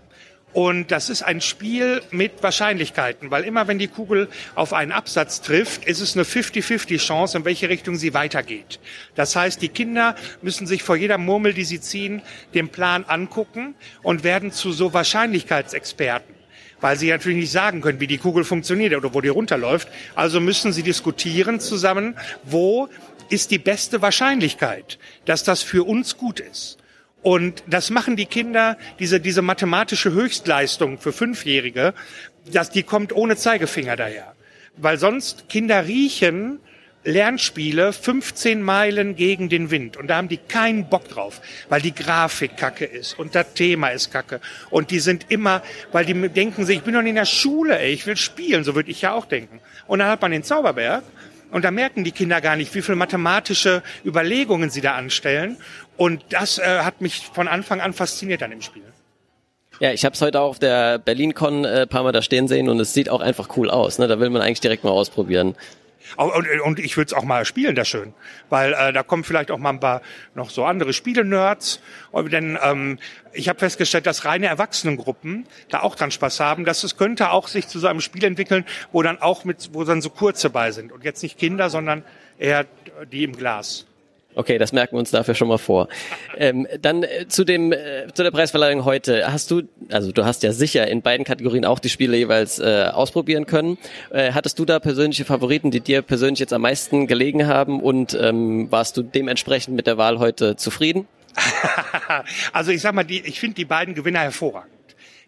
Und 0.53 0.91
das 0.91 1.09
ist 1.09 1.23
ein 1.23 1.41
Spiel 1.41 2.01
mit 2.11 2.43
Wahrscheinlichkeiten, 2.43 3.31
weil 3.31 3.43
immer 3.43 3.67
wenn 3.67 3.79
die 3.79 3.87
Kugel 3.87 4.29
auf 4.53 4.71
einen 4.73 4.91
Absatz 4.91 5.41
trifft, 5.41 5.85
ist 5.85 5.99
es 5.99 6.15
eine 6.15 6.23
50-50 6.23 6.97
Chance, 6.99 7.37
in 7.39 7.45
welche 7.45 7.69
Richtung 7.69 7.95
sie 7.95 8.13
weitergeht. 8.13 8.79
Das 9.15 9.35
heißt, 9.35 9.61
die 9.61 9.69
Kinder 9.69 10.15
müssen 10.43 10.67
sich 10.67 10.83
vor 10.83 10.95
jeder 10.95 11.17
Murmel, 11.17 11.53
die 11.53 11.63
sie 11.63 11.81
ziehen, 11.81 12.21
den 12.53 12.69
Plan 12.69 13.03
angucken 13.07 13.73
und 14.03 14.23
werden 14.23 14.51
zu 14.51 14.71
so 14.71 14.93
Wahrscheinlichkeitsexperten 14.93 16.33
weil 16.81 16.97
sie 16.97 17.11
natürlich 17.11 17.37
nicht 17.37 17.51
sagen 17.51 17.79
können, 17.79 18.01
wie 18.01 18.07
die 18.07 18.17
Kugel 18.17 18.43
funktioniert 18.43 18.93
oder 18.93 19.13
wo 19.13 19.21
die 19.21 19.29
runterläuft. 19.29 19.87
Also 20.15 20.41
müssen 20.41 20.73
sie 20.73 20.83
diskutieren 20.83 21.61
zusammen, 21.61 22.17
wo 22.43 22.89
ist 23.29 23.51
die 23.51 23.57
beste 23.57 24.01
Wahrscheinlichkeit, 24.01 24.99
dass 25.23 25.45
das 25.45 25.61
für 25.61 25.87
uns 25.87 26.17
gut 26.17 26.41
ist. 26.41 26.77
Und 27.23 27.63
das 27.67 27.89
machen 27.89 28.17
die 28.17 28.25
Kinder, 28.25 28.77
diese, 28.99 29.19
diese 29.19 29.41
mathematische 29.41 30.11
Höchstleistung 30.11 30.99
für 30.99 31.13
Fünfjährige, 31.13 31.93
dass 32.51 32.69
die 32.69 32.83
kommt 32.83 33.15
ohne 33.15 33.37
Zeigefinger 33.37 33.95
daher. 33.95 34.33
Weil 34.75 34.97
sonst 34.97 35.47
Kinder 35.47 35.87
riechen 35.87 36.59
Lernspiele 37.05 37.91
15 37.91 38.61
Meilen 38.61 39.15
gegen 39.15 39.49
den 39.49 39.71
Wind 39.71 39.97
und 39.97 40.07
da 40.07 40.17
haben 40.17 40.29
die 40.29 40.37
keinen 40.37 40.89
Bock 40.89 41.09
drauf, 41.09 41.41
weil 41.67 41.81
die 41.81 41.93
Grafik 41.93 42.55
kacke 42.55 42.85
ist 42.85 43.19
und 43.19 43.35
das 43.35 43.53
Thema 43.53 43.89
ist 43.89 44.11
kacke 44.11 44.39
und 44.69 44.89
die 44.89 44.99
sind 44.99 45.25
immer, 45.29 45.61
weil 45.91 46.05
die 46.05 46.13
denken 46.29 46.65
sich, 46.65 46.77
ich 46.77 46.83
bin 46.83 46.93
doch 46.93 47.01
nicht 47.01 47.09
in 47.09 47.15
der 47.15 47.25
Schule, 47.25 47.77
ey, 47.77 47.91
ich 47.91 48.05
will 48.07 48.15
spielen, 48.15 48.63
so 48.63 48.73
würde 48.73 48.89
ich 48.89 49.01
ja 49.01 49.13
auch 49.13 49.25
denken. 49.25 49.59
Und 49.85 49.99
dann 49.99 50.07
hat 50.07 50.21
man 50.21 50.31
den 50.31 50.43
Zauberberg 50.43 51.03
und 51.53 51.63
da 51.63 51.69
merken 51.71 52.03
die 52.03 52.11
Kinder 52.11 52.41
gar 52.41 52.55
nicht, 52.55 52.73
wie 52.73 52.81
viel 52.81 52.95
mathematische 52.95 53.83
Überlegungen 54.03 54.71
sie 54.71 54.81
da 54.81 54.95
anstellen. 54.95 55.57
Und 55.97 56.23
das 56.29 56.57
äh, 56.57 56.79
hat 56.79 57.01
mich 57.01 57.27
von 57.33 57.47
Anfang 57.47 57.81
an 57.81 57.93
fasziniert 57.93 58.41
an 58.43 58.51
dem 58.51 58.61
Spiel. 58.61 58.83
Ja, 59.79 59.91
ich 59.91 60.05
habe 60.05 60.13
es 60.13 60.21
heute 60.21 60.39
auch 60.39 60.49
auf 60.49 60.59
der 60.59 60.99
BerlinCon 60.99 61.65
äh, 61.65 61.87
paar 61.87 62.03
Mal 62.03 62.11
da 62.11 62.21
stehen 62.21 62.47
sehen 62.47 62.69
und 62.69 62.79
es 62.79 62.93
sieht 62.93 63.09
auch 63.09 63.21
einfach 63.21 63.57
cool 63.57 63.69
aus. 63.69 63.99
Ne? 63.99 64.07
Da 64.07 64.19
will 64.19 64.29
man 64.29 64.41
eigentlich 64.41 64.61
direkt 64.61 64.83
mal 64.83 64.91
ausprobieren. 64.91 65.55
Und, 66.17 66.47
und 66.61 66.79
ich 66.79 66.95
würde 66.97 67.07
es 67.07 67.13
auch 67.13 67.23
mal 67.23 67.45
spielen, 67.45 67.75
das 67.75 67.87
schön. 67.87 68.13
Weil 68.49 68.73
äh, 68.73 68.93
da 68.93 69.03
kommen 69.03 69.23
vielleicht 69.23 69.49
auch 69.51 69.57
mal 69.57 69.69
ein 69.69 69.79
paar 69.79 70.01
noch 70.35 70.49
so 70.49 70.63
andere 70.65 70.93
Spiele-Nerds. 70.93 71.81
Denn 72.13 72.57
ähm, 72.61 72.99
ich 73.31 73.49
habe 73.49 73.59
festgestellt, 73.59 74.05
dass 74.05 74.25
reine 74.25 74.47
Erwachsenengruppen 74.47 75.47
da 75.69 75.81
auch 75.81 75.95
dran 75.95 76.11
Spaß 76.11 76.39
haben. 76.39 76.65
Dass 76.65 76.83
es 76.83 76.97
könnte 76.97 77.31
auch 77.31 77.47
sich 77.47 77.67
zu 77.67 77.79
so 77.79 77.87
einem 77.87 78.01
Spiel 78.01 78.23
entwickeln, 78.25 78.65
wo 78.91 79.01
dann 79.01 79.21
auch 79.21 79.43
mit, 79.43 79.69
wo 79.73 79.83
dann 79.85 80.01
so 80.01 80.09
kurze 80.09 80.49
bei 80.49 80.71
sind. 80.71 80.91
Und 80.91 81.03
jetzt 81.03 81.23
nicht 81.23 81.39
Kinder, 81.39 81.69
sondern 81.69 82.03
eher 82.37 82.65
die 83.11 83.23
im 83.23 83.35
Glas. 83.35 83.85
Okay, 84.35 84.57
das 84.57 84.71
merken 84.71 84.95
wir 84.95 84.99
uns 84.99 85.11
dafür 85.11 85.35
schon 85.35 85.47
mal 85.47 85.57
vor. 85.57 85.87
Ähm, 86.37 86.67
dann 86.81 87.03
äh, 87.03 87.27
zu 87.27 87.43
dem 87.43 87.71
äh, 87.71 88.07
zu 88.13 88.23
der 88.23 88.31
Preisverleihung 88.31 88.85
heute. 88.85 89.31
Hast 89.31 89.51
du, 89.51 89.63
also 89.91 90.11
du 90.11 90.25
hast 90.25 90.43
ja 90.43 90.51
sicher 90.51 90.87
in 90.87 91.01
beiden 91.01 91.25
Kategorien 91.25 91.65
auch 91.65 91.79
die 91.79 91.89
Spiele 91.89 92.17
jeweils 92.17 92.59
äh, 92.59 92.89
ausprobieren 92.91 93.45
können. 93.45 93.77
Äh, 94.11 94.31
hattest 94.31 94.57
du 94.59 94.65
da 94.65 94.79
persönliche 94.79 95.25
Favoriten, 95.25 95.71
die 95.71 95.81
dir 95.81 96.01
persönlich 96.01 96.39
jetzt 96.39 96.53
am 96.53 96.61
meisten 96.61 97.07
gelegen 97.07 97.47
haben 97.47 97.81
und 97.81 98.17
ähm, 98.19 98.71
warst 98.71 98.97
du 98.97 99.03
dementsprechend 99.03 99.75
mit 99.75 99.87
der 99.87 99.97
Wahl 99.97 100.19
heute 100.19 100.55
zufrieden? 100.55 101.07
also 102.53 102.71
ich 102.71 102.81
sag 102.81 102.93
mal, 102.93 103.03
die, 103.03 103.21
ich 103.21 103.39
finde 103.39 103.55
die 103.55 103.65
beiden 103.65 103.93
Gewinner 103.93 104.19
hervorragend 104.19 104.73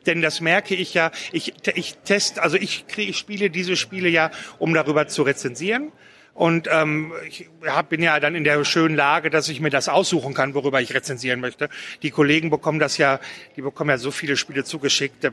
denn 0.06 0.22
das 0.22 0.40
merke 0.40 0.76
ich 0.76 0.94
ja. 0.94 1.12
Ich, 1.32 1.54
ich 1.74 1.96
teste, 2.06 2.44
also 2.44 2.58
ich, 2.58 2.86
kriege, 2.88 3.10
ich 3.10 3.18
spiele 3.18 3.50
diese 3.50 3.76
Spiele 3.76 4.08
ja, 4.08 4.30
um 4.60 4.72
darüber 4.74 5.08
zu 5.08 5.24
rezensieren. 5.24 5.92
Und 6.36 6.68
ähm, 6.70 7.14
ich 7.26 7.48
hab, 7.66 7.88
bin 7.88 8.04
ja 8.04 8.20
dann 8.20 8.36
in 8.36 8.44
der 8.44 8.64
schönen 8.66 8.96
Lage, 8.96 9.30
dass 9.30 9.48
ich 9.48 9.62
mir 9.62 9.70
das 9.70 9.88
aussuchen 9.88 10.34
kann, 10.34 10.54
worüber 10.54 10.82
ich 10.82 10.94
rezensieren 10.94 11.40
möchte. 11.40 11.70
Die 12.04 12.12
Kollegen 12.12 12.50
bekommen 12.50 12.78
das 12.78 12.98
ja, 12.98 13.22
die 13.56 13.62
bekommen 13.62 13.90
ja 13.90 13.98
so 13.98 14.12
viele 14.12 14.36
Spiele 14.36 14.66
zugeschickt, 14.66 15.24
da 15.24 15.30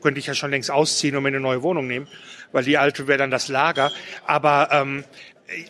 könnte 0.00 0.20
ich 0.20 0.26
ja 0.26 0.34
schon 0.34 0.50
längst 0.50 0.70
ausziehen 0.70 1.16
und 1.16 1.24
mir 1.24 1.30
eine 1.30 1.40
neue 1.40 1.62
Wohnung 1.62 1.88
nehmen, 1.88 2.06
weil 2.52 2.62
die 2.62 2.78
alte 2.78 3.08
wäre 3.08 3.18
dann 3.18 3.32
das 3.32 3.48
Lager. 3.48 3.90
Aber 4.26 4.68
ähm, 4.70 5.02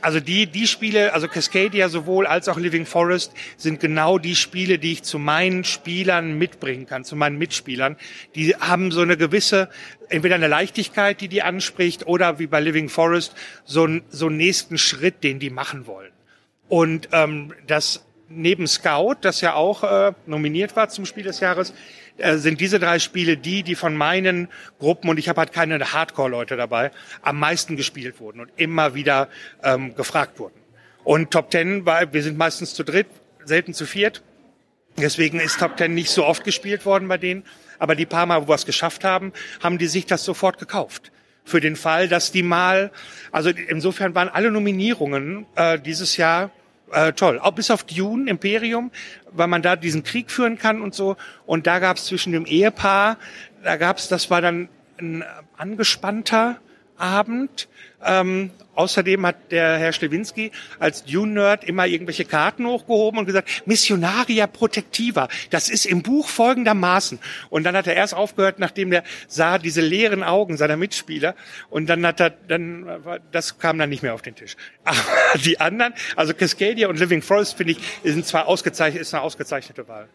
also 0.01 0.21
die, 0.21 0.47
die 0.47 0.67
Spiele, 0.67 1.13
also 1.13 1.29
Cascadia 1.29 1.89
sowohl 1.89 2.27
als 2.27 2.49
auch 2.49 2.59
Living 2.59 2.87
Forest 2.87 3.33
sind 3.57 3.81
genau 3.81 4.19
die 4.19 4.37
Spiele, 4.37 4.79
die 4.79 4.93
ich 4.93 5.03
zu 5.03 5.19
meinen 5.19 5.65
Spielern 5.65 6.39
mitbringen 6.39 6.87
kann, 6.87 7.05
zu 7.05 7.17
meinen 7.17 7.39
Mitspielern. 7.39 7.97
Die 8.35 8.55
haben 8.57 8.91
so 8.91 9.01
eine 9.01 9.17
gewisse, 9.17 9.69
entweder 10.09 10.35
eine 10.35 10.49
Leichtigkeit, 10.49 11.21
die 11.21 11.29
die 11.29 11.43
anspricht, 11.43 12.07
oder 12.07 12.39
wie 12.39 12.47
bei 12.47 12.61
Living 12.61 12.89
Forest, 12.89 13.35
so, 13.65 13.87
ein, 13.87 14.03
so 14.09 14.27
einen 14.27 14.37
nächsten 14.37 14.79
Schritt, 14.79 15.25
den 15.25 15.39
die 15.39 15.51
machen 15.51 15.87
wollen. 15.87 16.13
Und 16.69 17.09
ähm, 17.13 17.53
das 17.67 18.05
neben 18.29 18.67
Scout, 18.67 19.17
das 19.21 19.41
ja 19.41 19.55
auch 19.55 19.85
äh, 19.85 20.13
nominiert 20.27 20.77
war 20.77 20.89
zum 20.89 21.07
Spiel 21.07 21.25
des 21.25 21.41
Jahres, 21.41 21.75
äh, 22.19 22.37
sind 22.37 22.61
diese 22.61 22.79
drei 22.79 22.99
Spiele 22.99 23.37
die, 23.37 23.63
die 23.63 23.75
von 23.75 23.97
meinen 23.97 24.49
Gruppen, 24.79 25.11
und 25.11 25.19
ich 25.19 25.29
habe 25.29 25.41
halt 25.41 25.53
keine 25.53 25.79
Hardcore-Leute 25.93 26.57
dabei, 26.57 26.91
am 27.23 27.39
meisten 27.39 27.77
gespielt 27.77 28.21
wurden 28.21 28.41
und 28.41 28.51
immer 28.57 28.95
wieder 28.95 29.29
ähm, 29.63 29.95
gefragt 29.95 30.39
wurden. 30.39 30.55
Und 31.03 31.31
Top 31.31 31.51
Ten, 31.51 31.85
war, 31.85 32.13
wir 32.13 32.23
sind 32.23 32.39
meistens 32.39 32.75
zu 32.75 32.85
dritt, 32.85 33.09
selten 33.45 33.75
zu 33.75 33.85
viert. 33.85 34.23
Deswegen 34.97 35.41
ist 35.41 35.59
Top 35.59 35.77
Ten 35.77 35.95
nicht 35.95 36.11
so 36.11 36.25
oft 36.25 36.45
gespielt 36.45 36.87
worden 36.87 37.09
bei 37.09 37.19
denen. 37.19 37.45
Aber 37.79 37.95
die 37.95 38.07
paar 38.07 38.27
Mal, 38.27 38.43
wo 38.43 38.49
wir 38.49 38.55
es 38.55 38.65
geschafft 38.65 39.05
haben, 39.05 39.33
haben 39.63 39.79
die 39.79 39.89
sich 39.89 40.07
das 40.07 40.25
sofort 40.25 40.59
gekauft. 40.59 41.11
Für 41.45 41.61
den 41.61 41.77
Fall, 41.77 42.09
dass 42.09 42.33
die 42.33 42.43
mal, 42.43 42.91
also 43.31 43.51
insofern 43.51 44.15
waren 44.15 44.29
alle 44.29 44.51
Nominierungen 44.51 45.47
äh, 45.57 45.79
dieses 45.79 46.17
Jahr 46.17 46.51
äh, 46.95 47.13
toll. 47.13 47.39
Auch 47.39 47.53
bis 47.53 47.71
auf 47.71 47.85
Dune, 47.85 48.31
Imperium, 48.31 48.91
weil 49.33 49.49
man 49.49 49.63
da 49.63 49.77
diesen 49.77 50.03
Krieg 50.03 50.31
führen 50.31 50.59
kann 50.59 50.81
und 50.81 50.95
so. 50.95 51.17
Und 51.47 51.67
da 51.67 51.79
gab 51.79 51.97
es 51.97 52.07
zwischen 52.07 52.33
dem 52.33 52.47
Ehepaar, 52.47 53.19
da 53.63 53.77
gab 53.77 53.99
es, 53.99 54.09
das 54.09 54.31
war 54.31 54.41
dann 54.41 54.69
ein 54.99 55.25
angespannter 55.57 56.59
Abend. 56.97 57.69
Ähm, 58.05 58.51
außerdem 58.75 59.27
hat 59.27 59.37
der 59.51 59.79
Herr 59.79 59.93
Schlewinski 59.93 60.51
als 60.79 61.05
Dune-Nerd 61.05 61.65
immer 61.65 61.87
irgendwelche 61.87 62.25
Karten 62.25 62.67
hochgehoben 62.67 63.19
und 63.19 63.27
gesagt, 63.27 63.63
Missionaria 63.67 64.47
Protectiva, 64.47 65.29
das 65.51 65.69
ist 65.69 65.87
im 65.87 66.03
Buch 66.03 66.29
folgendermaßen. 66.29 67.19
Und 67.51 67.65
dann 67.65 67.77
hat 67.77 67.87
er 67.87 67.95
erst 67.95 68.15
aufgehört, 68.15 68.59
nachdem 68.59 68.93
er 68.93 69.05
sah 69.29 69.59
diese 69.59 69.81
leeren 69.81 70.23
Augen 70.23 70.57
seiner 70.57 70.77
Mitspieler. 70.77 71.35
Und 71.71 71.87
dann 71.87 72.07
hat 72.07 72.21
er, 72.21 72.31
dann, 72.31 72.87
das 73.33 73.59
kam 73.59 73.79
dann 73.79 73.91
nicht 73.91 74.03
mehr 74.03 74.15
auf 74.15 74.23
den 74.23 74.35
Tisch. 74.35 74.57
Aber 74.85 74.99
die 75.45 75.61
anderen, 75.61 75.95
also 76.17 76.35
Cascadia 76.35 76.89
und 76.89 76.99
Living 76.99 77.23
Forest, 77.23 77.57
finde 77.57 77.73
ich, 77.73 77.79
sind 78.03 78.27
zwar 78.27 78.47
ausgezeichnet, 78.47 79.03
ist 79.03 79.15
eine 79.15 79.23
ausgezeichnete 79.23 79.89
Wahl. 79.89 80.09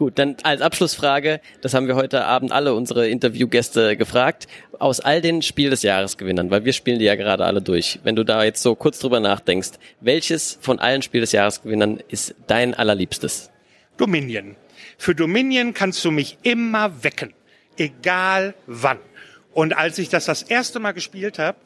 Gut, 0.00 0.18
dann 0.18 0.36
als 0.44 0.62
Abschlussfrage, 0.62 1.42
das 1.60 1.74
haben 1.74 1.86
wir 1.86 1.94
heute 1.94 2.24
Abend 2.24 2.52
alle 2.52 2.72
unsere 2.72 3.06
Interviewgäste 3.06 3.98
gefragt, 3.98 4.48
aus 4.78 4.98
all 5.00 5.20
den 5.20 5.42
Spiel 5.42 5.68
des 5.68 5.82
Jahresgewinnern, 5.82 6.50
weil 6.50 6.64
wir 6.64 6.72
spielen 6.72 6.98
die 6.98 7.04
ja 7.04 7.16
gerade 7.16 7.44
alle 7.44 7.60
durch. 7.60 8.00
Wenn 8.02 8.16
du 8.16 8.24
da 8.24 8.42
jetzt 8.42 8.62
so 8.62 8.74
kurz 8.74 8.98
drüber 8.98 9.20
nachdenkst, 9.20 9.72
welches 10.00 10.56
von 10.62 10.78
allen 10.78 11.02
Spiel 11.02 11.20
des 11.20 11.32
Jahresgewinnern 11.32 12.00
ist 12.08 12.34
dein 12.46 12.72
allerliebstes? 12.72 13.50
Dominion. 13.98 14.56
Für 14.96 15.14
Dominion 15.14 15.74
kannst 15.74 16.02
du 16.02 16.10
mich 16.10 16.38
immer 16.44 17.04
wecken, 17.04 17.34
egal 17.76 18.54
wann. 18.66 19.00
Und 19.52 19.76
als 19.76 19.98
ich 19.98 20.08
das 20.08 20.24
das 20.24 20.42
erste 20.42 20.80
Mal 20.80 20.92
gespielt 20.92 21.38
habe, 21.38 21.58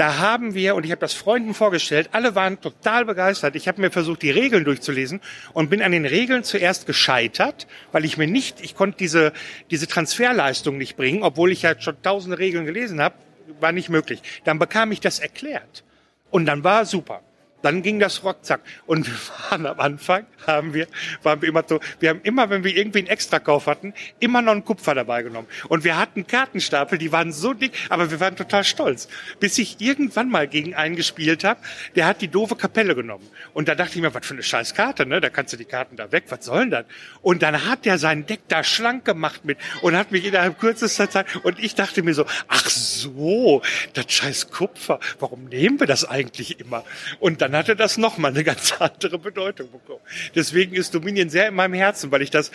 da 0.00 0.16
haben 0.16 0.54
wir, 0.54 0.76
und 0.76 0.86
ich 0.86 0.92
habe 0.92 1.00
das 1.00 1.12
Freunden 1.12 1.52
vorgestellt, 1.52 2.08
alle 2.12 2.34
waren 2.34 2.58
total 2.58 3.04
begeistert. 3.04 3.54
Ich 3.54 3.68
habe 3.68 3.82
mir 3.82 3.90
versucht, 3.90 4.22
die 4.22 4.30
Regeln 4.30 4.64
durchzulesen 4.64 5.20
und 5.52 5.68
bin 5.68 5.82
an 5.82 5.92
den 5.92 6.06
Regeln 6.06 6.42
zuerst 6.42 6.86
gescheitert, 6.86 7.66
weil 7.92 8.06
ich 8.06 8.16
mir 8.16 8.26
nicht, 8.26 8.62
ich 8.62 8.74
konnte 8.74 8.96
diese, 8.96 9.34
diese 9.70 9.86
Transferleistung 9.86 10.78
nicht 10.78 10.96
bringen, 10.96 11.22
obwohl 11.22 11.52
ich 11.52 11.60
ja 11.60 11.78
schon 11.78 12.00
tausende 12.00 12.38
Regeln 12.38 12.64
gelesen 12.64 12.98
habe, 12.98 13.16
war 13.60 13.72
nicht 13.72 13.90
möglich. 13.90 14.22
Dann 14.44 14.58
bekam 14.58 14.90
ich 14.90 15.00
das 15.00 15.18
erklärt. 15.18 15.84
Und 16.30 16.46
dann 16.46 16.64
war 16.64 16.86
super. 16.86 17.20
Dann 17.62 17.82
ging 17.82 18.00
das 18.00 18.24
ruckzack. 18.24 18.60
Und 18.86 19.06
wir 19.06 19.18
waren 19.50 19.66
am 19.66 19.80
Anfang, 19.80 20.26
haben 20.46 20.74
wir, 20.74 20.86
waren 21.22 21.42
wir 21.42 21.48
immer 21.48 21.64
so, 21.66 21.80
wir 21.98 22.10
haben 22.10 22.20
immer, 22.22 22.50
wenn 22.50 22.64
wir 22.64 22.76
irgendwie 22.76 23.00
einen 23.00 23.08
Extrakauf 23.08 23.66
hatten, 23.66 23.94
immer 24.18 24.42
noch 24.42 24.52
einen 24.52 24.64
Kupfer 24.64 24.94
dabei 24.94 25.22
genommen. 25.22 25.48
Und 25.68 25.84
wir 25.84 25.98
hatten 25.98 26.26
Kartenstapel, 26.26 26.98
die 26.98 27.12
waren 27.12 27.32
so 27.32 27.52
dick, 27.52 27.72
aber 27.88 28.10
wir 28.10 28.20
waren 28.20 28.36
total 28.36 28.64
stolz. 28.64 29.08
Bis 29.38 29.58
ich 29.58 29.80
irgendwann 29.80 30.30
mal 30.30 30.48
gegen 30.48 30.74
einen 30.74 30.96
gespielt 30.96 31.44
habe, 31.44 31.60
der 31.96 32.06
hat 32.06 32.20
die 32.22 32.28
doofe 32.28 32.56
Kapelle 32.56 32.94
genommen. 32.94 33.28
Und 33.52 33.68
da 33.68 33.74
dachte 33.74 33.96
ich 33.96 34.00
mir, 34.00 34.14
was 34.14 34.26
für 34.26 34.34
eine 34.34 34.42
scheiß 34.42 34.74
Karte, 34.74 35.06
ne? 35.06 35.20
Da 35.20 35.28
kannst 35.28 35.52
du 35.52 35.56
die 35.56 35.64
Karten 35.64 35.96
da 35.96 36.12
weg, 36.12 36.24
was 36.28 36.44
soll 36.44 36.60
denn 36.60 36.70
das? 36.70 36.84
Und 37.22 37.42
dann 37.42 37.66
hat 37.66 37.84
der 37.84 37.98
sein 37.98 38.26
Deck 38.26 38.40
da 38.48 38.64
schlank 38.64 39.04
gemacht 39.04 39.44
mit 39.44 39.58
und 39.82 39.96
hat 39.96 40.12
mich 40.12 40.24
innerhalb 40.24 40.58
kürzester 40.58 41.10
Zeit, 41.10 41.26
und 41.42 41.58
ich 41.58 41.74
dachte 41.74 42.02
mir 42.02 42.14
so, 42.14 42.24
ach 42.48 42.68
so, 42.68 43.62
das 43.94 44.06
scheiß 44.08 44.50
Kupfer, 44.50 45.00
warum 45.18 45.44
nehmen 45.44 45.78
wir 45.80 45.86
das 45.86 46.04
eigentlich 46.04 46.60
immer? 46.60 46.84
Und 47.18 47.42
dann 47.42 47.49
hatte 47.52 47.76
das 47.76 47.98
nochmal 47.98 48.32
eine 48.32 48.44
ganz 48.44 48.74
andere 48.78 49.18
Bedeutung 49.18 49.70
bekommen. 49.70 50.00
Deswegen 50.34 50.74
ist 50.74 50.94
Dominion 50.94 51.30
sehr 51.30 51.48
in 51.48 51.54
meinem 51.54 51.74
Herzen, 51.74 52.10
weil 52.10 52.22
ich 52.22 52.30
das 52.30 52.50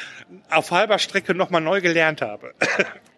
auf 0.49 0.71
halber 0.71 0.99
Strecke 0.99 1.33
nochmal 1.33 1.61
neu 1.61 1.81
gelernt 1.81 2.21
habe. 2.21 2.53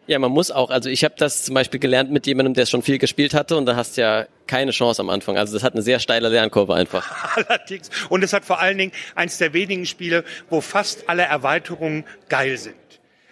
Ja, 0.08 0.20
man 0.20 0.32
muss 0.32 0.52
auch, 0.52 0.70
also 0.70 0.90
ich 0.90 1.04
habe 1.04 1.16
das 1.18 1.44
zum 1.44 1.54
Beispiel 1.54 1.82
gelernt 1.82 2.12
mit 2.12 2.26
jemandem, 2.28 2.54
der 2.54 2.66
schon 2.66 2.82
viel 2.82 2.98
gespielt 2.98 3.34
hatte 3.34 3.58
und 3.58 3.66
da 3.66 3.76
hast 3.76 3.98
du 3.98 4.02
ja 4.02 4.26
keine 4.48 4.72
Chance 4.72 5.02
am 5.02 5.10
Anfang. 5.10 5.38
Also 5.38 5.54
das 5.54 5.64
hat 5.64 5.74
eine 5.74 5.82
sehr 5.82 6.00
steile 6.00 6.30
Lernkurve 6.30 6.74
einfach. 6.76 7.36
Allerdings. 7.50 7.90
Und 8.08 8.24
es 8.24 8.32
hat 8.32 8.46
vor 8.46 8.62
allen 8.62 8.78
Dingen 8.78 8.94
eins 9.16 9.38
der 9.38 9.52
wenigen 9.52 9.86
Spiele, 9.86 10.24
wo 10.50 10.62
fast 10.62 11.10
alle 11.10 11.24
Erweiterungen 11.24 12.06
geil 12.30 12.58
sind. 12.58 12.76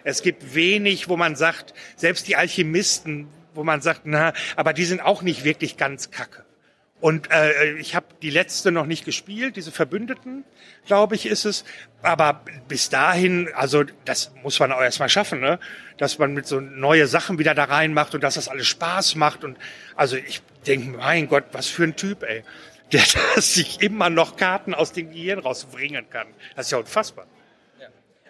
Es 0.04 0.22
gibt 0.22 0.54
wenig, 0.54 1.08
wo 1.08 1.16
man 1.16 1.34
sagt, 1.34 1.72
selbst 1.96 2.28
die 2.28 2.36
Alchemisten, 2.36 3.28
wo 3.54 3.64
man 3.64 3.80
sagt, 3.80 4.02
na, 4.04 4.34
aber 4.54 4.72
die 4.72 4.84
sind 4.84 5.00
auch 5.00 5.22
nicht 5.22 5.44
wirklich 5.44 5.78
ganz 5.78 6.10
kacke. 6.10 6.45
Und 7.00 7.30
äh, 7.30 7.74
ich 7.74 7.94
habe 7.94 8.06
die 8.22 8.30
letzte 8.30 8.72
noch 8.72 8.86
nicht 8.86 9.04
gespielt, 9.04 9.56
diese 9.56 9.70
Verbündeten, 9.70 10.44
glaube 10.86 11.14
ich, 11.14 11.26
ist 11.26 11.44
es. 11.44 11.64
Aber 12.02 12.42
bis 12.68 12.88
dahin, 12.88 13.50
also 13.54 13.84
das 14.04 14.32
muss 14.42 14.58
man 14.58 14.72
auch 14.72 14.80
erstmal 14.80 15.10
schaffen, 15.10 15.40
ne? 15.40 15.58
dass 15.98 16.18
man 16.18 16.32
mit 16.32 16.46
so 16.46 16.60
neue 16.60 17.06
Sachen 17.06 17.38
wieder 17.38 17.54
da 17.54 17.64
reinmacht 17.64 18.14
und 18.14 18.24
dass 18.24 18.34
das 18.34 18.48
alles 18.48 18.66
Spaß 18.66 19.14
macht. 19.16 19.44
Und 19.44 19.58
also 19.94 20.16
ich 20.16 20.40
denke, 20.66 20.96
mein 20.96 21.28
Gott, 21.28 21.44
was 21.52 21.66
für 21.66 21.84
ein 21.84 21.96
Typ, 21.96 22.22
ey, 22.22 22.44
der 22.92 23.02
sich 23.42 23.82
immer 23.82 24.08
noch 24.10 24.36
Karten 24.36 24.72
aus 24.72 24.92
dem 24.92 25.10
Gehirn 25.10 25.40
rausbringen 25.40 26.08
kann. 26.08 26.28
Das 26.54 26.66
ist 26.66 26.72
ja 26.72 26.78
unfassbar. 26.78 27.26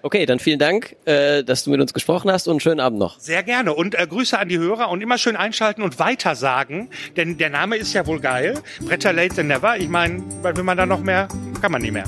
Okay, 0.07 0.24
dann 0.24 0.38
vielen 0.38 0.61
Dank, 0.61 0.94
äh, 1.04 1.42
dass 1.42 1.64
du 1.64 1.70
mit 1.70 1.80
uns 1.80 1.92
gesprochen 1.92 2.30
hast 2.30 2.46
und 2.46 2.62
schönen 2.62 2.78
Abend 2.78 3.00
noch. 3.00 3.18
Sehr 3.18 3.42
gerne 3.42 3.74
und 3.74 3.96
äh, 3.96 4.07
Grüße 4.07 4.38
an 4.38 4.48
die 4.48 4.57
Hörer 4.57 4.88
und 4.88 5.00
immer 5.00 5.18
schön 5.18 5.34
einschalten 5.34 5.82
und 5.82 5.98
weitersagen, 5.98 6.90
denn 7.16 7.38
der 7.38 7.50
Name 7.50 7.74
ist 7.74 7.92
ja 7.92 8.07
wohl 8.07 8.20
geil. 8.20 8.54
Bretter 8.82 9.12
Late 9.12 9.40
and 9.40 9.48
Never. 9.48 9.76
Ich 9.78 9.88
meine, 9.88 10.22
will 10.44 10.62
man 10.62 10.76
da 10.76 10.86
noch 10.86 11.00
mehr, 11.00 11.26
kann 11.61 11.72
man 11.72 11.82
nie 11.82 11.90
mehr. 11.90 12.04